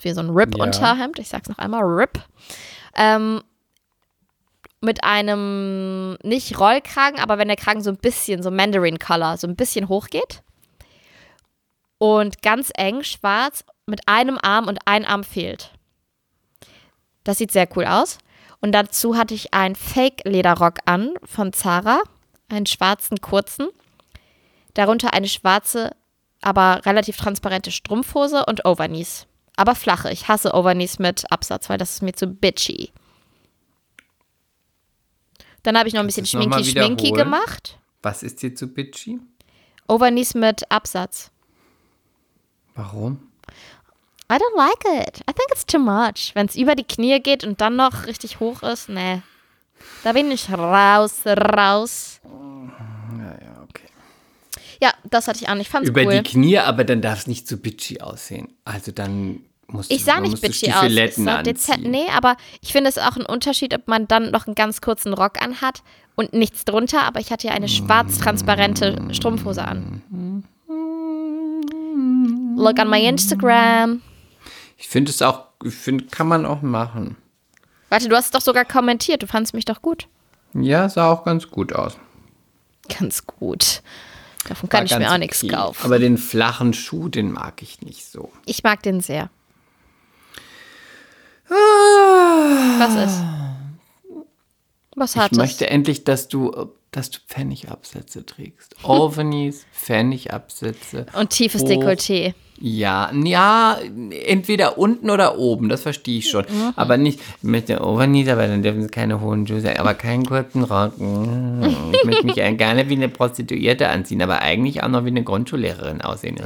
Wie 0.00 0.10
so 0.12 0.20
ein 0.20 0.30
Rip-Unterhemd. 0.30 1.18
Ich 1.20 1.28
sag's 1.28 1.48
noch 1.48 1.58
einmal, 1.58 1.82
Rip. 1.84 2.18
Ähm, 2.96 3.42
mit 4.80 5.02
einem, 5.02 6.16
nicht 6.22 6.58
Rollkragen, 6.58 7.20
aber 7.20 7.38
wenn 7.38 7.48
der 7.48 7.56
Kragen 7.56 7.82
so 7.82 7.90
ein 7.90 7.96
bisschen, 7.96 8.42
so 8.42 8.50
Mandarin-Color, 8.50 9.36
so 9.36 9.46
ein 9.46 9.56
bisschen 9.56 9.88
hochgeht. 9.88 10.42
Und 11.98 12.42
ganz 12.42 12.70
eng, 12.76 13.02
schwarz, 13.02 13.64
mit 13.86 14.02
einem 14.06 14.38
Arm 14.40 14.68
und 14.68 14.78
ein 14.84 15.04
Arm 15.04 15.24
fehlt. 15.24 15.72
Das 17.24 17.38
sieht 17.38 17.50
sehr 17.50 17.68
cool 17.76 17.84
aus. 17.86 18.18
Und 18.60 18.72
dazu 18.72 19.16
hatte 19.16 19.34
ich 19.34 19.54
einen 19.54 19.74
Fake-Lederrock 19.74 20.78
an 20.84 21.14
von 21.24 21.52
Zara, 21.52 22.00
einen 22.48 22.66
schwarzen 22.66 23.20
kurzen. 23.20 23.68
Darunter 24.74 25.12
eine 25.12 25.28
schwarze, 25.28 25.90
aber 26.40 26.82
relativ 26.86 27.16
transparente 27.16 27.70
Strumpfhose 27.70 28.44
und 28.46 28.64
Overknees. 28.64 29.26
Aber 29.56 29.74
flache. 29.74 30.12
Ich 30.12 30.28
hasse 30.28 30.54
Overknees 30.54 30.98
mit 30.98 31.30
Absatz, 31.32 31.68
weil 31.68 31.78
das 31.78 31.94
ist 31.94 32.02
mir 32.02 32.12
zu 32.12 32.28
bitchy. 32.28 32.92
Dann 35.68 35.76
habe 35.76 35.86
ich 35.86 35.92
noch 35.92 36.00
ein 36.00 36.06
bisschen 36.06 36.24
Schminky-Schminky 36.24 37.08
wiederholen? 37.08 37.24
gemacht. 37.24 37.78
Was 38.00 38.22
ist 38.22 38.40
dir 38.40 38.54
zu 38.54 38.68
bitchy? 38.68 39.18
Overknees 39.86 40.32
mit 40.32 40.62
Absatz. 40.72 41.30
Warum? 42.74 43.28
I 44.32 44.36
don't 44.36 44.56
like 44.56 45.06
it. 45.06 45.18
I 45.28 45.34
think 45.34 45.50
it's 45.52 45.66
too 45.66 45.78
much. 45.78 46.30
Wenn 46.32 46.46
es 46.46 46.56
über 46.56 46.74
die 46.74 46.84
Knie 46.84 47.20
geht 47.20 47.44
und 47.44 47.60
dann 47.60 47.76
noch 47.76 48.06
richtig 48.06 48.40
hoch 48.40 48.62
ist, 48.62 48.88
nee. 48.88 49.20
Da 50.04 50.14
bin 50.14 50.30
ich 50.30 50.50
raus, 50.50 51.26
raus. 51.26 52.20
Naja, 53.14 53.66
okay. 53.68 53.88
Ja, 54.80 54.94
das 55.04 55.28
hatte 55.28 55.40
ich 55.42 55.50
an. 55.50 55.60
Ich 55.60 55.68
fand's 55.68 55.90
Über 55.90 56.02
cool. 56.04 56.22
die 56.22 56.30
Knie, 56.30 56.60
aber 56.60 56.84
dann 56.84 57.02
darf 57.02 57.18
es 57.18 57.26
nicht 57.26 57.46
zu 57.46 57.58
bitchy 57.58 58.00
aussehen. 58.00 58.54
Also 58.64 58.90
dann 58.90 59.44
musst 59.68 59.90
Ich 59.90 60.04
sah 60.04 60.20
nicht 60.20 60.40
bitchy 60.40 60.70
aus. 60.70 60.78
Stiefeletten 60.78 61.24
sah 61.24 61.42
dezent, 61.42 61.84
nee, 61.84 62.06
aber 62.16 62.36
ich 62.60 62.72
finde 62.72 62.88
es 62.90 62.98
auch 62.98 63.16
ein 63.16 63.26
Unterschied, 63.26 63.74
ob 63.74 63.88
man 63.88 64.08
dann 64.08 64.30
noch 64.30 64.46
einen 64.46 64.54
ganz 64.54 64.80
kurzen 64.80 65.12
Rock 65.14 65.40
anhat 65.42 65.82
und 66.16 66.32
nichts 66.32 66.64
drunter, 66.64 67.02
aber 67.02 67.20
ich 67.20 67.30
hatte 67.30 67.46
ja 67.46 67.52
eine 67.52 67.68
schwarz-transparente 67.68 69.08
Strumpfhose 69.12 69.62
an. 69.64 70.02
Look 72.56 72.78
on 72.78 72.90
my 72.90 73.06
Instagram. 73.06 74.02
Ich 74.76 74.88
finde 74.88 75.10
es 75.10 75.22
auch, 75.22 75.44
ich 75.64 75.74
finde, 75.74 76.06
kann 76.06 76.26
man 76.26 76.44
auch 76.46 76.62
machen. 76.62 77.16
Warte, 77.88 78.08
du 78.08 78.16
hast 78.16 78.26
es 78.26 78.30
doch 78.32 78.40
sogar 78.40 78.64
kommentiert. 78.64 79.22
Du 79.22 79.26
fandest 79.26 79.54
mich 79.54 79.64
doch 79.64 79.80
gut. 79.80 80.08
Ja, 80.54 80.88
sah 80.88 81.10
auch 81.10 81.24
ganz 81.24 81.48
gut 81.48 81.72
aus. 81.72 81.96
Ganz 82.98 83.26
gut. 83.26 83.82
Davon 84.48 84.68
kann 84.68 84.80
War 84.80 84.98
ich 84.98 84.98
mir 84.98 85.12
auch 85.12 85.18
nichts 85.18 85.42
okay. 85.44 85.54
kaufen. 85.54 85.84
Aber 85.84 85.98
den 85.98 86.16
flachen 86.18 86.72
Schuh, 86.72 87.08
den 87.08 87.32
mag 87.32 87.62
ich 87.62 87.82
nicht 87.82 88.06
so. 88.06 88.30
ich 88.46 88.62
mag 88.62 88.82
den 88.82 89.00
sehr. 89.00 89.30
Was 91.50 92.94
ist? 92.94 93.22
Was 94.96 95.16
hat 95.16 95.32
ich 95.32 95.38
möchte 95.38 95.70
endlich, 95.70 96.04
dass 96.04 96.28
du, 96.28 96.72
dass 96.90 97.10
du 97.10 97.18
Pfennigabsätze 97.26 98.26
trägst. 98.26 98.74
Overknees, 98.82 99.64
Pfennigabsätze. 99.72 101.06
Und 101.18 101.30
tiefes 101.30 101.62
hoch. 101.62 101.68
Dekolleté. 101.68 102.34
Ja, 102.60 103.12
ja, 103.14 103.78
entweder 104.26 104.78
unten 104.78 105.10
oder 105.10 105.38
oben, 105.38 105.68
das 105.68 105.82
verstehe 105.82 106.18
ich 106.18 106.28
schon. 106.28 106.44
Mhm. 106.48 106.72
Aber 106.74 106.96
nicht 106.96 107.20
mit 107.40 107.68
der 107.68 107.86
Overknees, 107.86 108.26
aber 108.28 108.48
dann 108.48 108.64
dürfen 108.64 108.82
sie 108.82 108.88
keine 108.88 109.20
hohen 109.20 109.46
Schuhe 109.46 109.60
sein, 109.60 109.76
aber 109.78 109.94
keinen 109.94 110.26
kurzen 110.26 110.64
Rock. 110.64 110.98
Mm, 110.98 111.62
Ich 111.92 112.04
möchte 112.04 112.26
mich 112.26 112.34
gerne 112.58 112.88
wie 112.88 112.94
eine 112.96 113.08
Prostituierte 113.08 113.88
anziehen, 113.88 114.20
aber 114.22 114.40
eigentlich 114.42 114.82
auch 114.82 114.88
noch 114.88 115.04
wie 115.04 115.08
eine 115.10 115.22
Grundschullehrerin 115.22 116.00
aussehen. 116.00 116.36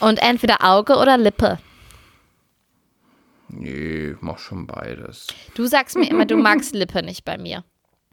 Und 0.00 0.20
entweder 0.20 0.64
Auge 0.64 0.96
oder 0.96 1.16
Lippe. 1.16 1.60
Nee, 3.52 4.14
mach 4.20 4.38
schon 4.38 4.66
beides. 4.66 5.26
Du 5.54 5.66
sagst 5.66 5.96
mir 5.96 6.08
immer, 6.10 6.24
du 6.26 6.36
magst 6.48 6.74
Lippe 6.74 7.02
nicht 7.02 7.24
bei 7.24 7.36
mir. 7.38 7.64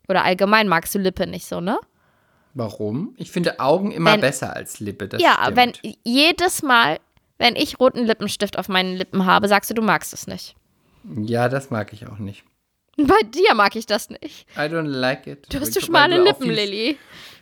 Oder 0.10 0.24
allgemein 0.24 0.68
magst 0.68 0.96
du 0.96 1.00
Lippe 1.00 1.28
nicht 1.28 1.46
so, 1.46 1.60
ne? 1.62 1.78
Warum? 2.54 3.14
Ich 3.18 3.30
finde 3.32 3.60
Augen 3.60 3.92
immer 3.92 4.14
Wenn- 4.14 4.22
besser 4.22 4.56
als 4.56 4.80
Lippe. 4.80 5.08
Das 5.08 5.22
ja, 5.22 5.38
stimmt. 5.42 5.58
wenn 5.58 5.74
jedes 6.04 6.64
Mal, 6.64 7.00
wenn 7.38 7.56
ich 7.56 7.80
roten 7.80 8.06
Lippenstift 8.06 8.58
auf 8.58 8.68
meinen 8.68 8.96
Lippen 8.96 9.26
habe, 9.26 9.48
sagst 9.48 9.70
du, 9.70 9.74
du 9.76 9.82
magst 9.82 10.14
es 10.14 10.26
nicht. 10.28 10.56
Ja, 11.24 11.50
das 11.50 11.70
mag 11.70 11.94
ich 11.94 12.08
auch 12.08 12.18
nicht. 12.18 12.44
Bei 12.98 13.20
dir 13.28 13.54
mag 13.54 13.76
ich 13.76 13.86
das 13.86 14.10
nicht. 14.10 14.48
I 14.56 14.62
don't 14.62 14.88
like 14.88 15.28
it. 15.28 15.54
Du 15.54 15.60
hast 15.60 15.68
Ich- 15.70 15.74
so 15.76 15.82
schmale 15.82 16.16
du 16.16 16.22
auch 16.22 16.26
Lippen, 16.26 16.50
Lilly. 16.50 16.98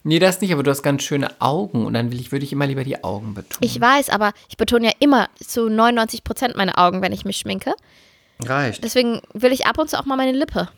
Nee, 0.08 0.20
das 0.20 0.40
nicht, 0.40 0.54
aber 0.54 0.62
du 0.62 0.70
hast 0.70 0.84
ganz 0.84 1.02
schöne 1.02 1.42
Augen 1.42 1.84
und 1.84 1.96
dann 1.96 2.12
will 2.12 2.20
ich, 2.20 2.32
würde 2.32 2.46
ich 2.46 2.54
immer 2.54 2.68
lieber 2.68 2.84
die 2.84 3.04
Augen 3.04 3.34
betonen. 3.34 3.58
Ich 3.62 3.82
weiß, 3.82 4.12
aber 4.12 4.34
ich 4.48 4.56
betone 4.56 4.86
ja 4.86 4.92
immer 5.00 5.30
zu 5.44 5.68
99 5.68 6.24
Prozent 6.24 6.56
meine 6.56 6.78
Augen, 6.78 7.02
wenn 7.02 7.12
ich 7.12 7.26
mich 7.26 7.38
schminke. 7.38 7.74
Reicht. 8.40 8.84
Deswegen 8.84 9.22
will 9.34 9.52
ich 9.52 9.66
ab 9.66 9.80
und 9.80 9.90
zu 9.90 9.98
auch 9.98 10.06
mal 10.06 10.16
meine 10.16 10.38
Lippe. 10.38 10.70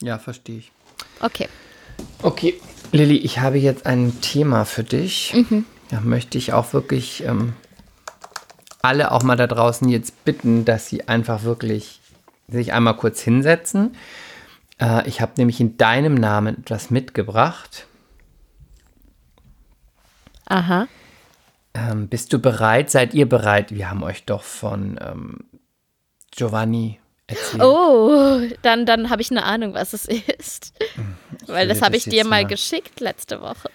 Ja, 0.00 0.18
verstehe 0.18 0.56
ich. 0.56 0.72
Okay. 1.20 1.50
Okay. 2.22 2.58
Lilly, 2.92 3.18
ich 3.18 3.40
habe 3.40 3.58
jetzt 3.58 3.84
ein 3.84 4.22
Thema 4.22 4.64
für 4.64 4.84
dich. 4.84 5.34
Da 5.90 6.00
möchte 6.00 6.38
ich 6.38 6.54
auch 6.54 6.72
wirklich 6.72 7.22
ähm, 7.24 7.52
alle 8.80 9.12
auch 9.12 9.22
mal 9.22 9.36
da 9.36 9.48
draußen 9.48 9.86
jetzt 9.90 10.24
bitten, 10.24 10.64
dass 10.64 10.86
sie 10.86 11.08
einfach 11.08 11.42
wirklich 11.42 12.00
sich 12.48 12.72
einmal 12.72 12.96
kurz 12.96 13.20
hinsetzen. 13.20 13.96
Äh, 14.80 15.06
ich 15.06 15.20
habe 15.20 15.32
nämlich 15.36 15.60
in 15.60 15.76
deinem 15.76 16.14
Namen 16.14 16.60
etwas 16.60 16.90
mitgebracht. 16.90 17.86
Aha. 20.50 20.88
Ähm, 21.74 22.08
bist 22.08 22.32
du 22.32 22.40
bereit? 22.40 22.90
Seid 22.90 23.14
ihr 23.14 23.28
bereit? 23.28 23.72
Wir 23.72 23.88
haben 23.88 24.02
euch 24.02 24.24
doch 24.24 24.42
von 24.42 24.98
ähm, 25.00 25.38
Giovanni 26.32 26.98
erzählt. 27.28 27.62
Oh, 27.62 28.40
dann, 28.62 28.84
dann 28.84 29.10
habe 29.10 29.22
ich 29.22 29.30
eine 29.30 29.44
Ahnung, 29.44 29.74
was 29.74 29.92
es 29.92 30.06
ist. 30.06 30.74
Weil 31.46 31.68
das 31.68 31.82
habe 31.82 31.96
ich 31.96 32.04
dir 32.04 32.24
mal 32.24 32.42
mal. 32.42 32.46
geschickt 32.46 32.98
letzte 32.98 33.40
Woche. 33.40 33.70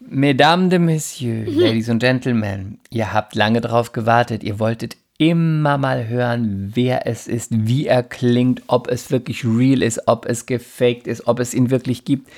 Mesdames 0.00 0.70
de 0.70 0.80
Messieurs, 0.80 1.48
Ladies 1.54 1.88
und 1.88 2.00
Gentlemen, 2.00 2.80
ihr 2.90 3.12
habt 3.12 3.36
lange 3.36 3.60
drauf 3.60 3.92
gewartet. 3.92 4.42
Ihr 4.42 4.58
wolltet 4.58 4.96
immer 5.18 5.78
mal 5.78 6.08
hören, 6.08 6.72
wer 6.74 7.06
es 7.06 7.28
ist, 7.28 7.50
wie 7.52 7.86
er 7.86 8.02
klingt, 8.02 8.62
ob 8.66 8.88
es 8.88 9.12
wirklich 9.12 9.44
real 9.44 9.82
ist, 9.82 10.02
ob 10.06 10.26
es 10.26 10.46
gefaked 10.46 11.06
ist, 11.06 11.28
ob 11.28 11.38
es 11.38 11.54
ihn 11.54 11.70
wirklich 11.70 12.04
gibt. 12.04 12.28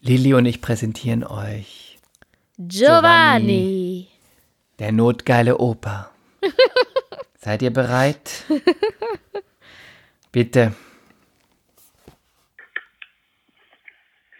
Lilly 0.00 0.32
und 0.32 0.46
ich 0.46 0.62
präsentieren 0.62 1.24
euch 1.24 1.87
Giovanni. 2.60 4.08
der 4.80 4.90
notgeile 4.92 5.54
Opa. 5.60 6.10
Seid 7.40 7.62
ihr 7.62 7.70
bereit? 7.72 8.44
Bitte. 10.32 10.74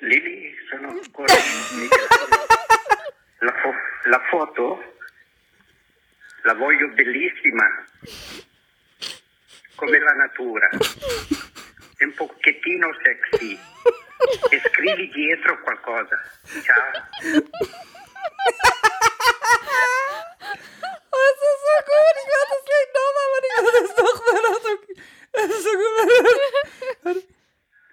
Lili, 0.01 0.53
sono 0.69 0.89
ancora 0.91 1.33
in 1.35 1.89
la, 3.41 3.53
fo- 3.63 4.09
la 4.11 4.21
foto 4.31 4.95
la 6.43 6.55
voglio 6.55 6.89
bellissima, 6.89 7.65
come 9.77 9.99
la 9.99 10.13
natura, 10.13 10.69
e 11.99 12.05
un 12.05 12.15
pochettino 12.15 12.89
sexy. 13.05 13.59
E 14.51 14.61
scrivi 14.71 15.09
dietro 15.11 15.61
qualcosa. 15.63 16.21
Ciao. 16.65 16.91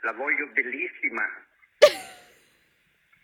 La 0.01 0.11
voglio 0.11 0.47
bellissima, 0.53 1.23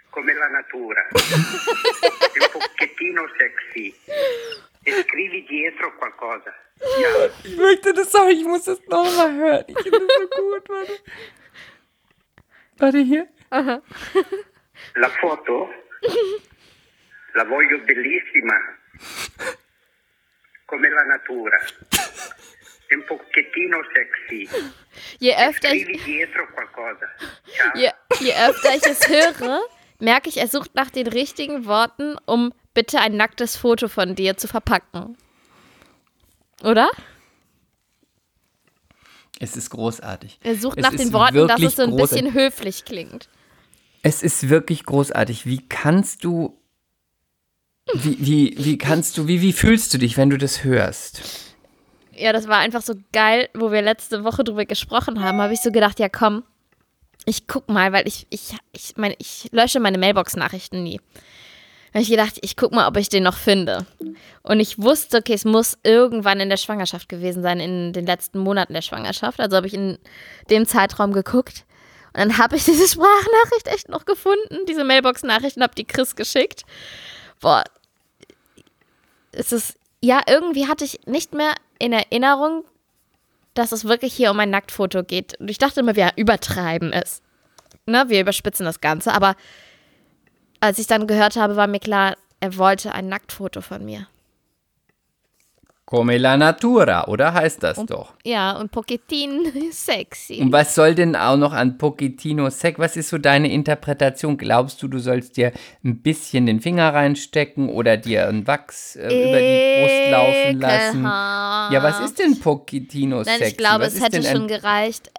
come 0.10 0.34
la 0.34 0.48
natura, 0.48 1.08
e 1.10 2.40
un 2.40 2.50
pochettino 2.52 3.30
sexy. 3.38 3.96
E 4.84 5.04
scrivi 5.04 5.46
dietro 5.46 5.96
qualcosa. 5.98 6.52
Ciao. 6.80 7.30
Ich 7.44 7.56
möchte 7.56 7.94
das, 7.94 8.10
sorry, 8.10 8.34
ich 8.34 8.46
muss 8.46 8.64
das 8.64 8.80
nochmal 8.88 9.32
hören. 9.36 9.66
Ich 9.68 9.78
finde 9.78 10.08
das 10.08 10.30
so 10.36 10.42
gut, 10.42 10.70
warte. 10.70 11.04
Warte 12.78 12.98
hier. 13.00 13.28
La 14.96 15.10
foto 15.10 15.70
la 17.34 17.44
voglio 17.46 17.80
bellissima, 17.80 18.56
come 20.66 20.90
la 20.90 21.04
natura, 21.04 21.60
un 22.92 23.04
pochettino 23.08 23.78
sexy. 23.94 24.50
Je 25.20 25.34
öfter 25.36 25.74
ich, 25.74 25.88
je, 26.06 27.92
je 28.20 28.34
öfter 28.34 28.76
ich 28.76 28.86
es 28.86 29.08
höre, 29.08 29.62
merke 30.00 30.30
ich, 30.30 30.38
er 30.38 30.48
sucht 30.48 30.76
nach 30.76 30.90
den 30.90 31.08
richtigen 31.08 31.66
Worten, 31.66 32.18
um 32.26 32.54
bitte 32.74 33.00
ein 33.00 33.16
nacktes 33.16 33.56
Foto 33.58 33.88
von 33.88 34.16
dir 34.16 34.38
zu 34.38 34.48
verpacken. 34.48 35.18
Oder? 36.64 36.90
Es 39.40 39.58
ist 39.58 39.72
großartig. 39.72 40.40
Er 40.44 40.56
sucht 40.56 40.78
Es 40.78 40.84
nach 40.84 40.96
den 40.96 41.14
Worten, 41.14 41.48
dass 41.48 41.62
es 41.62 41.76
so 41.76 41.84
ein 41.84 41.90
großartig. 41.92 42.26
bisschen 42.26 42.34
höflich 42.34 42.86
klingt. 42.86 43.28
Es 44.04 44.22
ist 44.22 44.50
wirklich 44.50 44.84
großartig. 44.86 45.46
Wie 45.46 45.68
kannst 45.68 46.24
du. 46.24 46.61
Wie, 47.94 48.18
wie, 48.20 48.56
wie 48.58 48.78
kannst 48.78 49.18
du, 49.18 49.28
wie, 49.28 49.42
wie 49.42 49.54
fühlst 49.54 49.94
du 49.94 49.98
dich, 49.98 50.18
wenn 50.18 50.30
du 50.30 50.38
das 50.38 50.64
hörst? 50.64 51.22
Ja, 52.14 52.34
das 52.34 52.48
war 52.48 52.60
einfach 52.60 52.82
so 52.82 52.94
geil, 53.14 53.50
wo 53.54 53.72
wir 53.72 53.82
letzte 53.82 54.24
Woche 54.24 54.44
drüber 54.44 54.66
gesprochen 54.66 55.24
haben, 55.24 55.40
habe 55.42 55.54
ich 55.54 55.62
so 55.62 55.72
gedacht, 55.72 56.00
ja 56.00 56.10
komm, 56.10 56.44
ich 57.26 57.48
guck 57.48 57.70
mal, 57.70 57.94
weil 57.94 58.08
ich, 58.08 58.28
ich, 58.30 58.56
ich 58.72 58.98
meine, 58.98 59.16
ich 59.20 59.50
lösche 59.52 59.80
meine 59.80 59.98
Mailbox-Nachrichten 59.98 60.84
nie. 60.84 61.00
Da 61.92 61.98
habe 61.98 62.04
ich 62.04 62.10
gedacht, 62.10 62.38
ich 62.42 62.56
guck 62.56 62.72
mal, 62.72 62.88
ob 62.88 62.96
ich 62.98 63.10
den 63.10 63.24
noch 63.24 63.36
finde. 63.36 63.86
Und 64.44 64.60
ich 64.60 64.82
wusste, 64.82 65.18
okay, 65.18 65.34
es 65.34 65.44
muss 65.44 65.78
irgendwann 65.84 66.40
in 66.40 66.50
der 66.50 66.58
Schwangerschaft 66.58 67.10
gewesen 67.10 67.44
sein, 67.44 67.60
in 67.60 67.92
den 67.92 68.06
letzten 68.06 68.40
Monaten 68.40 68.74
der 68.74 68.82
Schwangerschaft. 68.82 69.40
Also 69.40 69.58
habe 69.58 69.68
ich 69.68 69.74
in 69.74 69.98
dem 70.50 70.66
Zeitraum 70.66 71.12
geguckt. 71.12 71.66
Und 72.14 72.20
dann 72.20 72.38
habe 72.38 72.56
ich 72.56 72.64
diese 72.64 72.88
Sprachnachricht 72.94 73.68
echt 73.68 73.90
noch 73.90 74.06
gefunden, 74.06 74.66
diese 74.68 74.86
Mailbox-Nachricht 74.86 75.58
und 75.58 75.64
habe 75.64 75.76
die 75.76 75.86
Chris 75.86 76.16
geschickt. 76.16 76.64
Boah, 77.42 77.64
es 79.32 79.52
ist, 79.52 79.78
ja, 80.02 80.22
irgendwie 80.28 80.68
hatte 80.68 80.86
ich 80.86 81.00
nicht 81.06 81.34
mehr 81.34 81.54
in 81.80 81.94
Erinnerung, 81.94 82.64
dass 83.54 83.72
es 83.72 83.86
wirklich 83.86 84.14
hier 84.14 84.32
um 84.32 84.40
ein 84.40 84.50
Nacktfoto 84.50 85.04
geht. 85.04 85.40
Und 85.40 85.50
ich 85.50 85.58
dachte 85.58 85.82
immer, 85.82 85.96
wir 85.96 86.14
übertreiben 86.16 86.94
es. 86.94 87.22
Ne, 87.86 88.06
wir 88.08 88.22
überspitzen 88.22 88.66
das 88.66 88.82
Ganze. 88.82 89.14
Aber 89.14 89.36
als 90.60 90.80
ich 90.80 90.88
dann 90.88 91.08
gehört 91.08 91.36
habe, 91.36 91.56
war 91.56 91.68
mir 91.68 91.80
klar, 91.80 92.16
er 92.40 92.58
wollte 92.58 92.94
ein 92.94 93.08
Nacktfoto 93.08 93.62
von 93.62 93.84
mir. 93.84 94.08
Come 95.92 96.18
la 96.18 96.38
natura, 96.38 97.06
oder 97.10 97.34
heißt 97.34 97.64
das 97.64 97.86
doch? 97.86 98.14
Ja, 98.24 98.54
und 98.54 98.72
Pochetin 98.72 99.52
sexy. 99.74 100.40
Und 100.42 100.54
was 100.54 100.74
soll 100.74 100.96
denn 100.96 101.18
auch 101.18 101.36
noch 101.36 101.52
an 101.52 101.78
Pochettino 101.78 102.50
Sec? 102.50 102.80
Was 102.80 102.96
ist 102.96 103.10
so 103.10 103.18
deine 103.18 103.52
Interpretation? 103.52 104.38
Glaubst 104.38 104.82
du, 104.82 104.88
du 104.88 105.00
sollst 105.00 105.36
dir 105.36 105.52
ein 105.84 106.02
bisschen 106.02 106.46
den 106.46 106.62
Finger 106.62 106.94
reinstecken 106.94 107.68
oder 107.68 107.98
dir 107.98 108.30
ein 108.30 108.48
Wachs 108.48 108.96
äh, 108.96 109.02
über 109.08 109.40
die 109.42 109.82
Brust 109.82 110.12
laufen 110.12 110.60
lassen? 110.62 111.04
Ja, 111.74 111.84
was 111.84 112.00
ist 112.00 112.20
denn 112.20 112.40
Pochettino 112.40 113.18
Nein, 113.18 113.26
Sexy? 113.26 113.44
ich 113.52 113.58
glaube, 113.58 113.84
was 113.84 113.96
es 113.96 114.02
hätte 114.02 114.24
schon 114.24 114.48
gereicht, 114.48 115.12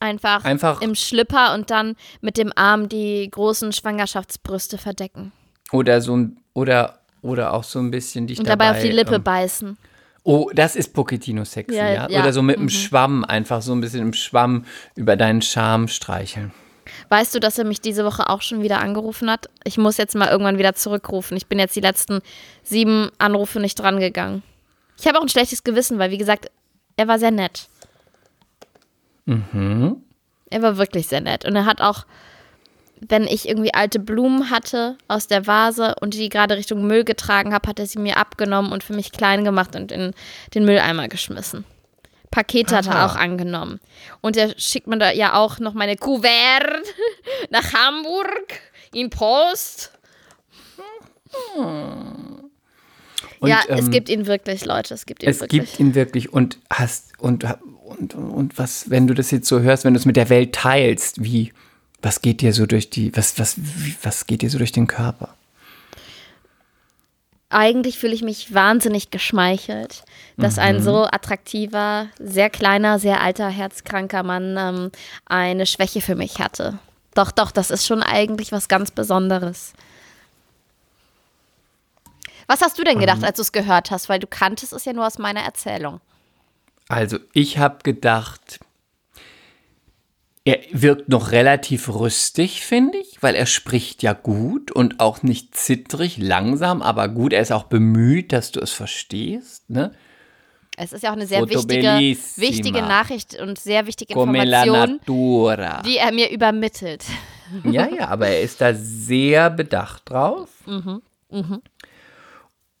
einfach, 0.00 0.46
Einfach- 0.46 0.80
im 0.80 0.94
Schlipper 0.94 1.52
und 1.52 1.70
dann 1.70 1.96
mit 2.22 2.38
dem 2.38 2.52
Arm 2.56 2.88
die 2.88 3.30
großen 3.30 3.70
Schwangerschaftsbrüste 3.74 4.78
verdecken. 4.78 5.32
Oder 5.72 6.00
so 6.00 6.16
ein, 6.16 6.40
oder, 6.54 7.00
oder 7.24 7.54
auch 7.54 7.64
so 7.64 7.78
ein 7.78 7.90
bisschen 7.90 8.26
dich 8.26 8.38
Und 8.38 8.46
dabei, 8.46 8.66
dabei 8.66 8.78
auf 8.78 8.84
die 8.84 8.90
Lippe 8.92 9.16
ähm, 9.16 9.22
beißen. 9.22 9.78
Oh, 10.24 10.50
das 10.54 10.76
ist 10.76 10.92
Pochettino 10.92 11.44
sexy, 11.44 11.76
Ja, 11.76 11.90
ja? 11.90 12.08
ja, 12.08 12.20
Oder 12.20 12.32
so 12.32 12.42
mit 12.42 12.58
mhm. 12.58 12.64
dem 12.64 12.68
Schwamm, 12.70 13.24
einfach 13.24 13.62
so 13.62 13.72
ein 13.72 13.80
bisschen 13.80 14.00
im 14.00 14.12
Schwamm 14.12 14.64
über 14.94 15.16
deinen 15.16 15.42
Charme 15.42 15.88
streicheln. 15.88 16.52
Weißt 17.08 17.34
du, 17.34 17.40
dass 17.40 17.58
er 17.58 17.64
mich 17.64 17.80
diese 17.80 18.04
Woche 18.04 18.28
auch 18.28 18.42
schon 18.42 18.62
wieder 18.62 18.80
angerufen 18.80 19.30
hat? 19.30 19.48
Ich 19.64 19.78
muss 19.78 19.96
jetzt 19.96 20.14
mal 20.14 20.28
irgendwann 20.28 20.58
wieder 20.58 20.74
zurückrufen. 20.74 21.36
Ich 21.36 21.46
bin 21.46 21.58
jetzt 21.58 21.74
die 21.76 21.80
letzten 21.80 22.20
sieben 22.62 23.10
Anrufe 23.18 23.58
nicht 23.58 23.76
drangegangen. 23.76 24.42
Ich 24.98 25.06
habe 25.06 25.18
auch 25.18 25.22
ein 25.22 25.28
schlechtes 25.28 25.64
Gewissen, 25.64 25.98
weil, 25.98 26.10
wie 26.10 26.18
gesagt, 26.18 26.50
er 26.96 27.08
war 27.08 27.18
sehr 27.18 27.30
nett. 27.30 27.68
Mhm. 29.24 29.96
Er 30.50 30.62
war 30.62 30.76
wirklich 30.76 31.08
sehr 31.08 31.22
nett. 31.22 31.44
Und 31.44 31.56
er 31.56 31.64
hat 31.64 31.80
auch, 31.80 32.04
wenn 33.08 33.24
ich 33.24 33.48
irgendwie 33.48 33.74
alte 33.74 33.98
Blumen 33.98 34.50
hatte 34.50 34.96
aus 35.08 35.26
der 35.26 35.46
Vase 35.46 35.94
und 36.00 36.14
die 36.14 36.28
gerade 36.28 36.56
Richtung 36.56 36.86
Müll 36.86 37.04
getragen 37.04 37.52
habe, 37.52 37.68
hat 37.68 37.78
er 37.78 37.86
sie 37.86 37.98
mir 37.98 38.16
abgenommen 38.16 38.72
und 38.72 38.84
für 38.84 38.94
mich 38.94 39.12
klein 39.12 39.44
gemacht 39.44 39.76
und 39.76 39.92
in 39.92 40.12
den 40.54 40.64
Mülleimer 40.64 41.08
geschmissen. 41.08 41.64
Pakete 42.30 42.76
hat 42.76 42.86
er 42.86 42.96
Aha. 42.96 43.06
auch 43.06 43.16
angenommen. 43.16 43.80
Und 44.20 44.36
er 44.36 44.58
schickt 44.58 44.88
mir 44.88 44.98
da 44.98 45.12
ja 45.12 45.34
auch 45.34 45.60
noch 45.60 45.74
meine 45.74 45.96
Kuvert 45.96 46.82
nach 47.50 47.72
Hamburg 47.72 48.60
in 48.92 49.10
Post. 49.10 49.92
Und, 51.54 53.48
ja, 53.48 53.60
es 53.68 53.86
ähm, 53.86 53.90
gibt 53.90 54.08
ihn 54.08 54.26
wirklich, 54.26 54.64
Leute, 54.64 54.94
es 54.94 55.06
gibt 55.06 55.22
ihn 55.22 55.28
Es 55.28 55.40
wirklich. 55.40 55.60
gibt 55.60 55.80
ihn 55.80 55.94
wirklich 55.94 56.32
und 56.32 56.58
hast 56.70 57.12
und, 57.18 57.44
und, 57.84 58.14
und 58.14 58.58
was, 58.58 58.90
wenn 58.90 59.06
du 59.06 59.14
das 59.14 59.30
jetzt 59.30 59.46
so 59.46 59.60
hörst, 59.60 59.84
wenn 59.84 59.94
du 59.94 60.00
es 60.00 60.06
mit 60.06 60.16
der 60.16 60.28
Welt 60.28 60.54
teilst, 60.54 61.22
wie, 61.22 61.52
was 62.04 62.20
geht 62.22 62.40
dir 62.40 62.52
so 62.52 62.66
durch 62.66 62.90
die, 62.90 63.16
was, 63.16 63.38
was, 63.38 63.56
was 64.02 64.26
geht 64.26 64.42
dir 64.42 64.50
so 64.50 64.58
durch 64.58 64.72
den 64.72 64.86
Körper? 64.86 65.34
eigentlich 67.54 67.98
fühle 67.98 68.14
ich 68.14 68.22
mich 68.22 68.52
wahnsinnig 68.52 69.10
geschmeichelt, 69.10 70.04
dass 70.36 70.58
ein 70.58 70.82
so 70.82 71.04
attraktiver, 71.04 72.08
sehr 72.18 72.50
kleiner, 72.50 72.98
sehr 72.98 73.20
alter, 73.20 73.48
herzkranker 73.48 74.24
Mann 74.24 74.56
ähm, 74.58 74.90
eine 75.26 75.64
Schwäche 75.64 76.00
für 76.00 76.16
mich 76.16 76.40
hatte. 76.40 76.78
Doch, 77.14 77.30
doch, 77.30 77.52
das 77.52 77.70
ist 77.70 77.86
schon 77.86 78.02
eigentlich 78.02 78.50
was 78.50 78.66
ganz 78.66 78.90
Besonderes. 78.90 79.72
Was 82.48 82.60
hast 82.60 82.76
du 82.78 82.82
denn 82.82 82.98
gedacht, 82.98 83.22
als 83.22 83.36
du 83.36 83.42
es 83.42 83.52
gehört 83.52 83.92
hast? 83.92 84.08
Weil 84.08 84.18
du 84.18 84.26
kanntest 84.26 84.72
es 84.72 84.84
ja 84.84 84.92
nur 84.92 85.06
aus 85.06 85.18
meiner 85.18 85.40
Erzählung. 85.40 86.00
Also 86.88 87.18
ich 87.32 87.58
habe 87.58 87.78
gedacht, 87.84 88.58
Er 90.46 90.58
wirkt 90.72 91.08
noch 91.08 91.32
relativ 91.32 91.88
rüstig, 91.88 92.62
finde 92.66 92.98
ich, 92.98 93.22
weil 93.22 93.34
er 93.34 93.46
spricht 93.46 94.02
ja 94.02 94.12
gut 94.12 94.70
und 94.70 95.00
auch 95.00 95.22
nicht 95.22 95.56
zittrig, 95.56 96.18
langsam, 96.18 96.82
aber 96.82 97.08
gut. 97.08 97.32
Er 97.32 97.40
ist 97.40 97.50
auch 97.52 97.64
bemüht, 97.64 98.30
dass 98.32 98.52
du 98.52 98.60
es 98.60 98.70
verstehst. 98.70 99.70
Ne? 99.70 99.92
Es 100.76 100.92
ist 100.92 101.02
ja 101.02 101.10
auch 101.10 101.14
eine 101.16 101.26
sehr 101.26 101.48
wichtige, 101.48 101.98
wichtige 102.36 102.82
Nachricht 102.82 103.40
und 103.40 103.58
sehr 103.58 103.86
wichtige 103.86 104.12
Information, 104.12 105.00
die 105.06 105.96
er 105.96 106.12
mir 106.12 106.30
übermittelt. 106.30 107.04
Ja, 107.64 107.88
ja, 107.98 108.08
aber 108.08 108.26
er 108.28 108.42
ist 108.42 108.60
da 108.60 108.74
sehr 108.74 109.48
bedacht 109.50 110.10
drauf. 110.10 110.50
Mhm, 110.66 111.00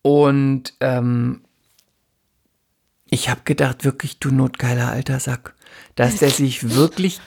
Und 0.02 0.74
ähm, 0.80 1.44
ich 3.08 3.28
habe 3.30 3.42
gedacht, 3.44 3.84
wirklich, 3.84 4.18
du 4.18 4.30
notgeiler 4.30 4.90
alter 4.90 5.20
Sack, 5.20 5.54
dass 5.94 6.22
er 6.22 6.30
sich 6.30 6.74
wirklich 6.74 7.20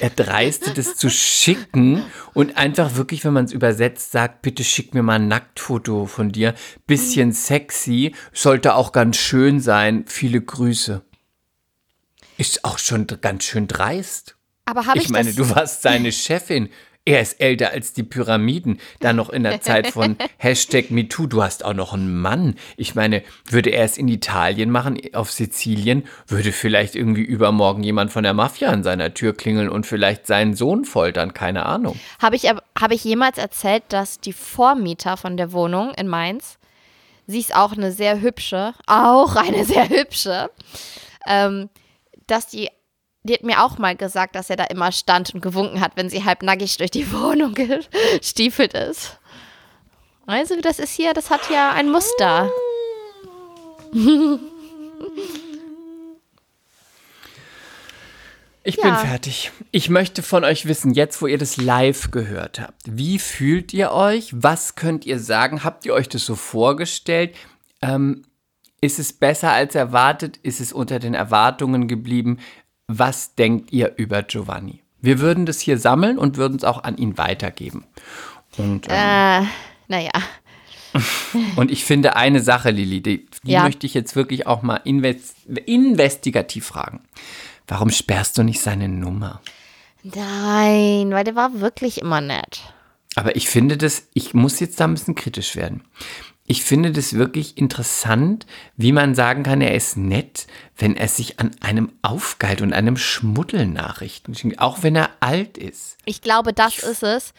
erdreistet, 0.00 0.78
es 0.78 0.96
zu 0.96 1.10
schicken 1.10 2.02
und 2.32 2.56
einfach 2.56 2.96
wirklich, 2.96 3.24
wenn 3.24 3.34
man 3.34 3.44
es 3.44 3.52
übersetzt, 3.52 4.12
sagt, 4.12 4.42
bitte 4.42 4.64
schick 4.64 4.94
mir 4.94 5.02
mal 5.02 5.14
ein 5.14 5.28
Nacktfoto 5.28 6.06
von 6.06 6.32
dir. 6.32 6.54
Bisschen 6.86 7.32
sexy, 7.32 8.14
sollte 8.32 8.74
auch 8.74 8.92
ganz 8.92 9.16
schön 9.16 9.60
sein. 9.60 10.04
Viele 10.06 10.40
Grüße. 10.40 11.04
Ist 12.36 12.64
auch 12.64 12.78
schon 12.78 13.06
ganz 13.06 13.44
schön 13.44 13.68
dreist. 13.68 14.36
Aber 14.64 14.86
habe 14.86 14.98
ich, 14.98 15.04
Ich 15.04 15.10
meine, 15.10 15.32
das, 15.32 15.36
du 15.36 15.54
warst 15.54 15.82
seine 15.82 16.10
Chefin. 16.10 16.70
Er 17.06 17.20
ist 17.20 17.38
älter 17.40 17.70
als 17.72 17.92
die 17.92 18.02
Pyramiden. 18.02 18.80
Dann 19.00 19.16
noch 19.16 19.28
in 19.28 19.42
der 19.42 19.60
Zeit 19.60 19.88
von 19.88 20.16
Hashtag 20.38 20.90
MeToo. 20.90 21.26
Du 21.26 21.42
hast 21.42 21.64
auch 21.64 21.74
noch 21.74 21.92
einen 21.92 22.18
Mann. 22.20 22.54
Ich 22.78 22.94
meine, 22.94 23.22
würde 23.46 23.70
er 23.70 23.84
es 23.84 23.98
in 23.98 24.08
Italien 24.08 24.70
machen, 24.70 24.98
auf 25.12 25.30
Sizilien, 25.30 26.06
würde 26.26 26.50
vielleicht 26.52 26.94
irgendwie 26.94 27.20
übermorgen 27.22 27.82
jemand 27.82 28.10
von 28.10 28.22
der 28.22 28.32
Mafia 28.32 28.70
an 28.70 28.82
seiner 28.82 29.12
Tür 29.12 29.34
klingeln 29.36 29.68
und 29.68 29.86
vielleicht 29.86 30.26
seinen 30.26 30.54
Sohn 30.54 30.86
foltern. 30.86 31.34
Keine 31.34 31.66
Ahnung. 31.66 31.98
habe 32.22 32.36
ich, 32.36 32.48
ab- 32.48 32.64
habe 32.80 32.94
ich 32.94 33.04
jemals 33.04 33.36
erzählt, 33.36 33.82
dass 33.90 34.18
die 34.20 34.32
Vormieter 34.32 35.18
von 35.18 35.36
der 35.36 35.52
Wohnung 35.52 35.92
in 35.94 36.08
Mainz, 36.08 36.58
sie 37.26 37.40
ist 37.40 37.54
auch 37.54 37.72
eine 37.72 37.92
sehr 37.92 38.22
hübsche, 38.22 38.72
auch 38.86 39.36
eine 39.36 39.64
sehr 39.66 39.90
hübsche, 39.90 40.48
ähm, 41.26 41.68
dass 42.26 42.46
die, 42.46 42.70
die 43.24 43.34
hat 43.34 43.42
mir 43.42 43.64
auch 43.64 43.78
mal 43.78 43.96
gesagt, 43.96 44.34
dass 44.36 44.50
er 44.50 44.56
da 44.56 44.64
immer 44.64 44.92
stand 44.92 45.34
und 45.34 45.40
gewunken 45.40 45.80
hat, 45.80 45.92
wenn 45.96 46.10
sie 46.10 46.24
halb 46.24 46.42
nackig 46.42 46.76
durch 46.76 46.90
die 46.90 47.10
Wohnung 47.12 47.54
gestiefelt 47.54 48.74
ist. 48.74 49.18
Also, 50.26 50.54
das 50.60 50.78
ist 50.78 50.92
hier, 50.92 51.12
das 51.14 51.30
hat 51.30 51.50
ja 51.50 51.72
ein 51.72 51.90
Muster. 51.90 52.50
Ich 58.66 58.76
Ja. 58.76 58.84
bin 58.84 58.96
fertig. 58.96 59.52
Ich 59.72 59.90
möchte 59.90 60.22
von 60.22 60.42
euch 60.42 60.66
wissen, 60.66 60.94
jetzt 60.94 61.20
wo 61.20 61.26
ihr 61.26 61.36
das 61.36 61.58
live 61.58 62.10
gehört 62.10 62.60
habt, 62.60 62.80
wie 62.86 63.18
fühlt 63.18 63.74
ihr 63.74 63.92
euch? 63.92 64.30
Was 64.34 64.74
könnt 64.74 65.04
ihr 65.04 65.18
sagen? 65.20 65.64
Habt 65.64 65.84
ihr 65.84 65.92
euch 65.92 66.08
das 66.08 66.24
so 66.24 66.34
vorgestellt? 66.34 67.34
Ähm, 67.82 68.22
ist 68.80 68.98
es 68.98 69.12
besser 69.12 69.50
als 69.52 69.74
erwartet? 69.74 70.38
Ist 70.38 70.60
es 70.60 70.72
unter 70.72 70.98
den 70.98 71.12
Erwartungen 71.12 71.88
geblieben? 71.88 72.38
Was 72.86 73.34
denkt 73.34 73.72
ihr 73.72 73.94
über 73.96 74.22
Giovanni? 74.22 74.80
Wir 75.00 75.20
würden 75.20 75.46
das 75.46 75.60
hier 75.60 75.78
sammeln 75.78 76.18
und 76.18 76.36
würden 76.36 76.56
es 76.56 76.64
auch 76.64 76.82
an 76.84 76.96
ihn 76.96 77.18
weitergeben. 77.18 77.84
Und, 78.56 78.86
ähm, 78.88 79.44
Äh, 79.44 79.46
naja. 79.88 80.12
und 81.56 81.70
ich 81.70 81.84
finde 81.84 82.16
eine 82.16 82.40
Sache, 82.40 82.70
Lili, 82.70 83.00
die, 83.02 83.26
die 83.42 83.52
Ja. 83.52 83.64
möchte 83.64 83.86
ich 83.86 83.94
jetzt 83.94 84.16
wirklich 84.16 84.46
auch 84.46 84.62
mal 84.62 84.76
invest 84.84 85.36
investigativ 85.66 86.66
fragen. 86.66 87.00
Warum 87.66 87.90
sperrst 87.90 88.38
du 88.38 88.42
nicht 88.42 88.60
seine 88.60 88.88
Nummer? 88.88 89.40
Nein, 90.02 91.10
weil 91.10 91.24
der 91.24 91.34
war 91.34 91.60
wirklich 91.60 92.00
immer 92.00 92.20
nett. 92.20 92.62
Aber 93.16 93.36
ich 93.36 93.48
finde 93.48 93.76
das, 93.76 94.08
ich 94.12 94.34
muss 94.34 94.60
jetzt 94.60 94.78
da 94.80 94.84
ein 94.84 94.94
bisschen 94.94 95.14
kritisch 95.14 95.56
werden. 95.56 95.82
Ich 96.46 96.62
finde 96.62 96.92
das 96.92 97.14
wirklich 97.14 97.56
interessant, 97.56 98.44
wie 98.76 98.92
man 98.92 99.14
sagen 99.14 99.44
kann, 99.44 99.62
er 99.62 99.74
ist 99.74 99.96
nett, 99.96 100.46
wenn 100.76 100.94
er 100.94 101.08
sich 101.08 101.40
an 101.40 101.52
einem 101.60 101.92
aufgeilt 102.02 102.60
und 102.60 102.74
einem 102.74 102.98
Schmuddelnachrichten 102.98 104.34
schickt, 104.34 104.58
auch 104.58 104.82
wenn 104.82 104.94
er 104.94 105.10
alt 105.20 105.56
ist. 105.56 105.96
Ich 106.04 106.20
glaube, 106.20 106.52
das 106.52 106.78
ist 106.78 107.02
es, 107.02 107.32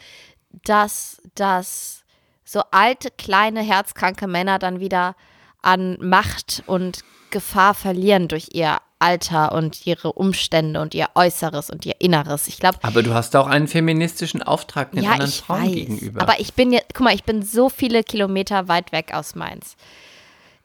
dass, 0.63 1.21
dass 1.35 2.03
so 2.43 2.61
alte, 2.71 3.11
kleine, 3.11 3.61
herzkranke 3.61 4.25
Männer 4.25 4.57
dann 4.57 4.79
wieder 4.79 5.15
an 5.61 5.97
Macht 5.99 6.63
und 6.65 7.03
Gefahr 7.35 7.73
verlieren 7.73 8.29
durch 8.29 8.47
ihr 8.53 8.77
Alter 8.99 9.51
und 9.51 9.85
ihre 9.85 10.13
Umstände 10.13 10.79
und 10.79 10.93
ihr 10.93 11.09
Äußeres 11.15 11.69
und 11.69 11.85
ihr 11.85 11.95
Inneres. 11.99 12.47
Ich 12.47 12.59
glaube, 12.59 12.77
Aber 12.81 13.03
du 13.03 13.13
hast 13.13 13.35
auch 13.35 13.47
einen 13.47 13.67
feministischen 13.67 14.41
Auftrag 14.41 14.93
den 14.93 15.03
ja, 15.03 15.11
anderen 15.11 15.33
Frauen 15.33 15.63
weiß. 15.63 15.73
gegenüber. 15.73 16.21
Aber 16.21 16.39
ich 16.39 16.53
bin 16.53 16.71
jetzt, 16.71 16.93
guck 16.93 17.03
mal, 17.03 17.13
ich 17.13 17.25
bin 17.25 17.43
so 17.43 17.67
viele 17.67 18.05
Kilometer 18.05 18.69
weit 18.69 18.93
weg 18.93 19.13
aus 19.13 19.35
Mainz. 19.35 19.75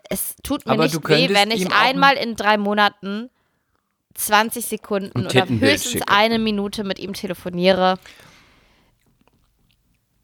Es 0.09 0.37
tut 0.45 0.65
mir 0.65 0.75
Aber 0.75 0.85
nicht 0.85 1.09
weh, 1.09 1.29
wenn 1.35 1.51
ich 1.51 1.73
einmal 1.73 2.15
in 2.15 2.37
drei 2.37 2.57
Monaten 2.57 3.31
20 4.15 4.65
Sekunden 4.65 5.27
oder 5.27 5.49
höchstens 5.49 5.91
schicke. 5.91 6.09
eine 6.09 6.39
Minute 6.39 6.85
mit 6.85 7.01
ihm 7.01 7.15
telefoniere. 7.15 7.99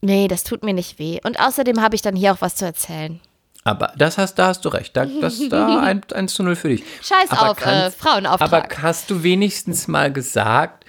Nee, 0.01 0.29
das 0.29 0.45
tut 0.45 0.63
mir 0.63 0.75
nicht 0.75 1.01
weh. 1.01 1.19
Und 1.25 1.41
außerdem 1.41 1.83
habe 1.83 1.97
ich 1.97 2.03
dann 2.03 2.15
hier 2.15 2.33
auch 2.33 2.41
was 2.41 2.55
zu 2.55 2.65
erzählen. 2.65 3.21
Aber 3.67 3.93
das 3.97 4.17
hast, 4.17 4.37
da 4.37 4.47
hast 4.49 4.65
du 4.65 4.69
recht. 4.69 4.97
Da, 4.97 5.07
das 5.07 5.41
da 5.49 5.79
ein, 5.83 6.03
1 6.13 6.35
zu 6.35 6.43
0 6.43 6.55
für 6.57 6.69
dich. 6.69 6.85
Scheiß 7.03 7.31
Aber 7.31 7.51
auf 7.51 7.59
äh, 7.59 7.63
kannst- 7.63 7.99
Frauenauftrag. 7.99 8.53
Aber 8.79 8.83
hast 8.83 9.11
du 9.11 9.23
wenigstens 9.23 9.89
mal 9.89 10.13
gesagt, 10.13 10.85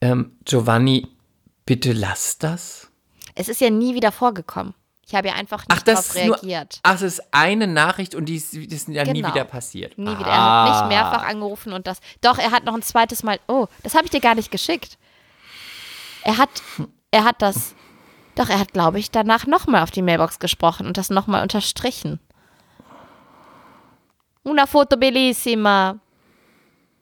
ähm, 0.00 0.36
Giovanni, 0.44 1.06
bitte 1.66 1.92
lass 1.92 2.38
das? 2.38 2.88
es 3.36 3.48
ist 3.48 3.60
ja 3.60 3.68
nie 3.68 3.94
wieder 3.94 4.12
vorgekommen. 4.12 4.74
Ich 5.06 5.14
habe 5.14 5.28
ja 5.28 5.34
einfach 5.34 5.58
nicht 5.68 5.68
Ach, 5.72 5.82
das 5.82 6.06
darauf 6.08 6.16
ist 6.16 6.26
nur, 6.26 6.36
reagiert. 6.42 6.78
ach, 6.82 6.94
es 6.94 7.02
ist 7.02 7.22
eine 7.32 7.66
Nachricht 7.66 8.14
und 8.14 8.24
die 8.26 8.36
ist, 8.36 8.52
die 8.54 8.64
ist 8.64 8.88
ja 8.88 9.04
nie 9.04 9.20
Genau. 9.20 9.34
wieder 9.34 9.44
passiert. 9.44 9.98
Nie 9.98 10.06
wieder. 10.06 10.20
Er 10.20 10.32
hat 10.34 10.38
Ah. 10.38 10.70
nicht 10.86 10.88
mehrfach 10.88 11.26
angerufen 11.26 11.72
und 11.74 11.86
das. 11.86 11.98
Doch, 12.22 12.38
er 12.38 12.52
hat 12.52 12.64
noch 12.64 12.74
ein 12.74 12.80
zweites 12.82 13.22
Mal. 13.22 13.38
Oh, 13.48 13.66
das 13.82 13.94
habe 13.94 14.04
ich 14.06 14.10
dir 14.10 14.20
gar 14.20 14.34
nicht 14.34 14.50
geschickt. 14.50 14.96
Er 16.22 16.38
hat, 16.38 16.48
er 17.10 17.24
hat 17.24 17.42
das. 17.42 17.74
Doch, 18.34 18.48
er 18.48 18.58
hat, 18.58 18.72
glaube 18.72 18.98
ich, 18.98 19.10
danach 19.10 19.46
nochmal 19.46 19.82
auf 19.82 19.90
die 19.90 20.02
Mailbox 20.02 20.38
gesprochen 20.38 20.86
und 20.86 20.96
das 20.96 21.10
nochmal 21.10 21.42
unterstrichen. 21.42 22.18
Una 24.42 24.66
foto 24.66 24.96
bellissima. 24.96 25.96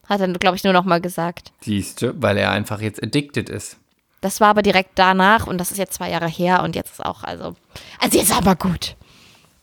Hat 0.08 0.20
er, 0.20 0.28
glaube 0.28 0.56
ich, 0.56 0.64
nur 0.64 0.72
nochmal 0.72 1.00
gesagt. 1.00 1.52
Siehst 1.60 2.02
du, 2.02 2.20
weil 2.20 2.36
er 2.36 2.50
einfach 2.50 2.80
jetzt 2.80 3.02
addicted 3.02 3.48
ist. 3.48 3.78
Das 4.20 4.40
war 4.40 4.48
aber 4.48 4.62
direkt 4.62 4.90
danach 4.94 5.46
und 5.46 5.58
das 5.58 5.72
ist 5.72 5.78
jetzt 5.78 5.94
zwei 5.94 6.10
Jahre 6.10 6.28
her 6.28 6.62
und 6.62 6.76
jetzt 6.76 6.92
ist 6.92 7.04
auch, 7.04 7.24
also. 7.24 7.56
Also 7.98 8.18
jetzt 8.18 8.32
aber 8.32 8.54
gut. 8.54 8.96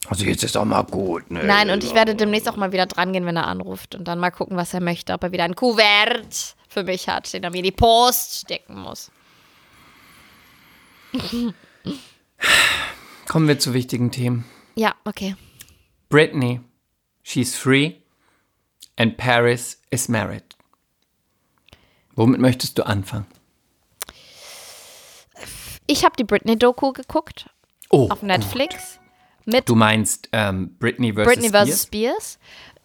Also 0.08 0.26
jetzt 0.26 0.44
ist 0.44 0.58
auch 0.58 0.66
mal 0.66 0.84
gut, 0.84 1.30
ne? 1.30 1.44
Nein, 1.44 1.70
und 1.70 1.84
ich 1.84 1.94
werde 1.94 2.16
demnächst 2.16 2.50
auch 2.50 2.56
mal 2.56 2.72
wieder 2.72 2.86
dran 2.86 3.14
gehen, 3.14 3.26
wenn 3.26 3.38
er 3.38 3.48
anruft 3.48 3.96
und 3.96 4.08
dann 4.08 4.20
mal 4.20 4.32
gucken, 4.32 4.58
was 4.58 4.74
er 4.74 4.82
möchte, 4.82 5.14
ob 5.14 5.24
er 5.24 5.32
wieder 5.32 5.44
ein 5.44 5.56
Kuvert 5.56 6.56
für 6.68 6.84
mich 6.84 7.08
hat, 7.08 7.32
den 7.32 7.44
er 7.44 7.52
mir 7.52 7.58
in 7.58 7.66
die 7.66 7.72
Post 7.72 8.40
stecken 8.42 8.80
muss. 8.80 9.12
Kommen 13.28 13.48
wir 13.48 13.60
zu 13.60 13.74
wichtigen 13.74 14.12
Themen. 14.12 14.46
Ja, 14.76 14.96
okay. 15.06 15.36
Britney, 16.10 16.62
she's 17.24 17.56
free 17.56 17.96
and 18.98 19.18
Paris 19.18 19.82
is 19.92 20.08
married. 20.08 20.44
Womit 22.16 22.40
möchtest 22.40 22.78
du 22.78 22.86
anfangen? 22.86 23.28
Ich 25.88 26.04
habe 26.04 26.16
die 26.18 26.24
Britney-Doku 26.24 26.94
geguckt 26.94 27.50
Oh, 27.92 28.08
auf 28.10 28.22
Netflix 28.22 29.00
mit 29.46 29.68
du 29.68 29.76
meinst 29.76 30.30
ähm, 30.32 30.76
Britney 30.78 31.14
vs. 31.14 31.24
Britney 31.24 31.50
vs. 31.50 31.84
Spears? 31.84 31.84
Spears. 31.84 32.40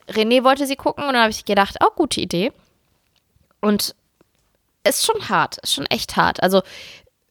René 0.09 0.45
wollte 0.45 0.67
sie 0.67 0.77
gucken 0.77 1.05
und 1.05 1.13
dann 1.13 1.23
habe 1.23 1.31
ich 1.31 1.45
gedacht, 1.45 1.77
oh, 1.81 1.91
gute 1.95 2.21
Idee. 2.21 2.53
Und 3.61 3.95
ist 4.87 5.05
schon 5.05 5.29
hart, 5.29 5.59
ist 5.59 5.75
schon 5.75 5.87
echt 5.87 6.17
hart. 6.17 6.43
Also, 6.43 6.63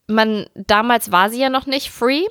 man, 0.06 0.46
damals 0.54 1.10
war 1.12 1.30
sie 1.30 1.40
ja 1.40 1.48
noch 1.50 1.66
nicht 1.66 1.90
free, 1.90 2.24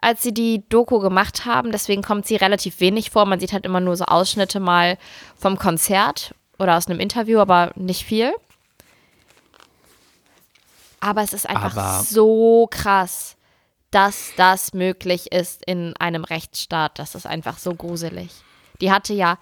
als 0.00 0.22
sie 0.22 0.32
die 0.34 0.68
Doku 0.68 0.98
gemacht 0.98 1.44
haben. 1.44 1.72
Deswegen 1.72 2.02
kommt 2.02 2.26
sie 2.26 2.36
relativ 2.36 2.80
wenig 2.80 3.10
vor. 3.10 3.26
Man 3.26 3.40
sieht 3.40 3.52
halt 3.52 3.64
immer 3.64 3.80
nur 3.80 3.96
so 3.96 4.04
Ausschnitte 4.04 4.60
mal 4.60 4.98
vom 5.36 5.58
Konzert 5.58 6.34
oder 6.58 6.76
aus 6.76 6.86
einem 6.88 7.00
Interview, 7.00 7.38
aber 7.40 7.72
nicht 7.74 8.04
viel. 8.04 8.32
Aber 11.00 11.22
es 11.22 11.32
ist 11.32 11.48
einfach 11.48 11.76
Aber- 11.76 12.02
so 12.02 12.66
krass, 12.70 13.36
dass 13.90 14.32
das 14.36 14.72
möglich 14.74 15.32
ist 15.32 15.62
in 15.66 15.94
einem 15.98 16.24
Rechtsstaat. 16.24 16.98
Das 16.98 17.14
ist 17.14 17.26
einfach 17.26 17.58
so 17.58 17.74
gruselig. 17.74 18.30
Die 18.80 18.90
hatte 18.90 19.12
ja 19.14 19.38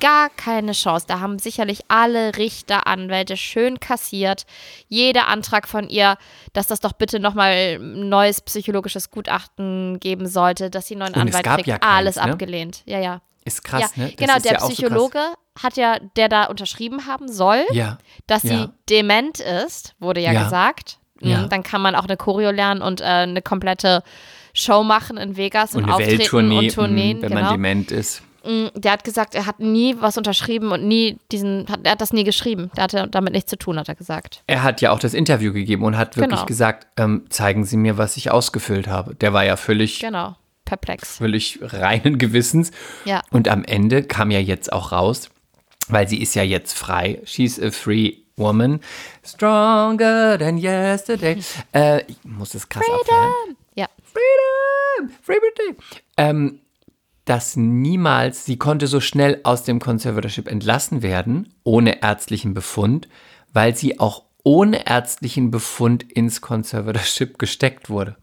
gar 0.00 0.30
keine 0.30 0.72
Chance. 0.72 1.06
Da 1.08 1.20
haben 1.20 1.38
sicherlich 1.38 1.80
alle 1.88 2.36
Richter, 2.36 2.86
Anwälte 2.86 3.36
schön 3.36 3.80
kassiert. 3.80 4.46
Jeder 4.88 5.28
Antrag 5.28 5.68
von 5.68 5.88
ihr, 5.88 6.16
dass 6.52 6.66
das 6.66 6.80
doch 6.80 6.92
bitte 6.92 7.20
nochmal 7.20 7.78
ein 7.80 8.08
neues 8.08 8.40
psychologisches 8.40 9.10
Gutachten 9.10 10.00
geben 10.00 10.26
sollte, 10.26 10.70
dass 10.70 10.86
sie 10.86 10.94
einen 10.94 11.12
neuen 11.12 11.14
Anwalt 11.14 11.44
gab 11.44 11.56
kriegt. 11.56 11.68
ja 11.68 11.78
keins, 11.78 11.92
alles 11.92 12.16
ne? 12.16 12.22
abgelehnt. 12.22 12.82
Ja, 12.86 13.00
ja. 13.00 13.20
Ist 13.44 13.64
krass, 13.64 13.92
ja, 13.96 14.04
ne? 14.04 14.08
Das 14.10 14.16
genau, 14.16 14.38
der 14.38 14.52
ja 14.52 14.58
auch 14.58 14.70
so. 14.70 14.74
Psychologe 14.74 15.20
hat 15.60 15.76
ja, 15.76 15.98
der 16.16 16.28
da 16.28 16.44
unterschrieben 16.44 17.06
haben 17.06 17.28
soll, 17.28 17.64
dass 18.26 18.42
sie 18.42 18.68
dement 18.88 19.40
ist, 19.40 19.94
wurde 19.98 20.20
ja, 20.20 20.44
gesagt. 20.44 20.98
Mhm. 21.20 21.48
Dann 21.48 21.62
kann 21.62 21.82
man 21.82 21.94
auch 21.94 22.04
eine 22.04 22.16
Choreo 22.16 22.50
lernen 22.50 22.82
und 22.82 23.00
äh, 23.00 23.04
eine 23.04 23.42
komplette 23.42 24.02
Show 24.54 24.82
machen 24.82 25.16
in 25.16 25.36
Vegas 25.36 25.74
und, 25.74 25.84
Und 25.84 25.84
eine 25.84 25.94
auftreten 25.94 26.18
Welttournee, 26.18 26.58
und 26.58 26.74
Tourneen. 26.74 27.16
mh, 27.18 27.22
wenn 27.22 27.28
genau. 27.30 27.42
man 27.42 27.52
dement 27.52 27.90
ist. 27.90 28.22
Mm, 28.44 28.68
Der 28.74 28.92
hat 28.92 29.04
gesagt, 29.04 29.34
er 29.34 29.46
hat 29.46 29.60
nie 29.60 29.96
was 30.00 30.16
unterschrieben 30.18 30.72
und 30.72 30.86
nie 30.86 31.18
diesen, 31.30 31.66
hat, 31.68 31.80
er 31.84 31.92
hat 31.92 32.00
das 32.00 32.12
nie 32.12 32.24
geschrieben. 32.24 32.70
Der 32.76 32.84
hatte 32.84 33.08
damit 33.10 33.32
nichts 33.32 33.50
zu 33.50 33.56
tun, 33.56 33.78
hat 33.78 33.88
er 33.88 33.94
gesagt. 33.94 34.42
Er 34.46 34.62
hat 34.62 34.80
ja 34.80 34.90
auch 34.92 34.98
das 34.98 35.14
Interview 35.14 35.52
gegeben 35.52 35.84
und 35.84 35.96
hat 35.96 36.16
wirklich 36.16 36.36
Genau. 36.38 36.46
gesagt, 36.46 36.86
ähm, 36.96 37.26
zeigen 37.30 37.64
Sie 37.64 37.76
mir, 37.76 37.98
was 37.98 38.16
ich 38.16 38.30
ausgefüllt 38.30 38.86
habe. 38.88 39.14
Der 39.14 39.32
war 39.32 39.44
ja 39.44 39.56
völlig, 39.56 40.00
Genau, 40.00 40.36
perplex. 40.64 41.16
völlig 41.18 41.58
reinen 41.62 42.18
Gewissens. 42.18 42.70
Ja. 43.04 43.22
Und 43.30 43.48
am 43.48 43.64
Ende 43.64 44.02
kam 44.02 44.30
ja 44.30 44.38
jetzt 44.40 44.72
auch 44.72 44.92
raus, 44.92 45.28
weil 45.88 46.08
sie 46.08 46.20
ist 46.22 46.34
ja 46.34 46.42
jetzt 46.42 46.76
frei. 46.76 47.20
She's 47.24 47.60
a 47.60 47.70
free 47.70 48.14
woman. 48.36 48.80
Stronger 49.24 50.38
than 50.38 50.56
yesterday. 50.58 51.38
Äh, 51.74 52.02
ich 52.06 52.16
muss 52.24 52.54
es 52.54 52.68
krass 52.68 52.84
abfeiern. 52.88 53.56
Ja, 53.74 53.86
Freedom! 54.12 55.10
Freedom! 55.22 55.76
Ähm, 56.16 56.60
dass 57.24 57.56
niemals, 57.56 58.44
sie 58.44 58.56
konnte 58.56 58.86
so 58.86 59.00
schnell 59.00 59.40
aus 59.44 59.62
dem 59.62 59.78
Conservatorship 59.78 60.48
entlassen 60.48 61.02
werden, 61.02 61.54
ohne 61.62 62.02
ärztlichen 62.02 62.54
Befund, 62.54 63.08
weil 63.52 63.76
sie 63.76 64.00
auch 64.00 64.24
ohne 64.42 64.86
ärztlichen 64.88 65.50
Befund 65.50 66.02
ins 66.02 66.40
Conservatorship 66.40 67.38
gesteckt 67.38 67.88
wurde. 67.90 68.16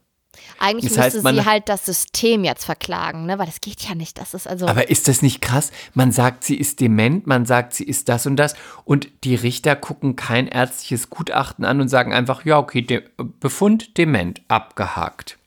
eigentlich 0.59 0.93
Das 0.93 1.13
müsste 1.13 1.23
heißt, 1.23 1.37
sie 1.37 1.45
halt 1.45 1.69
das 1.69 1.85
System 1.85 2.43
jetzt 2.43 2.65
verklagen, 2.65 3.25
ne? 3.25 3.39
Weil 3.39 3.45
das 3.45 3.61
geht 3.61 3.81
ja 3.87 3.95
nicht. 3.95 4.17
Das 4.17 4.33
ist 4.33 4.47
also. 4.47 4.67
Aber 4.67 4.89
ist 4.89 5.07
das 5.07 5.21
nicht 5.21 5.41
krass? 5.41 5.71
Man 5.93 6.11
sagt, 6.11 6.43
sie 6.43 6.55
ist 6.55 6.81
dement, 6.81 7.25
man 7.25 7.45
sagt, 7.45 7.73
sie 7.73 7.85
ist 7.85 8.09
das 8.09 8.25
und 8.25 8.35
das 8.35 8.55
und 8.83 9.07
die 9.23 9.35
Richter 9.35 9.77
gucken 9.77 10.17
kein 10.17 10.47
ärztliches 10.47 11.09
Gutachten 11.09 11.63
an 11.63 11.79
und 11.79 11.87
sagen 11.87 12.13
einfach, 12.13 12.43
ja, 12.43 12.57
okay, 12.57 12.81
de 12.81 13.03
Befund 13.39 13.97
dement, 13.97 14.41
abgehakt. 14.49 15.37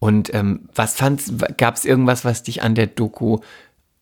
Und 0.00 0.34
ähm, 0.34 0.68
was 0.74 0.96
fandst, 0.96 1.34
gab 1.58 1.76
es 1.76 1.84
irgendwas, 1.84 2.24
was 2.24 2.42
dich 2.42 2.62
an 2.62 2.74
der 2.74 2.88
Doku, 2.88 3.38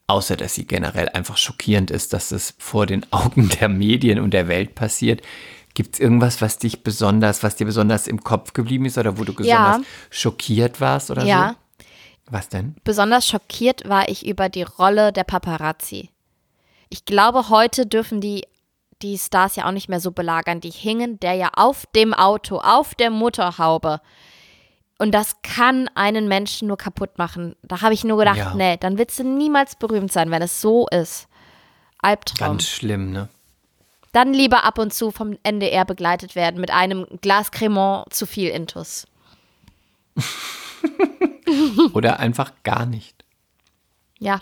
außer 0.07 0.37
dass 0.37 0.55
sie 0.55 0.65
generell 0.65 1.09
einfach 1.11 1.37
schockierend 1.37 1.91
ist, 1.91 2.13
dass 2.13 2.31
das 2.31 2.55
vor 2.59 2.87
den 2.87 3.05
Augen 3.13 3.51
der 3.61 3.69
Medien 3.69 4.21
und 4.21 4.33
der 4.33 4.49
Welt 4.49 4.75
passiert, 4.75 5.21
gibt 5.75 5.95
es 5.95 6.01
irgendwas, 6.01 6.41
was 6.41 6.59
dich 6.59 6.83
besonders, 6.83 7.43
was 7.43 7.57
dir 7.57 7.67
besonders 7.67 8.07
im 8.07 8.25
Kopf 8.25 8.53
geblieben 8.53 8.87
ist 8.87 8.97
oder 8.97 9.19
wo 9.19 9.25
du 9.25 9.33
Ja. 9.43 9.73
besonders 9.73 9.87
schockiert 10.11 10.81
warst 10.81 11.11
oder 11.11 11.25
ja, 11.25 11.51
so? 11.51 11.85
Was 12.31 12.49
denn? 12.49 12.75
besonders 12.85 13.27
schockiert 13.27 13.89
war 13.89 14.09
ich 14.09 14.27
über 14.27 14.49
die 14.49 14.63
Rolle 14.63 15.13
der 15.13 15.25
Paparazzi. 15.25 16.11
Ich 16.91 17.05
glaube, 17.05 17.49
heute 17.49 17.87
dürfen 17.87 18.21
die, 18.21 18.45
die 19.03 19.19
Stars 19.19 19.57
ja 19.57 19.67
auch 19.67 19.73
nicht 19.73 19.89
mehr 19.89 20.01
so 20.01 20.11
belagern. 20.11 20.61
Die 20.61 20.71
hingen 20.71 21.21
der 21.21 21.35
ja 21.35 21.51
auf 21.55 21.85
dem 21.95 22.15
Auto, 22.15 22.59
auf 22.59 22.95
der 22.95 23.11
Motorhaube. 23.11 24.01
Und 24.99 25.13
das 25.13 25.37
kann 25.43 25.89
einen 25.95 26.27
Menschen 26.29 26.67
nur 26.69 26.77
kaputt 26.77 27.19
machen. 27.19 27.55
Da 27.63 27.81
habe 27.83 27.95
ich 27.95 28.03
nur 28.05 28.19
gedacht, 28.19 28.37
Ja. 28.37 28.55
nee, 28.55 28.77
dann 28.77 28.99
willst 28.99 29.19
du 29.19 29.25
niemals 29.25 29.77
berühmt 29.77 30.13
sein, 30.13 30.31
wenn 30.31 30.43
es 30.43 30.61
so 30.61 30.87
ist. 30.89 31.29
Albtraum. 32.03 32.49
Ganz 32.53 32.69
schlimm, 32.69 33.13
ne? 33.13 33.29
Dann 34.13 34.33
lieber 34.33 34.65
ab 34.65 34.79
und 34.79 34.93
zu 34.93 35.11
vom 35.11 35.37
NDR 35.45 35.85
begleitet 35.85 36.35
werden 36.35 36.61
mit 36.61 36.71
einem 36.73 37.07
Glas 37.21 37.51
Cremant 37.53 38.13
zu 38.13 38.27
viel 38.27 38.49
Intus. 38.51 39.07
Oder 41.93 42.19
einfach 42.19 42.53
gar 42.63 42.87
nicht. 42.87 43.25
Ja. 44.19 44.41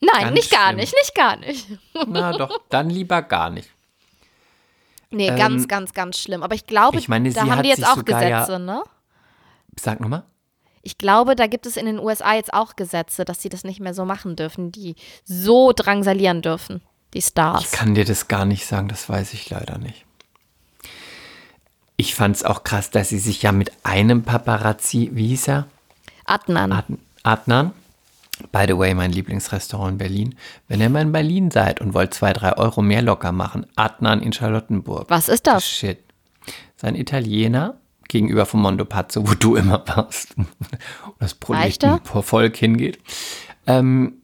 Nein, 0.00 0.22
Ganz 0.24 0.34
nicht 0.34 0.50
gar 0.50 0.66
schlimm. 0.68 0.76
nicht, 0.78 0.94
nicht 0.94 1.14
gar 1.14 1.36
nicht. 1.36 1.66
Na 2.08 2.32
doch, 2.32 2.60
dann 2.68 2.90
lieber 2.90 3.22
gar 3.22 3.50
nicht. 3.50 3.70
Nee, 5.10 5.28
Ähm, 5.28 5.36
ganz, 5.36 5.68
ganz, 5.68 5.92
ganz 5.92 6.18
schlimm. 6.18 6.42
Aber 6.42 6.54
ich 6.54 6.66
glaube, 6.66 6.98
ich 6.98 7.08
meine, 7.08 7.30
da 7.32 7.46
haben 7.46 7.62
die 7.62 7.68
jetzt 7.68 7.86
auch 7.86 7.96
sogar 7.96 8.22
ja- 8.22 8.40
Gesetze, 8.40 8.58
ne? 8.58 8.82
Sag 9.78 10.00
nochmal. 10.00 10.24
Ich 10.82 10.98
glaube, 10.98 11.36
da 11.36 11.46
gibt 11.46 11.66
es 11.66 11.76
in 11.76 11.86
den 11.86 11.98
USA 11.98 12.34
jetzt 12.34 12.52
auch 12.52 12.74
Gesetze, 12.76 13.24
dass 13.24 13.40
sie 13.40 13.48
das 13.48 13.62
nicht 13.64 13.78
mehr 13.80 13.94
so 13.94 14.04
machen 14.04 14.34
dürfen, 14.36 14.72
die 14.72 14.96
so 15.24 15.72
drangsalieren 15.72 16.42
dürfen, 16.42 16.82
die 17.14 17.22
Stars. 17.22 17.62
Ich 17.64 17.70
kann 17.70 17.94
dir 17.94 18.04
das 18.04 18.26
gar 18.28 18.44
nicht 18.44 18.66
sagen, 18.66 18.88
das 18.88 19.08
weiß 19.08 19.32
ich 19.34 19.48
leider 19.50 19.78
nicht. 19.78 20.04
Ich 21.96 22.14
fand 22.14 22.34
es 22.36 22.44
auch 22.44 22.64
krass, 22.64 22.90
dass 22.90 23.10
sie 23.10 23.18
sich 23.20 23.42
ja 23.42 23.52
mit 23.52 23.70
einem 23.84 24.22
Paparazzi, 24.24 25.10
wie 25.12 25.28
hieß 25.28 25.48
er? 25.48 25.66
Adnan. 26.24 26.72
Ad- 26.72 26.98
Adnan. 27.22 27.72
By 28.50 28.64
the 28.66 28.76
way, 28.76 28.92
mein 28.94 29.12
Lieblingsrestaurant 29.12 29.92
in 29.92 29.98
Berlin. 29.98 30.34
Wenn 30.66 30.80
ihr 30.80 30.88
mal 30.90 31.02
in 31.02 31.12
Berlin 31.12 31.50
seid 31.52 31.80
und 31.80 31.94
wollt 31.94 32.12
zwei, 32.14 32.32
drei 32.32 32.56
Euro 32.56 32.82
mehr 32.82 33.02
locker 33.02 33.30
machen, 33.30 33.66
Adnan 33.76 34.20
in 34.20 34.32
Charlottenburg. 34.32 35.08
Was 35.10 35.28
ist 35.28 35.46
das? 35.46 35.64
Shit. 35.68 36.00
Sein 36.76 36.96
Italiener 36.96 37.76
gegenüber 38.12 38.46
vom 38.46 38.62
Mondo 38.62 38.84
Pazzo, 38.84 39.28
wo 39.28 39.34
du 39.34 39.56
immer 39.56 39.82
warst. 39.86 40.36
wo 40.36 40.44
das 41.18 41.36
Reicht 41.48 41.82
er? 41.82 42.00
Volk 42.04 42.56
hingeht. 42.56 42.98
Ähm, 43.66 44.14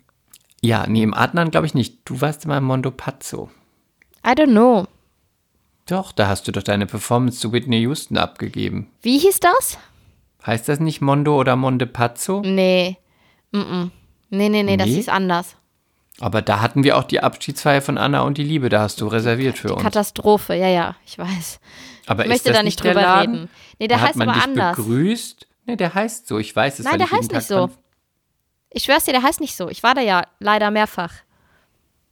ja, 0.60 0.86
nee, 0.86 1.02
im 1.02 1.14
Adnan 1.14 1.50
glaube 1.50 1.66
ich 1.66 1.74
nicht. 1.74 1.98
Du 2.04 2.20
warst 2.20 2.44
immer 2.44 2.58
im 2.58 2.64
Mondo 2.64 2.90
Pazzo. 2.90 3.50
I 4.24 4.30
don't 4.30 4.50
know. 4.52 4.86
Doch, 5.86 6.12
da 6.12 6.28
hast 6.28 6.46
du 6.46 6.52
doch 6.52 6.62
deine 6.62 6.86
Performance 6.86 7.40
zu 7.40 7.52
Whitney 7.52 7.80
Houston 7.80 8.18
abgegeben. 8.18 8.88
Wie 9.02 9.18
hieß 9.18 9.40
das? 9.40 9.78
Heißt 10.44 10.68
das 10.68 10.80
nicht 10.80 11.00
Mondo 11.00 11.38
oder 11.38 11.56
Monde 11.56 11.86
Pazzo? 11.86 12.42
Nee. 12.44 12.98
Mm 13.52 13.58
-mm. 13.58 13.90
Nee, 14.30 14.48
nee, 14.50 14.62
nee, 14.62 14.76
das 14.76 14.88
Nee? 14.88 14.94
hieß 14.96 15.08
anders. 15.08 15.56
Aber 16.20 16.42
da 16.42 16.60
hatten 16.60 16.82
wir 16.84 16.96
auch 16.96 17.04
die 17.04 17.20
Abschiedsfeier 17.20 17.80
von 17.80 17.96
Anna 17.96 18.22
und 18.22 18.38
die 18.38 18.42
Liebe. 18.44 18.68
Da 18.68 18.80
hast 18.80 19.00
du 19.00 19.06
reserviert 19.06 19.56
für 19.58 19.72
uns. 19.72 19.82
Katastrophe, 19.82 20.54
ja, 20.54 20.68
ja, 20.68 20.96
ich 21.06 21.16
weiß. 21.18 21.60
Aber 22.06 22.24
Ich 22.24 22.28
möchte 22.28 22.52
da 22.52 22.62
nicht 22.62 22.82
drüber 22.82 22.94
Laden? 23.02 23.34
reden. 23.34 23.50
Nee, 23.78 23.86
Da 23.86 23.94
der 23.94 24.00
hat 24.00 24.08
heißt 24.08 24.18
man 24.18 24.28
aber 24.30 24.38
dich 24.38 24.44
anders. 24.48 24.76
begrüßt. 24.76 25.46
Nee, 25.66 25.76
der 25.76 25.94
heißt 25.94 26.26
so. 26.26 26.38
Ich 26.38 26.54
weiß 26.56 26.78
es. 26.80 26.84
Nein, 26.84 26.92
weil 26.92 26.98
der 27.06 27.10
heißt 27.10 27.30
nicht 27.32 27.46
so. 27.46 27.70
Ich 28.70 28.84
schwör's 28.84 29.04
dir, 29.04 29.12
der 29.12 29.22
heißt 29.22 29.40
nicht 29.40 29.54
so. 29.56 29.68
Ich 29.68 29.82
war 29.82 29.94
da 29.94 30.00
ja 30.00 30.22
leider 30.40 30.70
mehrfach. 30.70 31.12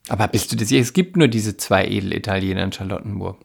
Aber 0.09 0.29
bist 0.29 0.53
du 0.53 0.57
das? 0.57 0.71
Es 0.71 0.93
gibt 0.93 1.17
nur 1.17 1.29
diese 1.29 1.57
zwei 1.57 1.85
Edelitaliener 1.87 2.63
in 2.63 2.73
Charlottenburg. 2.73 3.39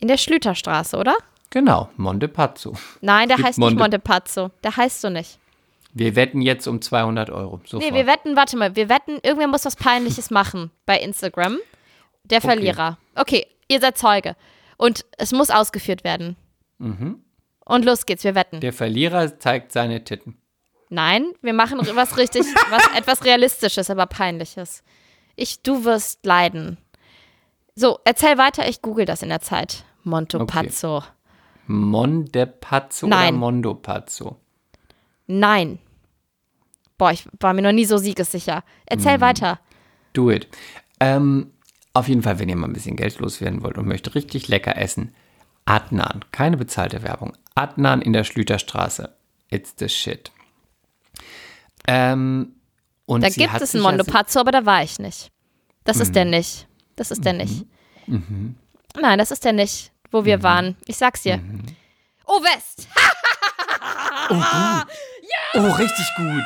In 0.00 0.08
der 0.08 0.16
Schlüterstraße, 0.16 0.96
oder? 0.96 1.14
Genau, 1.50 1.88
Monte 1.96 2.28
Pazzo. 2.28 2.74
Nein, 3.00 3.28
der 3.28 3.36
heißt 3.38 3.58
nicht 3.58 3.58
Monte- 3.58 3.78
Montepazzo. 3.78 4.50
Der 4.64 4.76
heißt 4.76 5.00
so 5.02 5.10
nicht. 5.10 5.38
Wir 5.98 6.14
wetten 6.14 6.40
jetzt 6.42 6.66
um 6.68 6.80
200 6.80 7.30
Euro. 7.30 7.60
Sofort. 7.64 7.82
Nee, 7.90 7.96
wir 7.96 8.06
wetten, 8.06 8.36
warte 8.36 8.56
mal, 8.56 8.76
wir 8.76 8.88
wetten, 8.88 9.18
irgendwer 9.22 9.48
muss 9.48 9.64
was 9.64 9.74
Peinliches 9.74 10.30
machen 10.30 10.70
bei 10.86 10.98
Instagram. 10.98 11.58
Der 12.24 12.40
Verlierer. 12.40 12.98
Okay, 13.14 13.46
ihr 13.68 13.80
seid 13.80 13.98
Zeuge. 13.98 14.36
Und 14.76 15.04
es 15.16 15.32
muss 15.32 15.50
ausgeführt 15.50 16.04
werden. 16.04 16.36
Und 16.78 17.84
los 17.84 18.06
geht's, 18.06 18.22
wir 18.22 18.34
wetten. 18.36 18.60
Der 18.60 18.72
Verlierer 18.72 19.40
zeigt 19.40 19.72
seine 19.72 20.04
Titten. 20.04 20.36
Nein, 20.88 21.32
wir 21.42 21.52
machen 21.52 21.80
was 21.94 22.16
richtig, 22.16 22.42
was 22.70 22.86
etwas 22.96 23.24
Realistisches, 23.24 23.90
aber 23.90 24.06
Peinliches. 24.06 24.84
Ich, 25.34 25.62
du 25.62 25.84
wirst 25.84 26.24
leiden. 26.24 26.78
So, 27.74 27.98
erzähl 28.04 28.38
weiter, 28.38 28.68
ich 28.68 28.82
google 28.82 29.04
das 29.04 29.22
in 29.22 29.30
der 29.30 29.40
Zeit. 29.40 29.84
Montopazzo. 30.04 31.02
Monde 31.66 32.46
Pazzo 32.46 33.06
Nein. 33.06 33.34
oder 33.34 33.38
Mondo 33.38 33.74
Pazzo? 33.74 34.36
Nein. 35.26 35.78
Boah, 36.98 37.12
ich 37.12 37.24
war 37.40 37.54
mir 37.54 37.62
noch 37.62 37.72
nie 37.72 37.84
so 37.84 37.96
siegessicher. 37.96 38.64
Erzähl 38.86 39.20
weiter. 39.20 39.60
Do 40.12 40.30
it. 40.30 40.48
Ähm, 41.00 41.52
auf 41.94 42.08
jeden 42.08 42.22
Fall, 42.22 42.38
wenn 42.38 42.48
ihr 42.48 42.56
mal 42.56 42.66
ein 42.66 42.72
bisschen 42.72 42.96
Geld 42.96 43.18
loswerden 43.18 43.62
wollt 43.62 43.78
und 43.78 43.86
möchtet 43.86 44.14
richtig 44.16 44.48
lecker 44.48 44.76
essen, 44.76 45.14
Adnan, 45.64 46.24
keine 46.32 46.56
bezahlte 46.56 47.02
Werbung. 47.02 47.36
Adnan 47.54 48.02
in 48.02 48.12
der 48.12 48.24
Schlüterstraße. 48.24 49.14
It's 49.50 49.74
the 49.78 49.88
shit. 49.88 50.30
Ähm, 51.86 52.54
und 53.06 53.22
Da 53.22 53.28
gibt 53.28 53.54
es 53.60 53.74
einen 53.74 53.84
ja 53.84 53.90
Montopazzo, 53.90 54.40
aber 54.40 54.50
da 54.52 54.66
war 54.66 54.82
ich 54.82 54.98
nicht. 54.98 55.30
Das 55.84 55.98
ist 56.00 56.14
der 56.14 56.24
Mhm. 56.24 56.32
nicht. 56.32 56.66
Das 56.96 57.10
ist 57.10 57.24
der 57.24 57.32
nicht. 57.32 57.64
Nein, 58.06 59.18
das 59.18 59.30
ist 59.30 59.44
der 59.44 59.52
nicht, 59.52 59.92
wo 60.10 60.20
Mhm. 60.20 60.24
wir 60.26 60.42
waren. 60.42 60.76
Ich 60.86 60.96
sag's 60.96 61.22
dir. 61.22 61.40
Oh, 62.26 62.40
West! 62.42 62.88
Oh, 65.54 65.70
richtig 65.72 66.06
gut. 66.16 66.42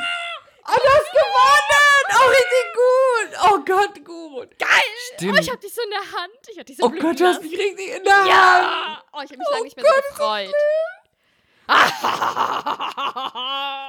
Oh, 0.65 0.75
du 0.75 0.89
hast 0.89 1.11
gewonnen! 1.11 2.03
Oh, 2.15 2.29
richtig 2.29 2.65
gut! 2.73 3.29
Oh 3.43 3.57
Gott, 3.65 4.05
gut! 4.05 4.59
Geil! 4.59 4.69
Stimmt. 5.15 5.37
Oh, 5.37 5.41
ich 5.41 5.49
hab 5.51 5.59
dich 5.61 5.73
so 5.73 5.81
in 5.81 5.89
der 5.89 5.99
Hand. 5.99 6.33
Ich 6.51 6.57
hab 6.59 6.65
dich 6.65 6.77
so 6.77 6.85
Oh 6.85 6.89
Gott, 6.89 7.19
du 7.19 7.25
hast 7.25 7.41
mich 7.41 7.51
richtig 7.51 7.95
in 7.97 8.03
der 8.03 8.15
Hand. 8.17 8.27
Ja! 8.29 9.03
Oh, 9.11 9.21
ich 9.23 9.31
hab 9.31 9.37
mich 9.37 9.47
lange 9.51 9.63
nicht 9.63 9.75
mehr 9.75 9.85
so 9.85 10.01
gefreut. 10.09 10.51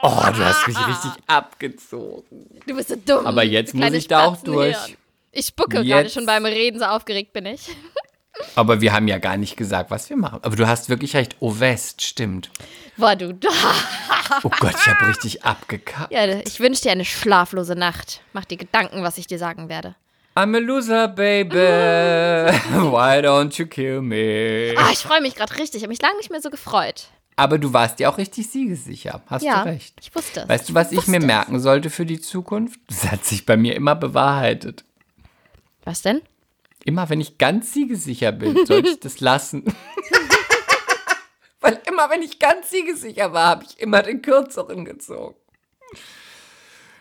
Oh, 0.03 0.31
du 0.37 0.45
hast 0.45 0.67
mich 0.69 0.77
richtig 0.87 1.13
abgezogen. 1.27 2.61
Du 2.67 2.75
bist 2.75 2.89
so 2.89 2.97
dumm. 2.97 3.27
Aber 3.27 3.43
jetzt 3.43 3.75
muss 3.75 3.93
ich 3.93 4.07
da 4.09 4.27
auch 4.27 4.37
durch. 4.39 4.77
Ich 5.33 5.47
spucke 5.47 5.71
gerade 5.83 5.87
Jetzt- 5.89 6.15
schon 6.15 6.27
beim 6.27 6.45
Reden, 6.45 6.79
so 6.79 6.85
aufgeregt 6.85 7.33
bin 7.33 7.47
ich. 7.47 7.69
Aber 8.57 8.81
wir 8.81 8.93
haben 8.93 9.07
ja 9.09 9.19
gar 9.19 9.37
nicht 9.37 9.57
gesagt, 9.57 9.91
was 9.91 10.11
wir 10.11 10.17
machen. 10.17 10.41
Aber 10.43 10.57
du 10.57 10.67
hast 10.67 10.89
wirklich 10.89 11.15
recht. 11.17 11.37
Ovest, 11.41 12.03
stimmt. 12.03 12.51
Boah, 12.97 13.15
du. 13.17 13.39
Oh 14.43 14.51
Gott, 14.61 14.75
ich 14.77 14.87
habe 14.87 15.07
richtig 15.09 15.45
abgekackt. 15.45 16.13
Ja, 16.13 16.25
ich 16.27 16.59
wünsche 16.61 16.83
dir 16.83 16.93
eine 16.93 17.05
schlaflose 17.05 17.75
Nacht. 17.77 18.21
Mach 18.33 18.45
dir 18.45 18.57
Gedanken, 18.57 19.03
was 19.03 19.19
ich 19.19 19.27
dir 19.27 19.39
sagen 19.39 19.69
werde. 19.69 19.95
I'm 20.37 20.55
a 20.57 20.59
loser, 20.59 21.07
baby. 21.09 21.55
Why 21.57 23.21
don't 23.25 23.57
you 23.57 23.67
kill 23.67 24.01
me? 24.03 24.75
Ah, 24.77 24.91
ich 24.93 24.99
freue 24.99 25.21
mich 25.21 25.37
gerade 25.37 25.53
richtig. 25.55 25.77
Ich 25.77 25.83
habe 25.83 25.91
mich 25.91 26.03
lange 26.03 26.17
nicht 26.17 26.31
mehr 26.31 26.41
so 26.43 26.51
gefreut. 26.51 27.09
Aber 27.37 27.59
du 27.59 27.73
warst 27.73 28.01
ja 28.01 28.09
auch 28.11 28.19
richtig 28.19 28.49
siegessicher. 28.51 29.23
Hast 29.27 29.43
Ja, 29.45 29.63
du 29.65 29.71
recht. 29.71 29.95
ich 30.01 30.15
wusste 30.15 30.41
es. 30.43 30.49
Weißt 30.49 30.69
du, 30.69 30.75
was 30.75 30.91
ich 30.93 30.99
wusste 30.99 31.11
mir 31.13 31.21
merken 31.21 31.61
sollte 31.61 31.91
für 31.91 32.07
die 32.07 32.21
Zukunft? 32.21 32.81
Das 32.89 33.11
hat 33.11 33.25
sich 33.25 33.47
bei 33.47 33.57
mir 33.57 33.75
immer 33.77 33.95
bewahrheitet. 33.95 34.85
Was 35.85 36.03
denn? 36.03 36.21
Immer 36.85 37.09
wenn 37.09 37.21
ich 37.21 37.39
ganz 37.39 37.73
siegessicher 37.73 38.33
bin, 38.33 38.67
sollte 38.67 38.91
ich 38.91 39.01
das 39.01 39.21
lassen. 39.21 39.65
Weil 41.61 41.81
immer 41.89 42.11
wenn 42.11 42.23
ich 42.23 42.39
ganz 42.39 42.71
siegessicher 42.71 43.33
war, 43.33 43.49
habe 43.49 43.65
ich 43.65 43.81
immer 43.81 44.03
den 44.03 44.21
kürzeren 44.21 44.85
gezogen. 44.85 45.35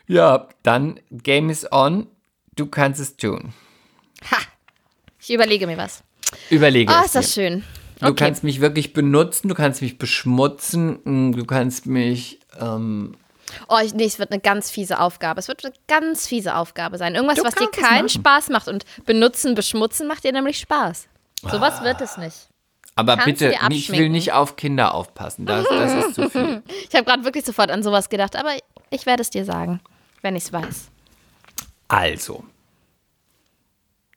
Ja, 0.07 0.47
dann 0.63 0.99
Game 1.11 1.49
is 1.49 1.69
on. 1.71 2.07
Du 2.55 2.67
kannst 2.67 3.01
es 3.01 3.17
tun. 3.17 3.53
Ha! 4.31 4.37
Ich 5.19 5.33
überlege 5.33 5.67
mir 5.67 5.77
was. 5.77 6.03
Überlege 6.49 6.91
es 6.93 7.05
ist 7.07 7.15
das 7.15 7.33
dir. 7.33 7.41
schön. 7.41 7.63
Du 7.99 8.07
Okay. 8.09 8.25
kannst 8.25 8.43
mich 8.43 8.59
wirklich 8.61 8.91
benutzen, 8.93 9.47
du 9.47 9.55
kannst 9.55 9.81
mich 9.81 9.97
beschmutzen, 9.97 10.99
mm, 11.03 11.31
du 11.33 11.45
kannst 11.45 11.85
mich. 11.85 12.39
Ähm, 12.59 13.15
Oh, 13.67 13.77
ich, 13.83 13.93
nee, 13.93 14.05
es 14.05 14.19
wird 14.19 14.31
eine 14.31 14.39
ganz 14.41 14.69
fiese 14.71 14.99
Aufgabe. 14.99 15.39
Es 15.39 15.47
wird 15.47 15.63
eine 15.65 15.73
ganz 15.87 16.27
fiese 16.27 16.55
Aufgabe 16.55 16.97
sein. 16.97 17.15
Irgendwas, 17.15 17.37
Du 17.37 17.43
was 17.43 17.55
dir 17.55 17.69
keinen. 17.69 18.09
Spaß 18.09 18.49
macht. 18.49 18.67
Und 18.67 18.85
benutzen, 19.05 19.55
beschmutzen 19.55 20.07
macht 20.07 20.23
dir 20.23 20.31
nämlich 20.31 20.59
Spaß. 20.59 21.07
Sowas 21.43 21.81
wird 21.83 21.99
es 22.01 22.17
nicht. 22.17 22.47
aber 22.95 23.17
Kannst 23.17 23.39
bitte, 23.39 23.55
ich 23.71 23.91
will 23.91 24.09
nicht 24.09 24.31
auf 24.33 24.55
Kinder 24.55 24.93
aufpassen. 24.93 25.45
Das, 25.45 25.67
das 25.67 25.93
ist 26.05 26.15
zu 26.15 26.29
viel. 26.29 26.63
Ich 26.89 26.95
habe 26.95 27.05
gerade 27.05 27.23
wirklich 27.25 27.43
sofort 27.45 27.69
an 27.71 27.83
sowas 27.83 28.09
gedacht, 28.09 28.35
aber 28.35 28.51
ich 28.91 29.05
werde 29.05 29.21
es 29.21 29.29
dir 29.29 29.43
sagen, 29.45 29.79
wenn 30.21 30.35
ich 30.35 30.43
es 30.45 30.53
weiß. 30.53 30.89
Also, 31.87 32.43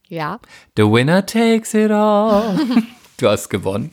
Ja. 0.09 0.39
the 0.77 0.83
winner 0.85 1.25
takes 1.27 1.75
it 1.75 1.91
all. 1.91 2.57
du 3.19 3.29
hast 3.29 3.49
gewonnen. 3.49 3.93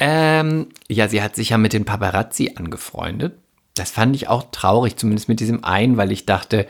Ähm, 0.00 0.68
ja, 0.88 1.08
sie 1.08 1.22
hat 1.22 1.36
sich 1.36 1.50
ja 1.50 1.58
mit 1.58 1.72
den 1.72 1.84
Paparazzi 1.84 2.52
angefreundet. 2.56 3.38
Das 3.74 3.90
fand 3.90 4.14
ich 4.16 4.28
auch 4.28 4.44
traurig, 4.52 4.96
zumindest 4.96 5.28
mit 5.28 5.40
diesem 5.40 5.64
einen, 5.64 5.96
weil 5.96 6.12
ich 6.12 6.26
dachte, 6.26 6.66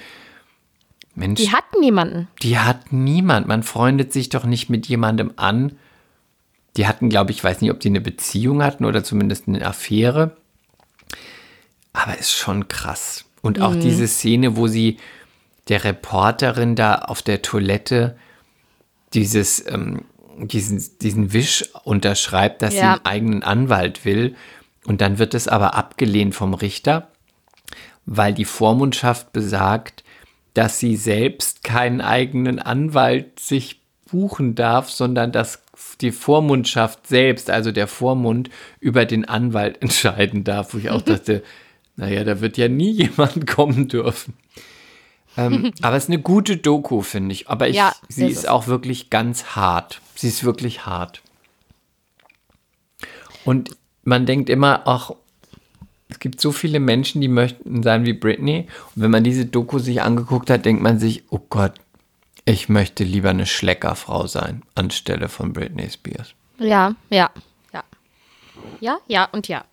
Mensch, 1.14 1.40
Die 1.40 1.52
hatten 1.52 1.80
niemanden. 1.80 2.28
Die 2.42 2.58
hat 2.58 2.92
niemand. 2.92 3.46
Man 3.46 3.62
freundet 3.62 4.12
sich 4.12 4.30
doch 4.30 4.44
nicht 4.44 4.68
mit 4.68 4.86
jemandem 4.88 5.32
an. 5.36 5.76
Die 6.76 6.88
hatten, 6.88 7.08
glaube 7.08 7.30
ich, 7.30 7.44
weiß 7.44 7.60
nicht, 7.60 7.70
ob 7.70 7.78
die 7.78 7.88
eine 7.88 8.00
Beziehung 8.00 8.62
hatten 8.64 8.84
oder 8.84 9.04
zumindest 9.04 9.46
eine 9.46 9.64
Affäre. 9.64 10.36
Aber 11.92 12.18
ist 12.18 12.32
schon 12.32 12.66
krass. 12.66 13.26
Und 13.42 13.60
auch 13.60 13.74
diese 13.76 14.08
Szene, 14.08 14.56
wo 14.56 14.66
sie 14.66 14.96
der 15.68 15.84
Reporterin 15.84 16.74
da 16.74 16.96
auf 16.96 17.22
der 17.22 17.42
Toilette 17.42 18.16
dieses, 19.12 19.64
ähm, 19.68 20.02
diesen, 20.38 20.82
diesen 21.00 21.32
Wisch 21.32 21.64
unterschreibt, 21.84 22.62
dass 22.62 22.72
sie 22.72 22.80
Ja. 22.80 22.94
einen 22.94 23.04
eigenen 23.04 23.42
Anwalt 23.44 24.04
will. 24.04 24.34
Und 24.86 25.00
dann 25.00 25.18
wird 25.18 25.34
es 25.34 25.48
aber 25.48 25.74
abgelehnt 25.74 26.34
vom 26.34 26.54
Richter 26.54 27.08
weil 28.06 28.34
die 28.34 28.44
Vormundschaft 28.44 29.32
besagt, 29.32 30.04
dass 30.52 30.78
sie 30.78 30.96
selbst 30.96 31.64
keinen 31.64 32.00
eigenen 32.00 32.58
Anwalt 32.58 33.40
sich 33.40 33.80
buchen 34.10 34.54
darf, 34.54 34.90
sondern 34.90 35.32
dass 35.32 35.62
die 36.00 36.12
Vormundschaft 36.12 37.06
selbst, 37.06 37.50
also 37.50 37.72
der 37.72 37.88
Vormund, 37.88 38.50
über 38.78 39.04
den 39.04 39.24
Anwalt 39.24 39.80
entscheiden 39.82 40.44
darf. 40.44 40.74
Wo 40.74 40.78
ich 40.78 40.90
auch 40.90 41.02
dachte, 41.02 41.42
naja, 41.96 42.24
da 42.24 42.40
wird 42.40 42.56
ja 42.56 42.68
nie 42.68 42.90
jemand 42.92 43.46
kommen 43.50 43.88
dürfen. 43.88 44.34
ähm, 45.36 45.72
aber 45.82 45.96
es 45.96 46.04
ist 46.04 46.10
eine 46.10 46.20
gute 46.20 46.56
Doku, 46.56 47.00
finde 47.00 47.32
ich. 47.32 47.48
Aber 47.48 47.68
ich, 47.68 47.76
Ja, 47.76 47.94
sie 48.08 48.26
ist 48.26 48.38
ist 48.38 48.48
auch 48.48 48.66
wirklich 48.66 49.10
ganz 49.10 49.56
hart. 49.56 50.00
Sie 50.14 50.28
ist 50.28 50.44
wirklich 50.44 50.86
hart. 50.86 51.22
Und 53.44 53.76
man 54.04 54.26
denkt 54.26 54.48
immer, 54.48 54.82
ach, 54.86 55.10
es 56.08 56.18
gibt 56.18 56.40
so 56.40 56.52
viele 56.52 56.80
Menschen, 56.80 57.20
die 57.20 57.28
möchten 57.28 57.82
sein 57.82 58.04
wie 58.04 58.12
Britney. 58.12 58.68
Und 58.94 59.02
wenn 59.02 59.10
man 59.10 59.24
diese 59.24 59.46
Doku 59.46 59.78
sich 59.78 60.02
angeguckt 60.02 60.50
hat, 60.50 60.64
denkt 60.64 60.82
man 60.82 60.98
sich, 60.98 61.24
oh 61.30 61.40
Gott, 61.50 61.72
ich 62.44 62.68
möchte 62.68 63.04
lieber 63.04 63.30
eine 63.30 63.46
Schleckerfrau 63.46 64.26
sein, 64.26 64.62
anstelle 64.74 65.28
von 65.28 65.52
Britney 65.52 65.88
Spears. 65.90 66.34
Ja, 66.58 66.94
ja, 67.10 67.30
ja. 67.72 67.82
Ja, 68.80 68.98
ja 69.08 69.24
und 69.32 69.48
ja. 69.48 69.64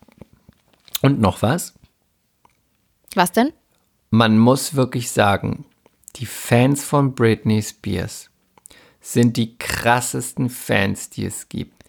Und 1.01 1.19
noch 1.19 1.41
was? 1.41 1.73
Was 3.13 3.31
denn? 3.31 3.51
Man 4.09 4.37
muss 4.37 4.75
wirklich 4.75 5.11
sagen, 5.11 5.65
die 6.17 6.25
Fans 6.25 6.83
von 6.83 7.13
Britney 7.13 7.61
Spears 7.61 8.29
sind 9.01 9.37
die 9.37 9.57
krassesten 9.57 10.49
Fans, 10.49 11.09
die 11.09 11.25
es 11.25 11.49
gibt. 11.49 11.80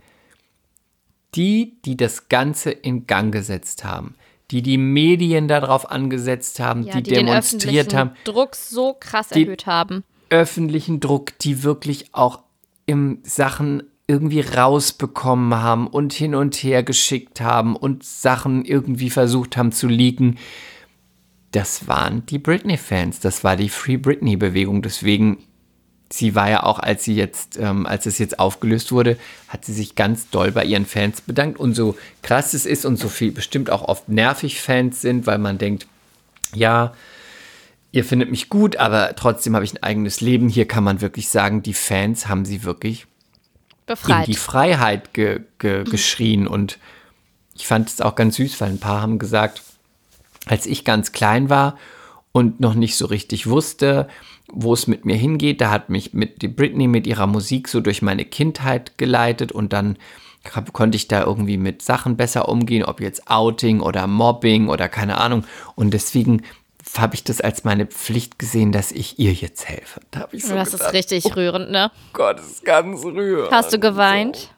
Die, 1.35 1.77
die 1.85 1.97
das 1.97 2.29
Ganze 2.29 2.71
in 2.71 3.07
Gang 3.07 3.33
gesetzt 3.33 3.85
haben, 3.85 4.15
die 4.51 4.61
die 4.63 4.77
Medien 4.79 5.49
darauf 5.49 5.91
angesetzt 5.91 6.61
haben, 6.61 6.83
Ja, 6.83 6.97
die, 6.97 7.03
die, 7.05 7.11
den 7.15 7.27
demonstriert 7.27 7.87
öffentlichen 7.95 7.99
haben, 7.99 8.11
Druck 8.25 8.55
so 8.55 8.95
krass 8.99 9.29
Die- 9.31 9.43
erhöht 9.45 9.67
haben. 9.67 10.05
öffentlichen 10.31 11.01
Druck, 11.01 11.39
die 11.39 11.63
wirklich 11.63 12.15
auch 12.15 12.41
im 12.87 13.21
Sachen 13.23 13.85
irgendwie 14.09 14.41
rausbekommen 14.41 15.55
haben 15.63 15.87
und 15.87 16.13
hin 16.13 16.35
und 16.35 16.55
her 16.57 16.83
geschickt 16.83 17.41
haben 17.41 17.77
und 17.77 18.03
Sachen 18.05 18.65
irgendwie 18.65 19.09
versucht 19.11 19.57
haben 19.57 19.73
zu 19.73 19.87
leaken. 19.89 20.37
Das 21.53 21.87
waren 21.87 22.27
die 22.27 22.39
Britney-Fans, 22.39 23.21
das 23.21 23.45
war 23.45 23.57
die 23.57 23.69
Free 23.69 23.97
Britney-Bewegung. 23.97 24.83
Deswegen, 24.83 25.39
sie 26.13 26.35
war 26.35 26.51
ja 26.51 26.63
auch, 26.63 26.79
als 26.79 27.05
sie 27.05 27.15
jetzt, 27.15 27.59
ähm, 27.59 27.87
als 27.87 28.07
es 28.07 28.19
jetzt 28.19 28.39
aufgelöst 28.39 28.93
wurde, 28.93 29.17
hat 29.49 29.65
sie 29.65 29.73
sich 29.73 29.95
ganz 29.95 30.29
doll 30.31 30.53
bei 30.53 30.65
ihren 30.65 30.87
Fans 30.87 31.21
bedankt. 31.21 31.59
Und 31.59 31.75
so 31.75 31.97
krass 32.23 32.55
es 32.55 32.67
ist 32.67 32.85
und 32.85 32.97
so 32.99 33.09
viel 33.09 33.33
bestimmt 33.33 33.71
auch 33.71 33.83
oft 33.83 34.09
nervig 34.09 34.61
Fans 34.61 35.01
sind, 35.01 35.27
weil 35.27 35.39
man 35.39 35.59
denkt, 35.59 35.87
ja, 36.55 36.93
ihr 37.93 38.05
findet 38.05 38.31
mich 38.31 38.49
gut, 38.49 38.77
aber 38.77 39.15
trotzdem 39.17 39.55
habe 39.55 39.65
ich 39.65 39.75
ein 39.75 39.83
eigenes 39.83 40.21
Leben. 40.21 40.49
Hier 40.49 40.69
kann 40.69 40.85
man 40.85 41.01
wirklich 41.01 41.29
sagen, 41.29 41.63
die 41.63 41.75
Fans 41.75 42.29
haben 42.29 42.45
sie 42.45 42.63
wirklich 42.65 43.07
Befreit. 43.87 44.27
in 44.27 44.33
die 44.33 44.39
Freiheit 44.39 45.15
ge 45.15 45.41
ge 45.59 45.85
geschrien. 45.85 46.47
Und 46.47 46.79
ich 47.55 47.67
fand 47.67 47.89
es 47.89 48.01
auch 48.01 48.15
ganz 48.15 48.37
süß, 48.37 48.61
weil 48.61 48.71
ein 48.71 48.81
paar 48.81 49.01
haben 49.01 49.19
gesagt, 49.19 49.63
als 50.47 50.67
ich 50.67 50.85
ganz 50.85 51.13
klein 51.13 51.49
war 51.49 51.79
und 52.33 52.61
noch 52.61 52.75
nicht 52.75 52.97
so 52.97 53.07
richtig 53.07 53.49
wusste, 53.49 54.09
wo 54.51 54.73
es 54.73 54.87
mit 54.87 55.05
mir 55.05 55.17
hingeht, 55.17 55.61
da 55.61 55.71
hat 55.71 55.89
mich 55.89 56.13
mit 56.13 56.43
die 56.43 56.49
Britney 56.49 56.89
mit 56.89 57.07
ihrer 57.07 57.27
Musik 57.27 57.69
so 57.69 57.81
durch 57.81 58.03
meine 58.03 58.25
Kindheit 58.25 58.99
geleitet 58.99 59.53
und 59.53 59.73
dann 59.73 59.97
hab, 60.51 60.73
konnte 60.73 60.97
ich 60.97 61.09
da 61.09 61.25
irgendwie 61.25 61.57
mit 61.57 61.83
Sachen 61.83 62.17
besser 62.17 62.49
umgehen, 62.49 62.85
ob 62.85 63.01
jetzt 63.01 63.31
Outing 63.31 63.81
oder 63.81 64.07
Mobbing 64.07 64.69
oder 64.69 64.89
keine 64.89 65.19
Ahnung. 65.19 65.45
Und 65.77 65.95
deswegen 65.95 66.43
habe 66.99 67.15
ich 67.15 67.23
das 67.25 67.41
als 67.41 67.65
meine 67.65 67.87
Pflicht 67.87 68.39
gesehen, 68.39 68.73
dass 68.73 68.91
ich 68.93 69.19
ihr 69.19 69.33
jetzt 69.33 69.69
helfe. 69.69 70.01
Da 70.11 70.29
ich 70.33 70.45
so 70.45 70.55
das 70.55 70.73
gedacht, 70.73 70.89
ist 70.89 70.95
richtig 70.95 71.37
rührend, 71.37 71.71
ne? 71.71 71.91
Gott, 72.13 72.39
das 72.39 72.47
ist 72.47 72.65
ganz 72.65 73.05
rührend. 73.05 73.53
Hast 73.53 73.73
du 73.73 73.79
geweint? 73.79 74.51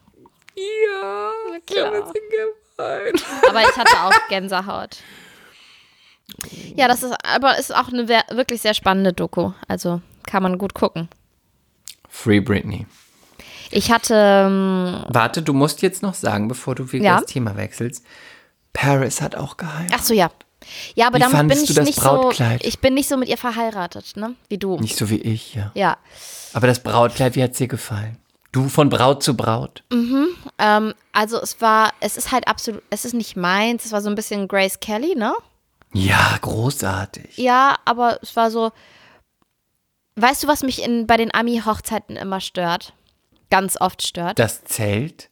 Ja, 0.56 1.30
ich 1.66 1.78
habe 1.78 1.96
jetzt 1.98 2.14
geweint. 2.14 3.24
Aber 3.48 3.60
ich 3.60 3.76
hatte 3.76 3.96
auch 4.04 4.28
Gänsehaut. 4.28 4.98
Ja, 6.76 6.88
das 6.88 7.02
ist 7.02 7.14
aber 7.24 7.58
ist 7.58 7.74
auch 7.74 7.88
eine 7.88 8.08
wirklich 8.08 8.60
sehr 8.60 8.74
spannende 8.74 9.12
Doku. 9.12 9.52
Also 9.68 10.00
kann 10.26 10.42
man 10.42 10.58
gut 10.58 10.74
gucken. 10.74 11.08
Free 12.08 12.40
Britney. 12.40 12.86
Ich 13.70 13.90
hatte, 13.90 14.14
ähm, 14.14 15.04
Warte, 15.08 15.42
du 15.42 15.52
musst 15.52 15.82
jetzt 15.82 16.02
noch 16.02 16.14
sagen, 16.14 16.48
bevor 16.48 16.74
du 16.74 16.92
wieder 16.92 17.04
Ja. 17.04 17.20
das 17.20 17.26
Thema 17.26 17.56
wechselst. 17.56 18.04
Paris 18.72 19.20
hat 19.20 19.36
auch 19.36 19.56
geheiratet. 19.56 19.92
ach 19.98 20.02
so 20.02 20.14
ja, 20.14 20.30
ja, 20.94 21.06
aber 21.08 21.18
Wie 21.18 21.22
damit 21.22 21.48
bin 21.48 21.62
ich 21.62 21.68
du 21.68 21.74
das 21.74 21.84
nicht 21.86 21.98
Brautkleid? 21.98 22.62
so, 22.62 22.68
ich 22.68 22.80
bin 22.80 22.94
nicht 22.94 23.08
so 23.08 23.16
mit 23.16 23.28
ihr 23.28 23.36
verheiratet, 23.38 24.16
ne? 24.16 24.34
Wie 24.48 24.58
du. 24.58 24.78
Nicht 24.80 24.96
so 24.96 25.10
wie 25.10 25.20
ich, 25.20 25.54
ja. 25.54 25.70
Ja, 25.74 25.96
Aber 26.52 26.66
das 26.66 26.82
Brautkleid, 26.82 27.36
wie 27.36 27.42
hat 27.42 27.58
dir 27.58 27.68
gefallen? 27.68 28.16
Du 28.52 28.68
von 28.68 28.88
Braut 28.88 29.22
zu 29.22 29.36
Braut. 29.36 29.82
ähm, 30.58 30.94
also 31.12 31.40
es 31.40 31.60
war, 31.60 31.92
es 32.00 32.16
ist 32.16 32.30
halt 32.32 32.46
absolut, 32.48 32.82
es 32.90 33.04
ist 33.04 33.12
nicht 33.14 33.36
meins. 33.36 33.84
Es 33.84 33.92
war 33.92 34.00
so 34.00 34.08
ein 34.08 34.14
bisschen 34.14 34.46
Grace 34.48 34.78
Kelly, 34.80 35.14
ne? 35.16 35.34
Ja, 35.94 36.36
großartig. 36.40 37.38
Ja, 37.38 37.76
aber 37.84 38.18
es 38.22 38.36
war 38.36 38.50
so. 38.50 38.72
Weißt 40.16 40.44
du, 40.44 40.48
was 40.48 40.62
mich 40.62 40.82
in, 40.82 41.06
bei 41.06 41.16
den 41.16 41.34
Ami-Hochzeiten 41.34 42.16
immer 42.16 42.40
stört? 42.40 42.92
Ganz 43.50 43.80
oft 43.80 44.06
stört. 44.06 44.38
Das 44.38 44.64
Zelt? 44.64 45.30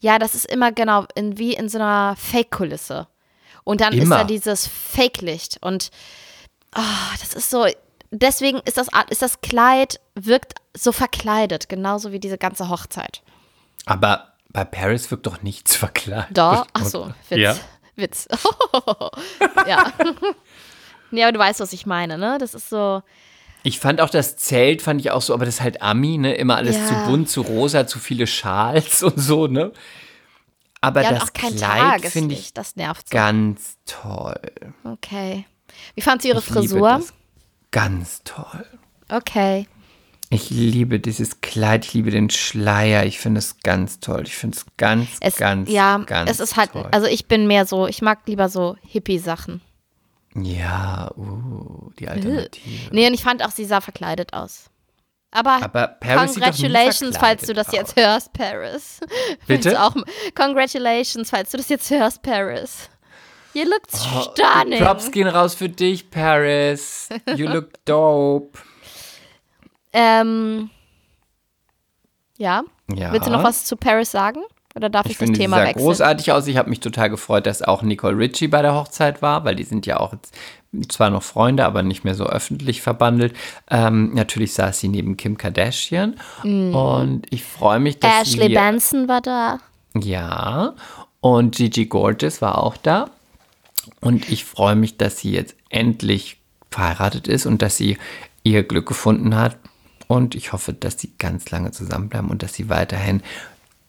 Ja, 0.00 0.18
das 0.18 0.34
ist 0.34 0.46
immer 0.46 0.72
genau 0.72 1.06
in, 1.14 1.38
wie 1.38 1.54
in 1.54 1.68
so 1.68 1.78
einer 1.78 2.14
Fake-Kulisse. 2.16 3.08
Und 3.64 3.80
dann 3.80 3.92
ist 3.92 4.04
Immer. 4.04 4.18
da 4.18 4.24
dieses 4.24 4.66
Fake-Licht. 4.66 5.58
Und 5.60 5.90
ah, 6.72 7.10
das 7.20 7.34
ist 7.34 7.50
so. 7.50 7.66
deswegen 8.10 8.60
ist 8.64 8.78
das, 8.78 8.88
ist 9.10 9.22
das 9.22 9.40
Kleid, 9.40 10.00
wirkt 10.14 10.54
so 10.74 10.92
verkleidet, 10.92 11.68
genauso 11.68 12.12
wie 12.12 12.20
diese 12.20 12.38
ganze 12.38 12.70
Hochzeit. 12.70 13.22
Aber 13.84 14.32
bei 14.48 14.64
Paris 14.64 15.10
wirkt 15.10 15.26
doch 15.26 15.42
nichts 15.42 15.76
verkleidet. 15.76 16.36
Da, 16.36 16.66
ach 16.72 16.84
so, 16.84 17.12
Witz. 17.28 17.38
Ja. 17.38 17.56
Witz. 17.98 18.26
ja. 19.66 19.92
nee, 21.10 21.22
aber 21.22 21.32
du 21.32 21.38
weißt, 21.38 21.60
was 21.60 21.72
ich 21.72 21.84
meine, 21.86 22.16
ne? 22.18 22.38
Das 22.40 22.54
ist 22.54 22.68
so, 22.70 23.02
Ich 23.62 23.78
fand 23.80 24.00
auch 24.00 24.10
das 24.10 24.36
Zelt, 24.36 24.80
fand 24.82 25.00
ich 25.00 25.10
auch 25.10 25.22
so, 25.22 25.34
aber 25.34 25.44
das 25.44 25.56
ist 25.56 25.60
halt 25.60 25.82
Ami, 25.82 26.16
ne? 26.18 26.34
Immer 26.34 26.56
alles 26.56 26.76
Ja. 26.76 26.86
zu 26.86 26.94
bunt, 27.10 27.28
zu 27.28 27.42
rosa, 27.42 27.86
zu 27.86 27.98
viele 27.98 28.26
Schals 28.26 29.02
und 29.02 29.18
so, 29.18 29.46
ne? 29.46 29.72
Aber 30.80 31.02
ja, 31.02 31.12
das 31.12 31.32
Kleid 31.32 32.06
finde 32.06 32.34
ich 32.36 32.54
das 32.54 32.76
nervt 32.76 33.08
so. 33.08 33.14
ganz 33.14 33.78
toll. 33.84 34.40
Okay. 34.84 35.44
Wie 35.96 36.00
fandst 36.02 36.24
du 36.24 36.28
ihre 36.28 36.38
Ich 36.38 36.44
Frisur? 36.44 37.02
Ganz 37.72 38.22
toll. 38.22 38.64
Okay. 39.08 39.66
Ich 40.30 40.50
liebe 40.50 41.00
dieses 41.00 41.40
Kleid, 41.40 41.86
ich 41.86 41.94
liebe 41.94 42.10
den 42.10 42.28
Schleier, 42.28 43.04
ich 43.06 43.18
finde 43.18 43.38
es 43.38 43.60
ganz 43.60 43.98
toll. 44.00 44.24
Ich 44.26 44.36
finde 44.36 44.56
es 44.58 44.66
ganz, 44.76 45.08
Es, 45.20 45.36
ganz, 45.36 45.70
ja, 45.70 45.98
ganz 45.98 46.30
es 46.30 46.40
ist 46.40 46.56
halt, 46.56 46.72
toll. 46.72 46.86
also 46.90 47.06
ich 47.06 47.26
bin 47.26 47.46
mehr 47.46 47.64
so, 47.64 47.86
ich 47.86 48.02
mag 48.02 48.20
lieber 48.26 48.48
so 48.50 48.76
Hippie-Sachen. 48.82 49.62
ja, 50.34 51.10
uh, 51.16 51.90
die 51.98 52.08
Alternative. 52.08 52.90
Nee, 52.92 53.06
und 53.06 53.14
ich 53.14 53.22
fand 53.22 53.42
auch, 53.42 53.50
sie 53.50 53.64
sah 53.64 53.80
verkleidet 53.80 54.34
aus. 54.34 54.66
Aber, 55.30 55.62
Aber 55.62 55.88
Paris 55.88 56.34
congratulations, 56.34 57.16
falls 57.18 57.42
du 57.46 57.54
das 57.54 57.72
jetzt 57.72 57.96
hörst, 57.96 58.32
Paris. 58.32 59.00
Bitte? 59.46 59.82
Auch, 59.82 59.94
congratulations, 60.34 61.30
falls 61.30 61.50
du 61.50 61.56
das 61.56 61.68
jetzt 61.68 61.90
hörst, 61.90 62.22
Paris. 62.22 62.88
You 63.54 63.64
look 63.64 63.82
stunning. 63.90 64.82
Oh, 64.82 64.84
Props 64.84 65.10
gehen 65.10 65.26
raus 65.26 65.54
für 65.54 65.68
dich, 65.68 66.10
Paris. 66.10 67.08
You 67.34 67.48
look 67.48 67.72
dope. 67.86 68.58
Ähm, 69.92 70.70
ja. 72.36 72.62
Ja. 72.94 73.12
Willst 73.12 73.26
du 73.26 73.32
noch 73.32 73.44
was 73.44 73.64
zu 73.64 73.76
Paris 73.76 74.10
sagen? 74.10 74.40
Oder 74.74 74.88
darf 74.90 75.06
ich, 75.06 75.12
Ich 75.12 75.18
das 75.18 75.24
finde, 75.26 75.36
sie 75.36 75.42
Thema 75.42 75.56
sah 75.58 75.64
wechseln? 75.64 75.84
großartig 75.84 76.32
aus. 76.32 76.46
Ich 76.46 76.56
habe 76.56 76.70
mich 76.70 76.80
total 76.80 77.10
gefreut, 77.10 77.46
dass 77.46 77.62
auch 77.62 77.82
Nicole 77.82 78.16
Richie 78.16 78.48
bei 78.48 78.62
der 78.62 78.74
Hochzeit 78.74 79.22
war, 79.22 79.44
weil 79.44 79.56
die 79.56 79.64
sind 79.64 79.86
ja 79.86 79.98
auch 79.98 80.12
jetzt 80.12 80.32
zwar 80.90 81.10
noch 81.10 81.22
Freunde, 81.22 81.64
aber 81.64 81.82
nicht 81.82 82.04
mehr 82.04 82.14
so 82.14 82.26
öffentlich 82.26 82.80
verbandelt. 82.82 83.34
Ähm, 83.70 84.14
natürlich 84.14 84.52
saß 84.52 84.78
sie 84.78 84.88
neben 84.88 85.16
Kim 85.16 85.36
Kardashian 85.38 86.14
und 86.44 87.22
ich 87.30 87.42
freue 87.44 87.80
mich, 87.80 87.98
dass 87.98 88.10
Mm. 88.12 88.22
Ashley 88.22 88.48
sie 88.48 88.54
Benson 88.54 89.08
war 89.08 89.20
da. 89.22 89.58
ja 89.98 90.74
und 91.20 91.56
Gigi 91.56 91.86
Gorgeous 91.86 92.40
war 92.42 92.58
auch 92.58 92.76
da 92.76 93.08
und 94.00 94.28
ich 94.30 94.44
freue 94.44 94.76
mich, 94.76 94.98
dass 94.98 95.18
sie 95.18 95.32
jetzt 95.32 95.56
endlich 95.70 96.36
verheiratet 96.70 97.26
ist 97.26 97.46
und 97.46 97.62
dass 97.62 97.76
sie 97.78 97.96
ihr 98.44 98.62
Glück 98.62 98.86
gefunden 98.86 99.34
hat 99.36 99.56
und 100.08 100.34
ich 100.34 100.52
hoffe, 100.52 100.72
dass 100.72 100.98
sie 100.98 101.12
ganz 101.18 101.50
lange 101.50 101.70
zusammenbleiben 101.70 102.28
und 102.30 102.42
dass 102.42 102.54
sie 102.54 102.68
weiterhin 102.68 103.22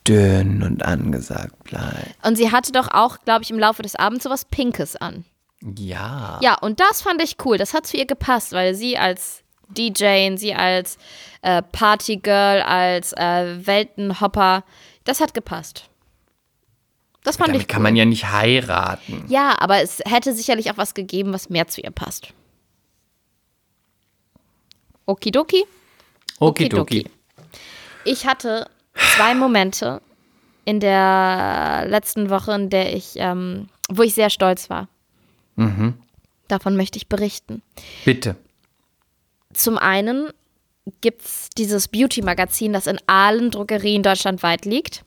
dünn 0.07 0.63
und 0.63 0.83
angesagt 0.83 1.63
bleibt. 1.63 2.15
Und 2.23 2.35
sie 2.35 2.51
hatte 2.51 2.71
doch 2.71 2.89
auch, 2.91 3.17
glaube 3.25 3.43
ich, 3.43 3.51
im 3.51 3.59
Laufe 3.59 3.81
des 3.81 3.95
Abends 3.95 4.23
sowas 4.23 4.45
Pinkes 4.45 4.95
an. 4.95 5.25
Ja. 5.61 6.39
Ja, 6.41 6.55
und 6.59 6.79
das 6.79 7.01
fand 7.01 7.21
ich 7.21 7.37
cool. 7.45 7.57
Das 7.57 7.73
hat 7.73 7.85
zu 7.87 7.97
ihr 7.97 8.05
gepasst, 8.05 8.51
weil 8.51 8.75
sie 8.75 8.97
als 8.97 9.43
DJ, 9.69 10.35
sie 10.37 10.53
als 10.53 10.97
äh, 11.41 11.61
Partygirl, 11.61 12.61
als 12.61 13.13
äh, 13.13 13.65
Weltenhopper, 13.65 14.63
das 15.03 15.21
hat 15.21 15.33
gepasst. 15.33 15.89
Das 17.23 17.37
fand 17.37 17.49
Damit 17.49 17.61
ich 17.61 17.67
cool. 17.67 17.73
kann 17.73 17.81
man 17.83 17.95
ja 17.95 18.05
nicht 18.05 18.31
heiraten. 18.31 19.25
ja, 19.27 19.55
aber 19.59 19.81
es 19.81 19.99
hätte 20.05 20.33
sicherlich 20.33 20.71
auch 20.71 20.77
was 20.77 20.93
gegeben, 20.93 21.33
was 21.33 21.49
mehr 21.49 21.67
zu 21.67 21.81
ihr 21.81 21.91
passt. 21.91 22.33
Okidoki. 25.05 25.65
Okidoki. 26.39 27.09
Ich 28.05 28.25
hatte 28.25 28.69
zwei 29.15 29.33
Momente 29.35 30.01
in 30.65 30.79
der 30.79 31.85
letzten 31.87 32.29
Woche, 32.29 32.53
in 32.53 32.69
der 32.69 32.95
ich, 32.95 33.13
ähm, 33.15 33.67
wo 33.89 34.03
ich 34.03 34.13
sehr 34.13 34.29
stolz 34.29 34.69
war. 34.69 34.87
Davon 36.47 36.75
möchte 36.77 36.97
ich 36.97 37.09
berichten. 37.09 37.61
Bitte. 38.05 38.35
Zum 39.53 39.77
einen 39.77 40.29
gibt 41.01 41.23
es 41.23 41.49
dieses 41.57 41.87
Beauty-Magazin, 41.89 42.71
das 42.71 42.87
in 42.87 42.99
allen 43.07 43.51
Drogerien 43.51 44.03
deutschlandweit 44.03 44.65
liegt. 44.65 45.03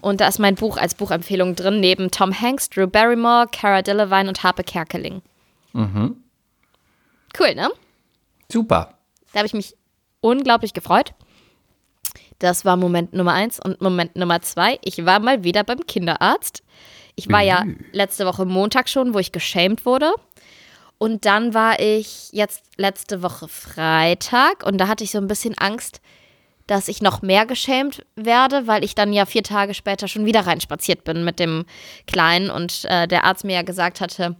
Und 0.00 0.20
da 0.20 0.26
ist 0.26 0.40
mein 0.40 0.56
Buch 0.56 0.76
als 0.78 0.96
Buchempfehlung 0.96 1.54
drin, 1.54 1.78
neben 1.78 2.10
Tom 2.10 2.32
Hanks, 2.38 2.70
Drew 2.70 2.88
Barrymore, 2.88 3.46
Cara 3.52 3.82
Delevingne 3.82 4.28
und 4.28 4.42
Harpe 4.42 4.64
Kerkeling. 4.64 5.22
Cool, 7.38 7.54
ne? 7.54 7.70
Super. 8.50 8.98
Da 9.32 9.38
habe 9.38 9.46
ich 9.46 9.54
mich 9.54 9.76
unglaublich 10.24 10.72
gefreut. 10.72 11.12
Das 12.38 12.64
war 12.64 12.76
Moment 12.76 13.12
Nummer 13.12 13.32
eins. 13.32 13.60
Und 13.60 13.80
Moment 13.80 14.16
Nummer 14.16 14.40
zwei, 14.40 14.78
ich 14.82 15.04
war 15.04 15.20
mal 15.20 15.44
wieder 15.44 15.62
beim 15.64 15.86
Kinderarzt. 15.86 16.62
Ich 17.14 17.30
war 17.30 17.42
ja 17.42 17.64
letzte 17.92 18.26
Woche 18.26 18.44
Montag 18.44 18.88
schon, 18.88 19.14
wo 19.14 19.18
ich 19.20 19.30
geschämt 19.30 19.86
wurde. 19.86 20.12
Und 20.98 21.26
dann 21.26 21.54
war 21.54 21.78
ich 21.78 22.30
jetzt 22.32 22.64
letzte 22.76 23.22
Woche 23.22 23.46
Freitag 23.46 24.64
und 24.64 24.78
da 24.78 24.88
hatte 24.88 25.04
ich 25.04 25.10
so 25.10 25.18
ein 25.18 25.28
bisschen 25.28 25.56
Angst, 25.58 26.00
dass 26.66 26.88
ich 26.88 27.02
noch 27.02 27.20
mehr 27.20 27.46
geschämt 27.46 28.04
werde, 28.16 28.66
weil 28.66 28.84
ich 28.84 28.94
dann 28.94 29.12
ja 29.12 29.26
vier 29.26 29.42
Tage 29.42 29.74
später 29.74 30.08
schon 30.08 30.24
wieder 30.24 30.46
reinspaziert 30.46 31.04
bin 31.04 31.24
mit 31.24 31.38
dem 31.38 31.66
Kleinen 32.06 32.50
und 32.50 32.84
äh, 32.86 33.06
der 33.06 33.24
Arzt 33.24 33.44
mir 33.44 33.56
ja 33.56 33.62
gesagt 33.62 34.00
hatte, 34.00 34.36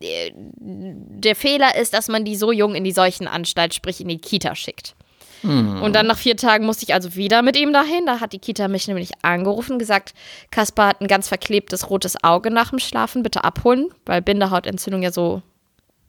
der 0.00 1.36
Fehler 1.36 1.76
ist, 1.76 1.92
dass 1.94 2.08
man 2.08 2.24
die 2.24 2.36
so 2.36 2.52
jung 2.52 2.74
in 2.74 2.84
die 2.84 2.92
Seuchenanstalt, 2.92 3.74
sprich 3.74 4.00
in 4.00 4.08
die 4.08 4.18
Kita 4.18 4.54
schickt. 4.54 4.94
Und 5.42 5.92
dann 5.92 6.06
nach 6.08 6.18
vier 6.18 6.36
Tagen 6.36 6.66
musste 6.66 6.84
ich 6.84 6.94
also 6.94 7.14
wieder 7.14 7.42
mit 7.42 7.56
ihm 7.56 7.72
dahin. 7.72 8.06
Da 8.06 8.20
hat 8.20 8.32
die 8.32 8.40
Kita 8.40 8.66
mich 8.66 8.88
nämlich 8.88 9.10
angerufen, 9.22 9.78
gesagt, 9.78 10.14
Kaspar 10.50 10.88
hat 10.88 11.00
ein 11.00 11.06
ganz 11.06 11.28
verklebtes 11.28 11.90
rotes 11.90 12.22
Auge 12.24 12.50
nach 12.50 12.70
dem 12.70 12.80
Schlafen, 12.80 13.22
bitte 13.22 13.44
abholen, 13.44 13.88
weil 14.04 14.20
Bindehautentzündung 14.20 15.02
ja 15.02 15.12
so 15.12 15.42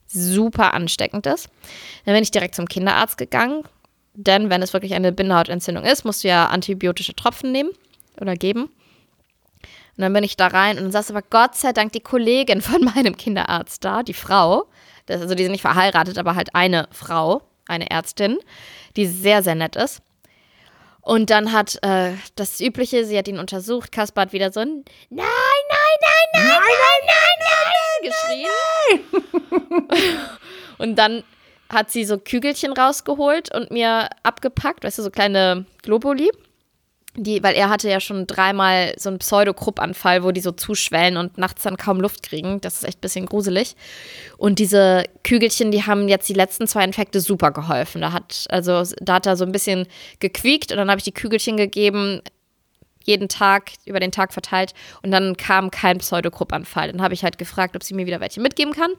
super 0.08 0.74
ansteckend 0.74 1.28
ist. 1.28 1.50
Dann 2.06 2.16
bin 2.16 2.24
ich 2.24 2.32
direkt 2.32 2.56
zum 2.56 2.68
Kinderarzt 2.68 3.18
gegangen, 3.18 3.64
denn 4.16 4.50
wenn 4.50 4.64
es 4.64 4.74
wirklich 4.74 4.96
eine 4.96 5.12
Bindehautentzündung 5.12 5.84
ist, 5.84 6.06
musst 6.06 6.24
du 6.24 6.28
ja 6.28 6.48
antibiotische 6.48 7.16
Tropfen 7.16 7.52
nehmen 7.52 7.70
oder 8.20 8.36
geben. 8.36 8.70
Und 10.00 10.04
dann 10.04 10.14
bin 10.14 10.24
ich 10.24 10.38
da 10.38 10.48
rein 10.48 10.78
und 10.78 10.84
dann 10.86 10.92
saß 10.94 11.12
aber 11.12 11.22
Gott 11.22 11.56
sei 11.58 11.74
Dank 11.74 11.92
die 11.92 12.00
Kollegin 12.00 12.62
von 12.62 12.82
meinem 12.96 13.18
Kinderarzt 13.18 13.84
da, 13.84 14.02
die 14.02 14.14
Frau. 14.14 14.70
Das, 15.08 15.20
also 15.20 15.36
die 15.36 15.44
sind 15.44 15.52
nicht 15.52 15.60
verheiratet, 15.60 16.18
aber 16.18 16.36
halt 16.36 16.56
eine 16.56 16.88
Frau, 16.94 17.42
eine 17.68 17.92
Ärztin, 17.92 18.38
die 18.96 19.08
sehr, 19.08 19.44
sehr 19.44 19.56
nett 19.56 19.76
ist. 19.76 20.02
Und 21.02 21.30
dann 21.30 21.52
hat 21.52 21.84
äh, 21.84 22.14
das 22.38 22.62
Übliche, 22.62 23.04
sie 23.04 23.18
hat 23.18 23.28
ihn 23.28 23.40
untersucht, 23.40 23.92
Kaspar 23.92 24.22
hat 24.22 24.32
wieder 24.32 24.54
so 24.54 24.62
ein 24.62 24.86
Nein, 25.10 25.26
nein, 25.70 25.98
nein, 26.02 26.48
nein, 26.48 26.48
nein, 26.48 27.02
nein, 27.06 27.42
nein, 27.44 27.68
nein, 28.00 28.48
geschrien. 29.52 30.30
und 30.78 30.96
dann 30.96 31.26
hat 31.68 31.92
sie 31.92 32.06
so 32.06 32.18
Kügelchen 32.18 32.72
rausgeholt 32.72 33.54
und 33.54 33.72
mir 33.72 34.08
abgepackt, 34.24 34.86
weißt 34.86 35.00
du, 35.00 35.04
so 35.04 35.12
kleine 35.12 35.66
Globuli. 35.82 36.32
Die, 37.22 37.44
weil 37.44 37.56
er 37.56 37.70
hatte 37.70 37.90
ja 37.90 38.00
schon 38.00 38.28
dreimal 38.28 38.94
so 38.98 39.10
einen 39.10 39.20
Pseudokruppanfall, 39.20 40.24
wo 40.24 40.32
die 40.32 40.40
so 40.40 40.54
zuschwellen 40.54 41.18
und 41.18 41.38
nachts 41.38 41.64
dann 41.64 41.76
kaum 41.76 42.00
Luft 42.00 42.24
kriegen. 42.24 42.62
Das 42.62 42.76
ist 42.76 42.86
echt 42.86 43.00
ein 43.00 43.02
bisschen 43.02 43.26
gruselig. 43.26 43.76
Und 44.38 44.58
diese 44.58 45.04
Kügelchen, 45.26 45.72
die 45.72 45.86
haben 45.86 46.08
jetzt 46.08 46.30
die 46.30 46.34
letzten 46.34 46.66
zwei 46.66 46.86
Infekte 46.86 47.20
super 47.20 47.52
geholfen. 47.52 48.00
Da 48.00 48.14
hat, 48.14 48.46
also, 48.50 48.84
da 49.02 49.16
hat 49.16 49.26
er 49.26 49.36
so 49.36 49.44
ein 49.44 49.52
bisschen 49.52 49.86
gequiekt 50.20 50.72
und 50.72 50.78
dann 50.78 50.90
habe 50.90 51.00
ich 51.00 51.04
die 51.04 51.14
Kügelchen 51.14 51.58
gegeben, 51.58 52.22
jeden 53.04 53.28
Tag, 53.28 53.72
über 53.86 54.00
den 54.00 54.12
Tag 54.12 54.32
verteilt 54.32 54.74
und 55.02 55.12
dann 55.12 55.36
kam 55.36 55.72
kein 55.72 55.98
Pseudokruppanfall. 55.98 56.92
Dann 56.92 57.02
habe 57.02 57.14
ich 57.14 57.24
halt 57.24 57.38
gefragt, 57.38 57.76
ob 57.76 57.84
sie 57.84 57.96
mir 57.96 58.06
wieder 58.06 58.20
welche 58.20 58.40
mitgeben 58.40 58.74
kann. 58.74 58.92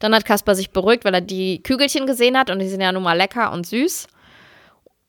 Dann 0.00 0.14
hat 0.14 0.24
Kaspar 0.24 0.54
sich 0.54 0.70
beruhigt, 0.70 1.04
weil 1.04 1.14
er 1.14 1.20
die 1.20 1.62
Kügelchen 1.62 2.06
gesehen 2.06 2.36
hat 2.36 2.50
und 2.50 2.58
die 2.58 2.68
sind 2.68 2.80
ja 2.80 2.92
nun 2.92 3.02
mal 3.02 3.16
lecker 3.16 3.52
und 3.52 3.66
süß. 3.66 4.08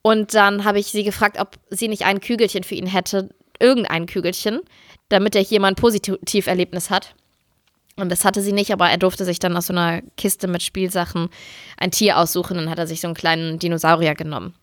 Und 0.06 0.34
dann 0.34 0.64
habe 0.64 0.78
ich 0.78 0.88
sie 0.88 1.02
gefragt, 1.02 1.40
ob 1.40 1.58
sie 1.70 1.88
nicht 1.88 2.04
ein 2.04 2.20
Kügelchen 2.20 2.62
für 2.62 2.74
ihn 2.74 2.86
hätte, 2.86 3.30
irgendein 3.58 4.04
Kügelchen, 4.04 4.60
damit 5.08 5.34
er 5.34 5.40
hier 5.40 5.60
mal 5.60 5.68
ein 5.68 5.76
Positiverlebnis 5.76 6.90
hat. 6.90 7.14
Und 7.96 8.12
das 8.12 8.26
hatte 8.26 8.42
sie 8.42 8.52
nicht, 8.52 8.70
aber 8.70 8.90
er 8.90 8.98
durfte 8.98 9.24
sich 9.24 9.38
dann 9.38 9.56
aus 9.56 9.68
so 9.68 9.72
einer 9.72 10.02
Kiste 10.18 10.46
mit 10.46 10.62
Spielsachen 10.62 11.30
ein 11.78 11.90
Tier 11.90 12.18
aussuchen. 12.18 12.58
Dann 12.58 12.68
hat 12.68 12.78
er 12.78 12.86
sich 12.86 13.00
so 13.00 13.08
einen 13.08 13.14
kleinen 13.14 13.58
Dinosaurier 13.58 14.14
genommen. 14.14 14.54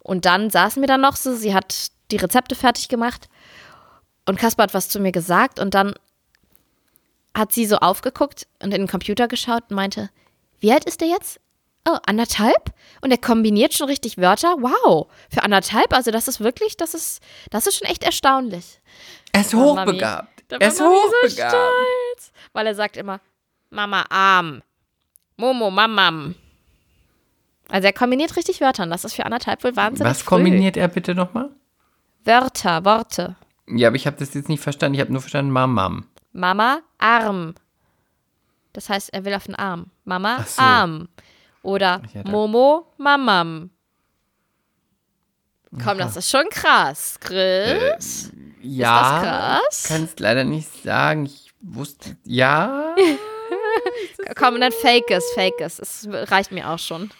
Und 0.00 0.26
dann 0.26 0.50
saßen 0.50 0.82
wir 0.82 0.86
dann 0.86 1.00
noch 1.00 1.16
so, 1.16 1.34
sie 1.34 1.54
hat 1.54 1.90
die 2.10 2.16
Rezepte 2.16 2.54
fertig 2.54 2.88
gemacht 2.88 3.30
und 4.26 4.38
Kaspar 4.38 4.64
hat 4.64 4.74
was 4.74 4.90
zu 4.90 5.00
mir 5.00 5.12
gesagt 5.12 5.58
und 5.58 5.72
dann 5.72 5.94
hat 7.34 7.52
sie 7.52 7.64
so 7.64 7.76
aufgeguckt 7.76 8.46
und 8.62 8.74
in 8.74 8.82
den 8.82 8.86
Computer 8.86 9.28
geschaut 9.28 9.64
und 9.70 9.76
meinte, 9.76 10.10
wie 10.60 10.72
alt 10.72 10.84
ist 10.84 11.00
der 11.00 11.08
jetzt? 11.08 11.40
Oh, 11.90 11.96
anderthalb? 12.06 12.72
Und 13.00 13.10
er 13.12 13.18
kombiniert 13.18 13.72
schon 13.74 13.88
richtig 13.88 14.18
Wörter? 14.18 14.56
Wow, 14.58 15.06
für 15.30 15.42
anderthalb? 15.42 15.92
Also 15.94 16.10
das 16.10 16.28
ist 16.28 16.40
wirklich, 16.40 16.76
das 16.76 16.92
ist, 16.94 17.22
das 17.50 17.66
ist 17.66 17.78
schon 17.78 17.88
echt 17.88 18.02
erstaunlich. 18.02 18.80
Er 19.32 19.40
ist 19.42 19.54
Mami- 19.54 19.58
hochbegabt. 19.86 20.44
Er 20.52 20.68
ist 20.68 20.80
Mami 20.80 20.94
so 20.94 21.02
hochbegabt. 21.02 21.50
stolz, 21.52 22.32
weil 22.52 22.66
er 22.66 22.74
sagt 22.74 22.96
immer, 22.96 23.20
Mama 23.70 24.04
arm, 24.10 24.62
Momo 25.36 25.70
Mamam. 25.70 26.34
Also 27.70 27.86
er 27.86 27.92
kombiniert 27.92 28.34
richtig 28.36 28.60
Wörter 28.60 28.82
und 28.82 28.90
das 28.90 29.04
ist 29.04 29.14
für 29.14 29.24
anderthalb 29.26 29.62
wohl 29.62 29.76
wahnsinnig 29.76 30.10
Was 30.10 30.22
früh. 30.22 30.28
kombiniert 30.36 30.76
er 30.76 30.88
bitte 30.88 31.14
nochmal? 31.14 31.50
Wörter, 32.24 32.84
Worte. 32.84 33.36
Ja, 33.68 33.88
aber 33.88 33.96
ich 33.96 34.06
habe 34.06 34.16
das 34.18 34.34
jetzt 34.34 34.48
nicht 34.48 34.62
verstanden. 34.62 34.94
Ich 34.94 35.00
habe 35.00 35.12
nur 35.12 35.20
verstanden 35.20 35.52
Mamam. 35.52 36.06
Mama, 36.32 36.80
Arm. 36.98 37.54
Das 38.72 38.88
heißt, 38.88 39.12
er 39.12 39.24
will 39.24 39.34
auf 39.34 39.44
den 39.44 39.54
Arm. 39.54 39.90
Mama, 40.04 40.42
so. 40.44 40.60
Arm. 40.62 41.08
Oder 41.62 42.02
Momo, 42.24 42.86
Mamam. 42.96 43.70
Komm, 45.84 45.98
das 45.98 46.16
ist 46.16 46.30
schon 46.30 46.48
krass, 46.50 47.18
Äh, 47.30 47.76
Chris. 47.94 48.30
Ja, 48.62 49.60
krass? 49.60 49.84
kann 49.86 50.04
es 50.04 50.18
leider 50.18 50.44
nicht 50.44 50.82
sagen. 50.82 51.26
Ich 51.26 51.52
wusste, 51.60 52.16
ja. 52.24 52.94
Komm, 54.36 54.60
dann 54.60 54.72
fake 54.72 55.10
es, 55.10 55.24
fake 55.34 55.60
es. 55.60 55.78
Es 55.78 56.08
reicht 56.10 56.52
mir 56.52 56.68
auch 56.70 56.78
schon. 56.78 57.10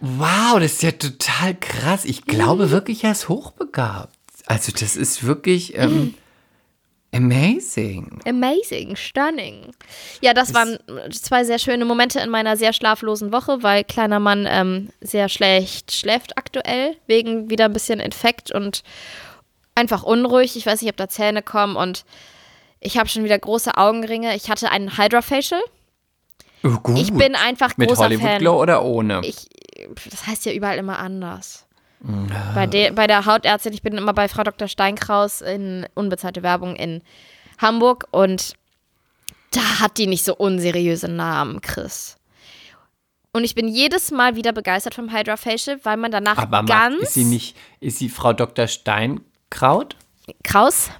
Wow, 0.00 0.54
das 0.60 0.74
ist 0.74 0.82
ja 0.82 0.92
total 0.92 1.54
krass. 1.54 2.04
Ich 2.04 2.24
glaube 2.26 2.70
wirklich, 2.70 3.02
er 3.04 3.12
ist 3.12 3.28
hochbegabt. 3.28 4.14
Also 4.46 4.70
das 4.72 4.96
ist 4.96 5.24
wirklich 5.24 5.76
ähm, 5.76 6.14
amazing. 7.14 8.20
Amazing, 8.26 8.96
stunning. 8.96 9.72
Ja, 10.20 10.34
das 10.34 10.54
waren 10.54 10.78
zwei 11.10 11.44
sehr 11.44 11.58
schöne 11.58 11.84
Momente 11.84 12.20
in 12.20 12.30
meiner 12.30 12.56
sehr 12.56 12.72
schlaflosen 12.72 13.32
Woche, 13.32 13.62
weil 13.62 13.84
kleiner 13.84 14.20
Mann 14.20 14.46
ähm, 14.48 14.90
sehr 15.00 15.28
schlecht 15.28 15.92
schläft 15.92 16.36
aktuell, 16.36 16.96
wegen 17.06 17.50
wieder 17.50 17.66
ein 17.66 17.72
bisschen 17.72 18.00
Infekt 18.00 18.50
und 18.50 18.82
einfach 19.74 20.02
unruhig. 20.02 20.56
Ich 20.56 20.66
weiß 20.66 20.82
nicht, 20.82 20.90
ob 20.90 20.96
da 20.96 21.08
Zähne 21.08 21.42
kommen 21.42 21.76
und 21.76 22.04
ich 22.80 22.98
habe 22.98 23.08
schon 23.08 23.24
wieder 23.24 23.38
große 23.38 23.76
Augenringe. 23.76 24.34
Ich 24.36 24.50
hatte 24.50 24.70
einen 24.70 24.96
Hydra-Facial. 24.96 25.62
Oh, 26.62 26.76
gut. 26.82 26.98
Ich 26.98 27.12
bin 27.12 27.34
einfach 27.34 27.76
Mit 27.76 27.88
großer 27.88 28.04
Hollywood 28.04 28.26
Fan. 28.26 28.38
Glow 28.38 28.60
oder 28.60 28.84
ohne? 28.84 29.20
Ich, 29.24 29.48
das 30.10 30.26
heißt 30.26 30.46
ja 30.46 30.52
überall 30.52 30.78
immer 30.78 30.98
anders. 30.98 31.65
Bei, 32.54 32.66
der, 32.66 32.92
bei 32.92 33.06
der 33.06 33.26
Hautärztin, 33.26 33.72
ich 33.72 33.82
bin 33.82 33.96
immer 33.96 34.12
bei 34.12 34.28
Frau 34.28 34.42
Dr. 34.42 34.68
Steinkraus 34.68 35.40
in 35.40 35.86
unbezahlte 35.94 36.42
Werbung 36.42 36.76
in 36.76 37.02
Hamburg 37.58 38.06
und 38.10 38.54
da 39.50 39.80
hat 39.80 39.98
die 39.98 40.06
nicht 40.06 40.24
so 40.24 40.36
unseriöse 40.36 41.08
Namen, 41.08 41.60
Chris. 41.60 42.16
Und 43.32 43.44
ich 43.44 43.54
bin 43.54 43.68
jedes 43.68 44.10
Mal 44.10 44.36
wieder 44.36 44.52
begeistert 44.52 44.94
vom 44.94 45.12
Hydra 45.12 45.36
Facial, 45.36 45.78
weil 45.82 45.96
man 45.96 46.10
danach 46.10 46.38
Aber 46.38 46.62
ganz 46.64 47.02
ist 47.02 47.14
sie 47.14 47.24
nicht, 47.24 47.56
ist 47.80 47.98
sie 47.98 48.08
Frau 48.08 48.32
Dr. 48.32 48.66
Steinkraut? 48.66 49.96
Kraus. 50.42 50.90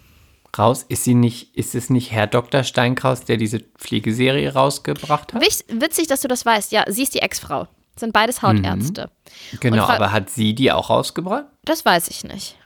Raus? 0.59 0.85
Ist 0.89 1.05
sie 1.05 1.15
nicht, 1.15 1.55
ist 1.57 1.75
es 1.75 1.91
nicht 1.91 2.13
Herr 2.13 2.27
Dr. 2.27 2.63
Steinkraus, 2.63 3.25
der 3.25 3.37
diese 3.37 3.61
Pflegeserie 3.61 4.53
rausgebracht 4.53 5.35
hat? 5.35 5.43
Witzig, 5.43 6.07
dass 6.07 6.21
du 6.23 6.29
das 6.29 6.47
weißt. 6.47 6.73
Ja, 6.73 6.85
sie 6.89 7.03
ist 7.03 7.15
die 7.15 7.21
Ex-Frau. 7.21 7.69
Sind 7.99 8.13
beides 8.13 8.43
Hautärzte. 8.43 9.11
Genau, 9.61 9.77
Und 9.83 9.87
Fra- 9.87 9.97
aber 9.97 10.13
hat 10.13 10.29
sie 10.31 10.55
die 10.55 10.71
auch 10.73 10.91
rausgebracht? 10.91 11.47
Das 11.65 11.85
weiß 11.85 12.09
ich 12.09 12.25
nicht. 12.25 12.57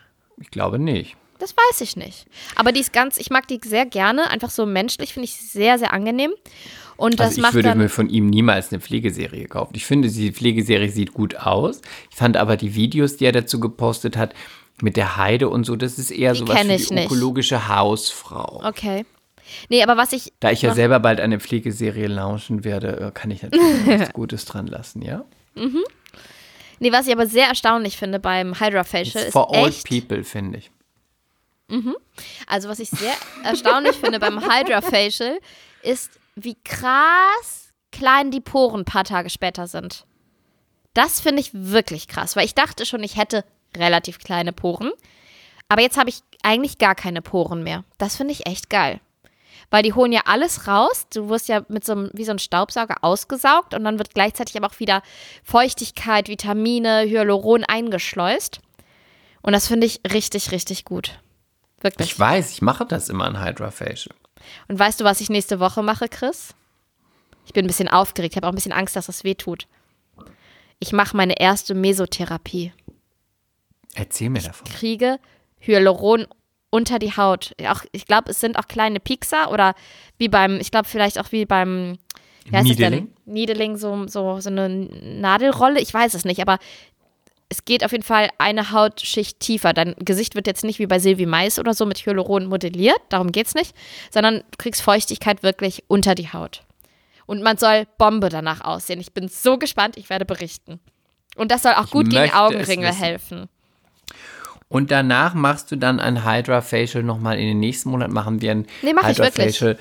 Ich 0.40 0.50
glaube 0.50 0.78
nicht. 0.78 1.16
Das 1.38 1.54
weiß 1.56 1.80
ich 1.80 1.96
nicht. 1.96 2.26
Aber 2.56 2.72
die 2.72 2.80
ist 2.80 2.92
ganz, 2.92 3.16
ich 3.16 3.30
mag 3.30 3.46
die 3.48 3.60
sehr 3.64 3.86
gerne. 3.86 4.30
Einfach 4.30 4.50
so 4.50 4.66
menschlich 4.66 5.14
finde 5.14 5.24
ich 5.26 5.36
sehr, 5.36 5.78
sehr 5.78 5.92
angenehm. 5.92 6.32
Und 6.96 7.18
das 7.18 7.28
Also 7.38 7.40
ich 7.48 7.54
würde 7.54 7.74
mir 7.76 7.88
von 7.88 8.10
ihm 8.10 8.26
niemals 8.26 8.70
eine 8.72 8.80
Pflegeserie 8.80 9.46
kaufen. 9.46 9.72
Ich 9.74 9.86
finde, 9.86 10.10
die 10.10 10.32
Pflegeserie 10.32 10.90
sieht 10.90 11.14
gut 11.14 11.34
aus. 11.36 11.80
Ich 12.10 12.16
fand 12.16 12.36
aber 12.36 12.58
die 12.58 12.74
Videos, 12.74 13.16
die 13.16 13.24
er 13.24 13.32
dazu 13.32 13.58
gepostet 13.58 14.18
hat, 14.18 14.34
mit 14.82 14.96
der 14.98 15.16
Heide 15.16 15.48
und 15.48 15.64
so, 15.64 15.76
das 15.76 15.98
ist 15.98 16.10
eher 16.10 16.34
kenn 16.34 16.46
für 16.66 16.72
ich 16.74 16.88
die 16.88 16.94
ökologische 17.04 17.68
Hausfrau. 17.68 18.62
Okay. 18.66 19.06
Nee, 19.68 19.82
aber 19.82 19.96
was 19.96 20.12
ich. 20.12 20.32
Da 20.40 20.50
ich 20.50 20.62
ja 20.62 20.74
selber 20.74 21.00
bald 21.00 21.20
eine 21.20 21.40
Pflegeserie 21.40 22.06
launchen 22.06 22.64
werde, 22.64 23.00
äh, 23.00 23.10
kann 23.12 23.30
ich 23.30 23.42
natürlich 23.42 23.86
nichts 23.86 24.12
Gutes 24.12 24.44
dran 24.44 24.66
lassen, 24.66 25.02
ja? 25.02 25.24
Nee, 26.78 26.92
was 26.92 27.06
ich 27.06 27.12
aber 27.12 27.26
sehr 27.26 27.46
erstaunlich 27.48 27.96
finde 27.96 28.18
beim 28.20 28.58
Hydra 28.58 28.84
Facial 28.84 29.24
ist. 29.24 29.32
for 29.32 29.50
old 29.50 29.84
people, 29.84 30.24
finde 30.24 30.58
ich. 30.58 30.70
Also, 32.46 32.68
was 32.68 32.80
ich 32.80 32.90
sehr 32.90 33.14
erstaunlich 33.44 33.96
finde 33.96 34.18
beim 34.18 34.40
Hydra 34.50 34.80
Facial 34.80 35.38
ist, 35.82 36.10
wie 36.34 36.56
krass 36.64 37.72
klein 37.92 38.30
die 38.30 38.40
Poren 38.40 38.80
ein 38.80 38.84
paar 38.84 39.04
Tage 39.04 39.30
später 39.30 39.66
sind. 39.66 40.04
Das 40.94 41.20
finde 41.20 41.40
ich 41.40 41.50
wirklich 41.52 42.08
krass, 42.08 42.34
weil 42.34 42.44
ich 42.44 42.54
dachte 42.54 42.86
schon, 42.86 43.02
ich 43.02 43.16
hätte 43.16 43.44
relativ 43.76 44.18
kleine 44.18 44.52
Poren. 44.52 44.90
Aber 45.68 45.82
jetzt 45.82 45.96
habe 45.96 46.10
ich 46.10 46.22
eigentlich 46.42 46.78
gar 46.78 46.96
keine 46.96 47.22
Poren 47.22 47.62
mehr. 47.62 47.84
Das 47.98 48.16
finde 48.16 48.32
ich 48.32 48.46
echt 48.46 48.70
geil. 48.70 49.00
Weil 49.70 49.82
die 49.82 49.92
holen 49.92 50.12
ja 50.12 50.22
alles 50.24 50.66
raus. 50.66 51.06
Du 51.12 51.28
wirst 51.28 51.48
ja 51.48 51.62
mit 51.68 51.84
so 51.84 51.92
einem, 51.92 52.10
wie 52.12 52.24
so 52.24 52.32
ein 52.32 52.38
Staubsauger 52.38 52.96
ausgesaugt 53.02 53.74
und 53.74 53.84
dann 53.84 53.98
wird 53.98 54.14
gleichzeitig 54.14 54.56
aber 54.56 54.66
auch 54.66 54.80
wieder 54.80 55.02
Feuchtigkeit, 55.44 56.28
Vitamine, 56.28 57.02
Hyaluron 57.02 57.64
eingeschleust. 57.64 58.60
Und 59.42 59.52
das 59.52 59.68
finde 59.68 59.86
ich 59.86 60.00
richtig, 60.12 60.50
richtig 60.50 60.84
gut. 60.84 61.20
Wirklich. 61.80 62.10
Ich 62.10 62.18
weiß, 62.18 62.50
ich 62.50 62.62
mache 62.62 62.84
das 62.84 63.08
immer 63.08 63.24
an 63.24 63.42
Hydra 63.42 63.70
Facial. 63.70 64.14
Und 64.68 64.78
weißt 64.78 65.00
du, 65.00 65.04
was 65.04 65.20
ich 65.20 65.30
nächste 65.30 65.60
Woche 65.60 65.82
mache, 65.82 66.08
Chris? 66.08 66.54
Ich 67.46 67.52
bin 67.52 67.64
ein 67.64 67.68
bisschen 67.68 67.88
aufgeregt, 67.88 68.36
habe 68.36 68.46
auch 68.46 68.52
ein 68.52 68.56
bisschen 68.56 68.72
Angst, 68.72 68.96
dass 68.96 69.06
das 69.06 69.24
weh 69.24 69.34
tut. 69.34 69.66
Ich 70.78 70.92
mache 70.92 71.16
meine 71.16 71.38
erste 71.38 71.74
Mesotherapie. 71.74 72.72
Erzähl 73.94 74.30
mir 74.30 74.42
davon. 74.42 74.66
Kriege 74.68 75.18
Hyaluron 75.58 76.26
unter 76.70 76.98
die 76.98 77.16
Haut. 77.16 77.54
Auch, 77.68 77.82
ich 77.92 78.06
glaube, 78.06 78.30
es 78.30 78.40
sind 78.40 78.58
auch 78.58 78.68
kleine 78.68 79.00
Piekser 79.00 79.50
oder 79.50 79.74
wie 80.18 80.28
beim, 80.28 80.58
ich 80.60 80.70
glaube 80.70 80.88
vielleicht 80.88 81.18
auch 81.18 81.32
wie 81.32 81.44
beim 81.44 81.98
wie 82.44 82.56
heißt 82.56 82.70
es 82.70 82.78
Needling? 82.78 83.10
denn? 83.26 83.34
Needling, 83.34 83.76
so, 83.76 84.06
so, 84.06 84.40
so 84.40 84.50
eine 84.50 84.68
Nadelrolle. 84.68 85.80
Ich 85.80 85.92
weiß 85.92 86.14
es 86.14 86.24
nicht, 86.24 86.40
aber 86.40 86.58
es 87.48 87.64
geht 87.64 87.84
auf 87.84 87.92
jeden 87.92 88.04
Fall 88.04 88.28
eine 88.38 88.70
Hautschicht 88.70 89.40
tiefer. 89.40 89.72
Dein 89.72 89.94
Gesicht 89.98 90.34
wird 90.34 90.46
jetzt 90.46 90.64
nicht 90.64 90.78
wie 90.78 90.86
bei 90.86 90.98
Silvi 90.98 91.26
Mais 91.26 91.58
oder 91.58 91.74
so 91.74 91.84
mit 91.84 91.98
Hyaluron 91.98 92.46
modelliert, 92.46 93.00
darum 93.08 93.32
geht's 93.32 93.54
nicht, 93.54 93.74
sondern 94.10 94.38
du 94.38 94.56
kriegst 94.58 94.82
Feuchtigkeit 94.82 95.42
wirklich 95.42 95.84
unter 95.88 96.14
die 96.14 96.32
Haut. 96.32 96.62
Und 97.26 97.42
man 97.42 97.56
soll 97.58 97.86
Bombe 97.98 98.28
danach 98.28 98.60
aussehen. 98.60 99.00
Ich 99.00 99.12
bin 99.12 99.28
so 99.28 99.58
gespannt, 99.58 99.96
ich 99.96 100.10
werde 100.10 100.24
berichten. 100.24 100.80
Und 101.36 101.50
das 101.50 101.62
soll 101.62 101.74
auch 101.74 101.90
gut 101.90 102.10
gegen 102.10 102.24
es 102.24 102.34
Augenringe 102.34 102.92
helfen. 102.92 103.48
Und 104.70 104.92
danach 104.92 105.34
machst 105.34 105.72
du 105.72 105.76
dann 105.76 105.98
ein 105.98 106.24
Hydra 106.24 106.62
Facial 106.62 107.02
nochmal. 107.02 107.38
In 107.40 107.46
den 107.48 107.58
nächsten 107.58 107.90
Monat 107.90 108.10
machen 108.10 108.40
wir 108.40 108.52
ein 108.52 108.66
Nee, 108.82 108.94
mach 108.94 109.06
Hydra. 109.06 109.30
Facial 109.32 109.76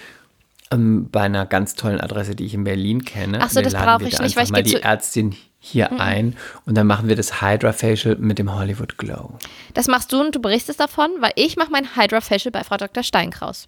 ähm, 0.72 1.10
bei 1.12 1.22
einer 1.22 1.46
ganz 1.46 1.76
tollen 1.76 2.02
Adresse, 2.02 2.36
die 2.36 2.46
ich 2.46 2.56
in 2.56 2.64
Berlin 2.64 3.06
kenne. 3.06 3.38
Ach 3.40 3.52
so, 3.52 3.58
Wir 3.58 3.70
das 3.70 3.74
brauche 3.74 4.08
ich 4.08 4.16
da 4.16 4.24
nicht, 4.24 4.36
weil 4.36 4.46
ich 4.46 4.52
mal 4.52 4.64
die 4.64 4.76
Ärztin 4.78 5.36
hier 5.60 6.00
ein 6.00 6.36
und 6.66 6.76
dann 6.76 6.88
machen 6.88 7.08
wir 7.08 7.16
das 7.16 7.42
Hydra 7.42 7.72
Facial 7.72 8.16
mit 8.16 8.40
dem 8.40 8.54
Hollywood 8.54 8.98
Glow. 8.98 9.38
Das 9.76 9.88
machst 9.88 10.12
du 10.12 10.22
und 10.22 10.34
du 10.34 10.40
berichtest 10.40 10.80
davon, 10.80 11.12
weil 11.20 11.34
ich 11.36 11.56
mache 11.56 11.70
mein 11.72 11.96
Hydra 11.96 12.22
Facial 12.22 12.52
bei 12.52 12.64
Frau 12.64 12.78
Dr. 12.78 13.04
Steinkraus. 13.04 13.68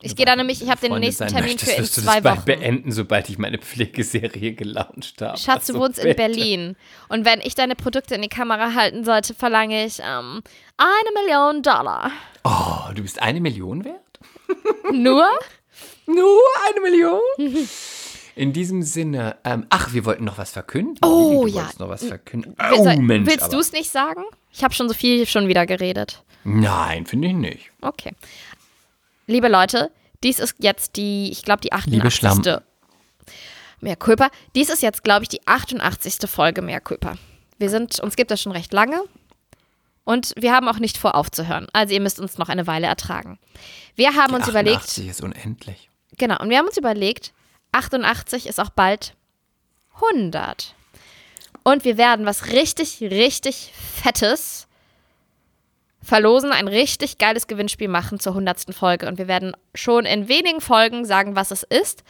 Ich 0.00 0.14
gehe 0.14 0.24
da 0.26 0.36
nämlich, 0.36 0.62
ich 0.62 0.70
habe 0.70 0.80
den 0.80 0.98
nächsten 1.00 1.26
Termin 1.26 1.54
möchtest, 1.54 1.72
für 1.94 2.00
in 2.00 2.06
zwei 2.06 2.22
Wochen. 2.22 2.44
beenden, 2.44 2.92
sobald 2.92 3.28
ich 3.28 3.36
meine 3.38 3.58
Pflegeserie 3.58 4.52
gelauncht 4.54 5.20
habe. 5.20 5.36
Schatz, 5.36 5.66
du 5.66 5.72
Also 5.72 5.80
wohnst 5.80 5.98
in 5.98 6.04
bitte. 6.04 6.16
Berlin. 6.16 6.76
Und 7.08 7.24
wenn 7.24 7.40
ich 7.40 7.56
deine 7.56 7.74
Produkte 7.74 8.14
in 8.14 8.22
die 8.22 8.28
Kamera 8.28 8.74
halten 8.74 9.04
sollte, 9.04 9.34
verlange 9.34 9.84
ich 9.84 9.98
ähm, 9.98 10.42
eine 10.76 11.10
Million 11.24 11.62
Dollar. 11.62 12.12
Oh, 12.44 12.92
du 12.94 13.02
bist 13.02 13.20
eine 13.20 13.40
Million 13.40 13.84
wert? 13.84 13.96
Nur? 14.92 15.26
Nur 16.06 16.40
eine 16.70 16.80
Million? 16.80 17.20
In 18.36 18.52
diesem 18.52 18.82
Sinne, 18.84 19.36
ähm, 19.44 19.66
ach, 19.68 19.92
wir 19.92 20.04
wollten 20.04 20.24
noch 20.24 20.38
was 20.38 20.52
verkünden. 20.52 20.98
Oh, 21.04 21.42
du 21.42 21.48
ja. 21.48 21.68
noch 21.80 21.88
was 21.88 22.04
verkünden. 22.04 22.54
Will- 22.56 22.78
Oh, 22.78 22.84
soll- 22.84 22.96
Mensch. 22.98 23.28
Willst 23.28 23.52
du 23.52 23.58
es 23.58 23.72
nicht 23.72 23.90
sagen? 23.90 24.22
Ich 24.52 24.62
habe 24.62 24.72
schon 24.74 24.88
so 24.88 24.94
viel 24.94 25.26
schon 25.26 25.48
wieder 25.48 25.66
geredet. 25.66 26.22
Nein, 26.44 27.04
finde 27.04 27.28
ich 27.28 27.34
nicht. 27.34 27.70
Okay. 27.80 28.12
Liebe 29.28 29.48
Leute, 29.48 29.90
dies 30.24 30.38
ist 30.38 30.54
jetzt 30.58 30.96
die, 30.96 31.30
ich 31.30 31.42
glaube, 31.42 31.60
die 31.60 31.70
88. 31.70 31.92
Liebe 31.92 32.10
Schlampen. 32.10 32.60
Mehr 33.80 33.94
Culpa. 33.94 34.30
Dies 34.56 34.70
ist 34.70 34.82
jetzt, 34.82 35.04
glaube 35.04 35.24
ich, 35.24 35.28
die 35.28 35.46
88. 35.46 36.28
Folge 36.28 36.62
Mehr 36.62 36.80
Culpa. 36.80 37.16
Wir 37.58 37.68
sind, 37.68 38.00
uns 38.00 38.16
gibt 38.16 38.30
das 38.30 38.40
schon 38.40 38.52
recht 38.52 38.72
lange. 38.72 39.02
Und 40.04 40.32
wir 40.38 40.54
haben 40.54 40.66
auch 40.66 40.78
nicht 40.78 40.96
vor 40.96 41.14
aufzuhören. 41.14 41.66
Also 41.74 41.92
ihr 41.92 42.00
müsst 42.00 42.18
uns 42.18 42.38
noch 42.38 42.48
eine 42.48 42.66
Weile 42.66 42.86
ertragen. 42.86 43.38
Wir 43.94 44.14
haben 44.14 44.32
uns 44.32 44.48
überlegt, 44.48 44.78
88 44.78 45.08
ist 45.08 45.22
unendlich. 45.22 45.90
genau, 46.16 46.40
und 46.40 46.48
wir 46.48 46.56
haben 46.56 46.66
uns 46.66 46.78
überlegt, 46.78 47.34
88 47.72 48.46
ist 48.46 48.58
auch 48.58 48.70
bald 48.70 49.14
100. 49.96 50.74
Und 51.64 51.84
wir 51.84 51.98
werden 51.98 52.24
was 52.24 52.46
richtig, 52.46 53.02
richtig 53.02 53.74
Fettes 54.02 54.67
verlosen, 56.08 56.50
ein 56.52 56.66
richtig 56.68 57.18
geiles 57.18 57.46
Gewinnspiel 57.46 57.88
machen 57.88 58.18
zur 58.18 58.32
100. 58.32 58.74
Folge. 58.74 59.06
Und 59.06 59.18
wir 59.18 59.28
werden 59.28 59.56
schon 59.74 60.04
in 60.06 60.28
wenigen 60.28 60.60
Folgen 60.60 61.04
sagen, 61.04 61.36
was 61.36 61.50
es 61.50 61.62
ist. 61.62 62.02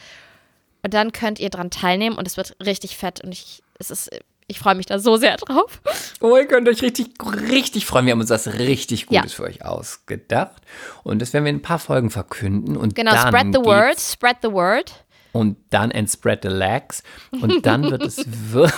Und 0.82 0.94
dann 0.94 1.12
könnt 1.12 1.38
ihr 1.40 1.50
dran 1.50 1.70
teilnehmen 1.70 2.16
und 2.16 2.26
es 2.26 2.36
wird 2.36 2.56
richtig 2.64 2.96
fett. 2.96 3.22
Und 3.22 3.32
ich, 3.32 3.62
es 3.78 3.90
ist, 3.90 4.08
ich 4.46 4.58
freue 4.60 4.76
mich 4.76 4.86
da 4.86 4.98
so 4.98 5.16
sehr 5.16 5.36
drauf. 5.36 5.80
Oh, 6.20 6.36
ihr 6.36 6.46
könnt 6.46 6.68
euch 6.68 6.80
richtig, 6.82 7.08
richtig 7.50 7.84
freuen. 7.84 8.06
Wir 8.06 8.12
haben 8.12 8.20
uns 8.20 8.28
das 8.30 8.46
richtig 8.58 9.06
Ja. 9.10 9.20
Gutes 9.20 9.34
für 9.34 9.42
euch 9.42 9.64
ausgedacht. 9.64 10.62
Und 11.02 11.20
das 11.20 11.32
werden 11.32 11.44
wir 11.44 11.50
in 11.50 11.56
ein 11.56 11.62
paar 11.62 11.80
Folgen 11.80 12.10
verkünden. 12.10 12.76
Und 12.76 12.94
Genau, 12.94 13.10
dann 13.12 13.28
spread 13.28 13.52
the 13.52 13.60
word, 13.64 14.00
spread 14.00 14.36
the 14.42 14.52
word. 14.52 15.04
und 15.32 15.56
dann 15.70 15.90
and 15.92 16.08
spread 16.08 16.40
the 16.42 16.48
legs 16.48 17.02
und 17.32 17.66
dann 17.66 17.90
wird 17.90 18.02
es 18.02 18.24
wir 18.52 18.72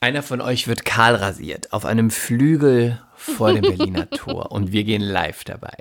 Einer 0.00 0.22
von 0.22 0.40
euch 0.40 0.68
wird 0.68 0.84
kahl 0.84 1.14
rasiert 1.14 1.72
auf 1.72 1.84
einem 1.84 2.10
Flügel 2.10 3.00
vor 3.14 3.52
dem 3.52 3.62
Berliner 3.62 4.08
Tor 4.10 4.52
und 4.52 4.72
wir 4.72 4.84
gehen 4.84 5.02
live 5.02 5.44
dabei. 5.44 5.76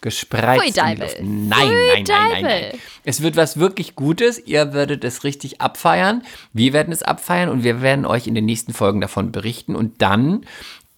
Gespreizt 0.00 0.78
in 0.78 0.86
die. 0.86 1.00
Luft. 1.00 1.16
Nein, 1.20 1.48
nein, 1.50 2.04
nein, 2.04 2.04
nein, 2.06 2.42
nein. 2.42 2.78
Es 3.04 3.22
wird 3.22 3.34
was 3.34 3.58
wirklich 3.58 3.96
Gutes. 3.96 4.38
Ihr 4.38 4.72
werdet 4.72 5.02
es 5.02 5.24
richtig 5.24 5.60
abfeiern. 5.60 6.22
Wir 6.52 6.72
werden 6.72 6.92
es 6.92 7.02
abfeiern 7.02 7.48
und 7.48 7.64
wir 7.64 7.82
werden 7.82 8.06
euch 8.06 8.26
in 8.26 8.34
den 8.34 8.44
nächsten 8.44 8.72
Folgen 8.72 9.00
davon 9.00 9.32
berichten. 9.32 9.74
Und 9.74 10.02
dann 10.02 10.46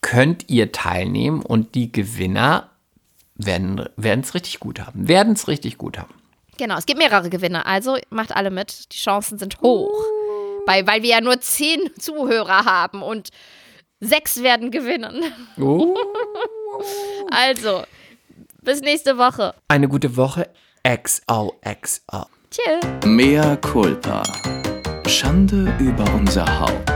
könnt 0.02 0.50
ihr 0.50 0.72
teilnehmen 0.72 1.40
und 1.42 1.74
die 1.74 1.90
Gewinner 1.90 2.70
werden 3.36 3.88
es 3.96 4.34
richtig 4.34 4.60
gut 4.60 4.80
haben. 4.80 5.08
Werden 5.08 5.34
es 5.34 5.48
richtig 5.48 5.78
gut 5.78 5.96
haben. 5.96 6.12
Genau, 6.58 6.76
es 6.76 6.86
gibt 6.86 6.98
mehrere 6.98 7.30
Gewinner, 7.30 7.66
also 7.66 7.96
macht 8.10 8.34
alle 8.34 8.50
mit. 8.50 8.92
Die 8.92 8.98
Chancen 8.98 9.38
sind 9.38 9.60
hoch. 9.62 10.04
Weil, 10.68 10.86
weil 10.86 11.02
wir 11.02 11.08
ja 11.08 11.20
nur 11.22 11.40
zehn 11.40 11.88
Zuhörer 11.98 12.66
haben 12.66 13.00
und 13.00 13.30
sechs 14.00 14.42
werden 14.42 14.70
gewinnen. 14.70 15.24
Oh. 15.58 15.96
Also, 17.30 17.82
bis 18.62 18.82
nächste 18.82 19.18
Woche. 19.18 19.54
Eine 19.66 19.88
gute 19.88 20.16
Woche. 20.16 20.48
XOXO. 20.84 22.26
Tschüss. 22.50 22.84
Mea 23.04 23.56
culpa. 23.56 24.22
Schande 25.06 25.74
über 25.80 26.04
unser 26.14 26.46
Haupt. 26.60 26.92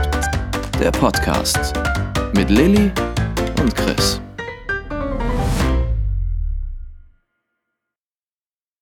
Der 0.79 0.91
Podcast 0.91 1.73
mit 2.33 2.49
Lilly 2.49 2.91
und 3.59 3.75
Chris. 3.75 4.21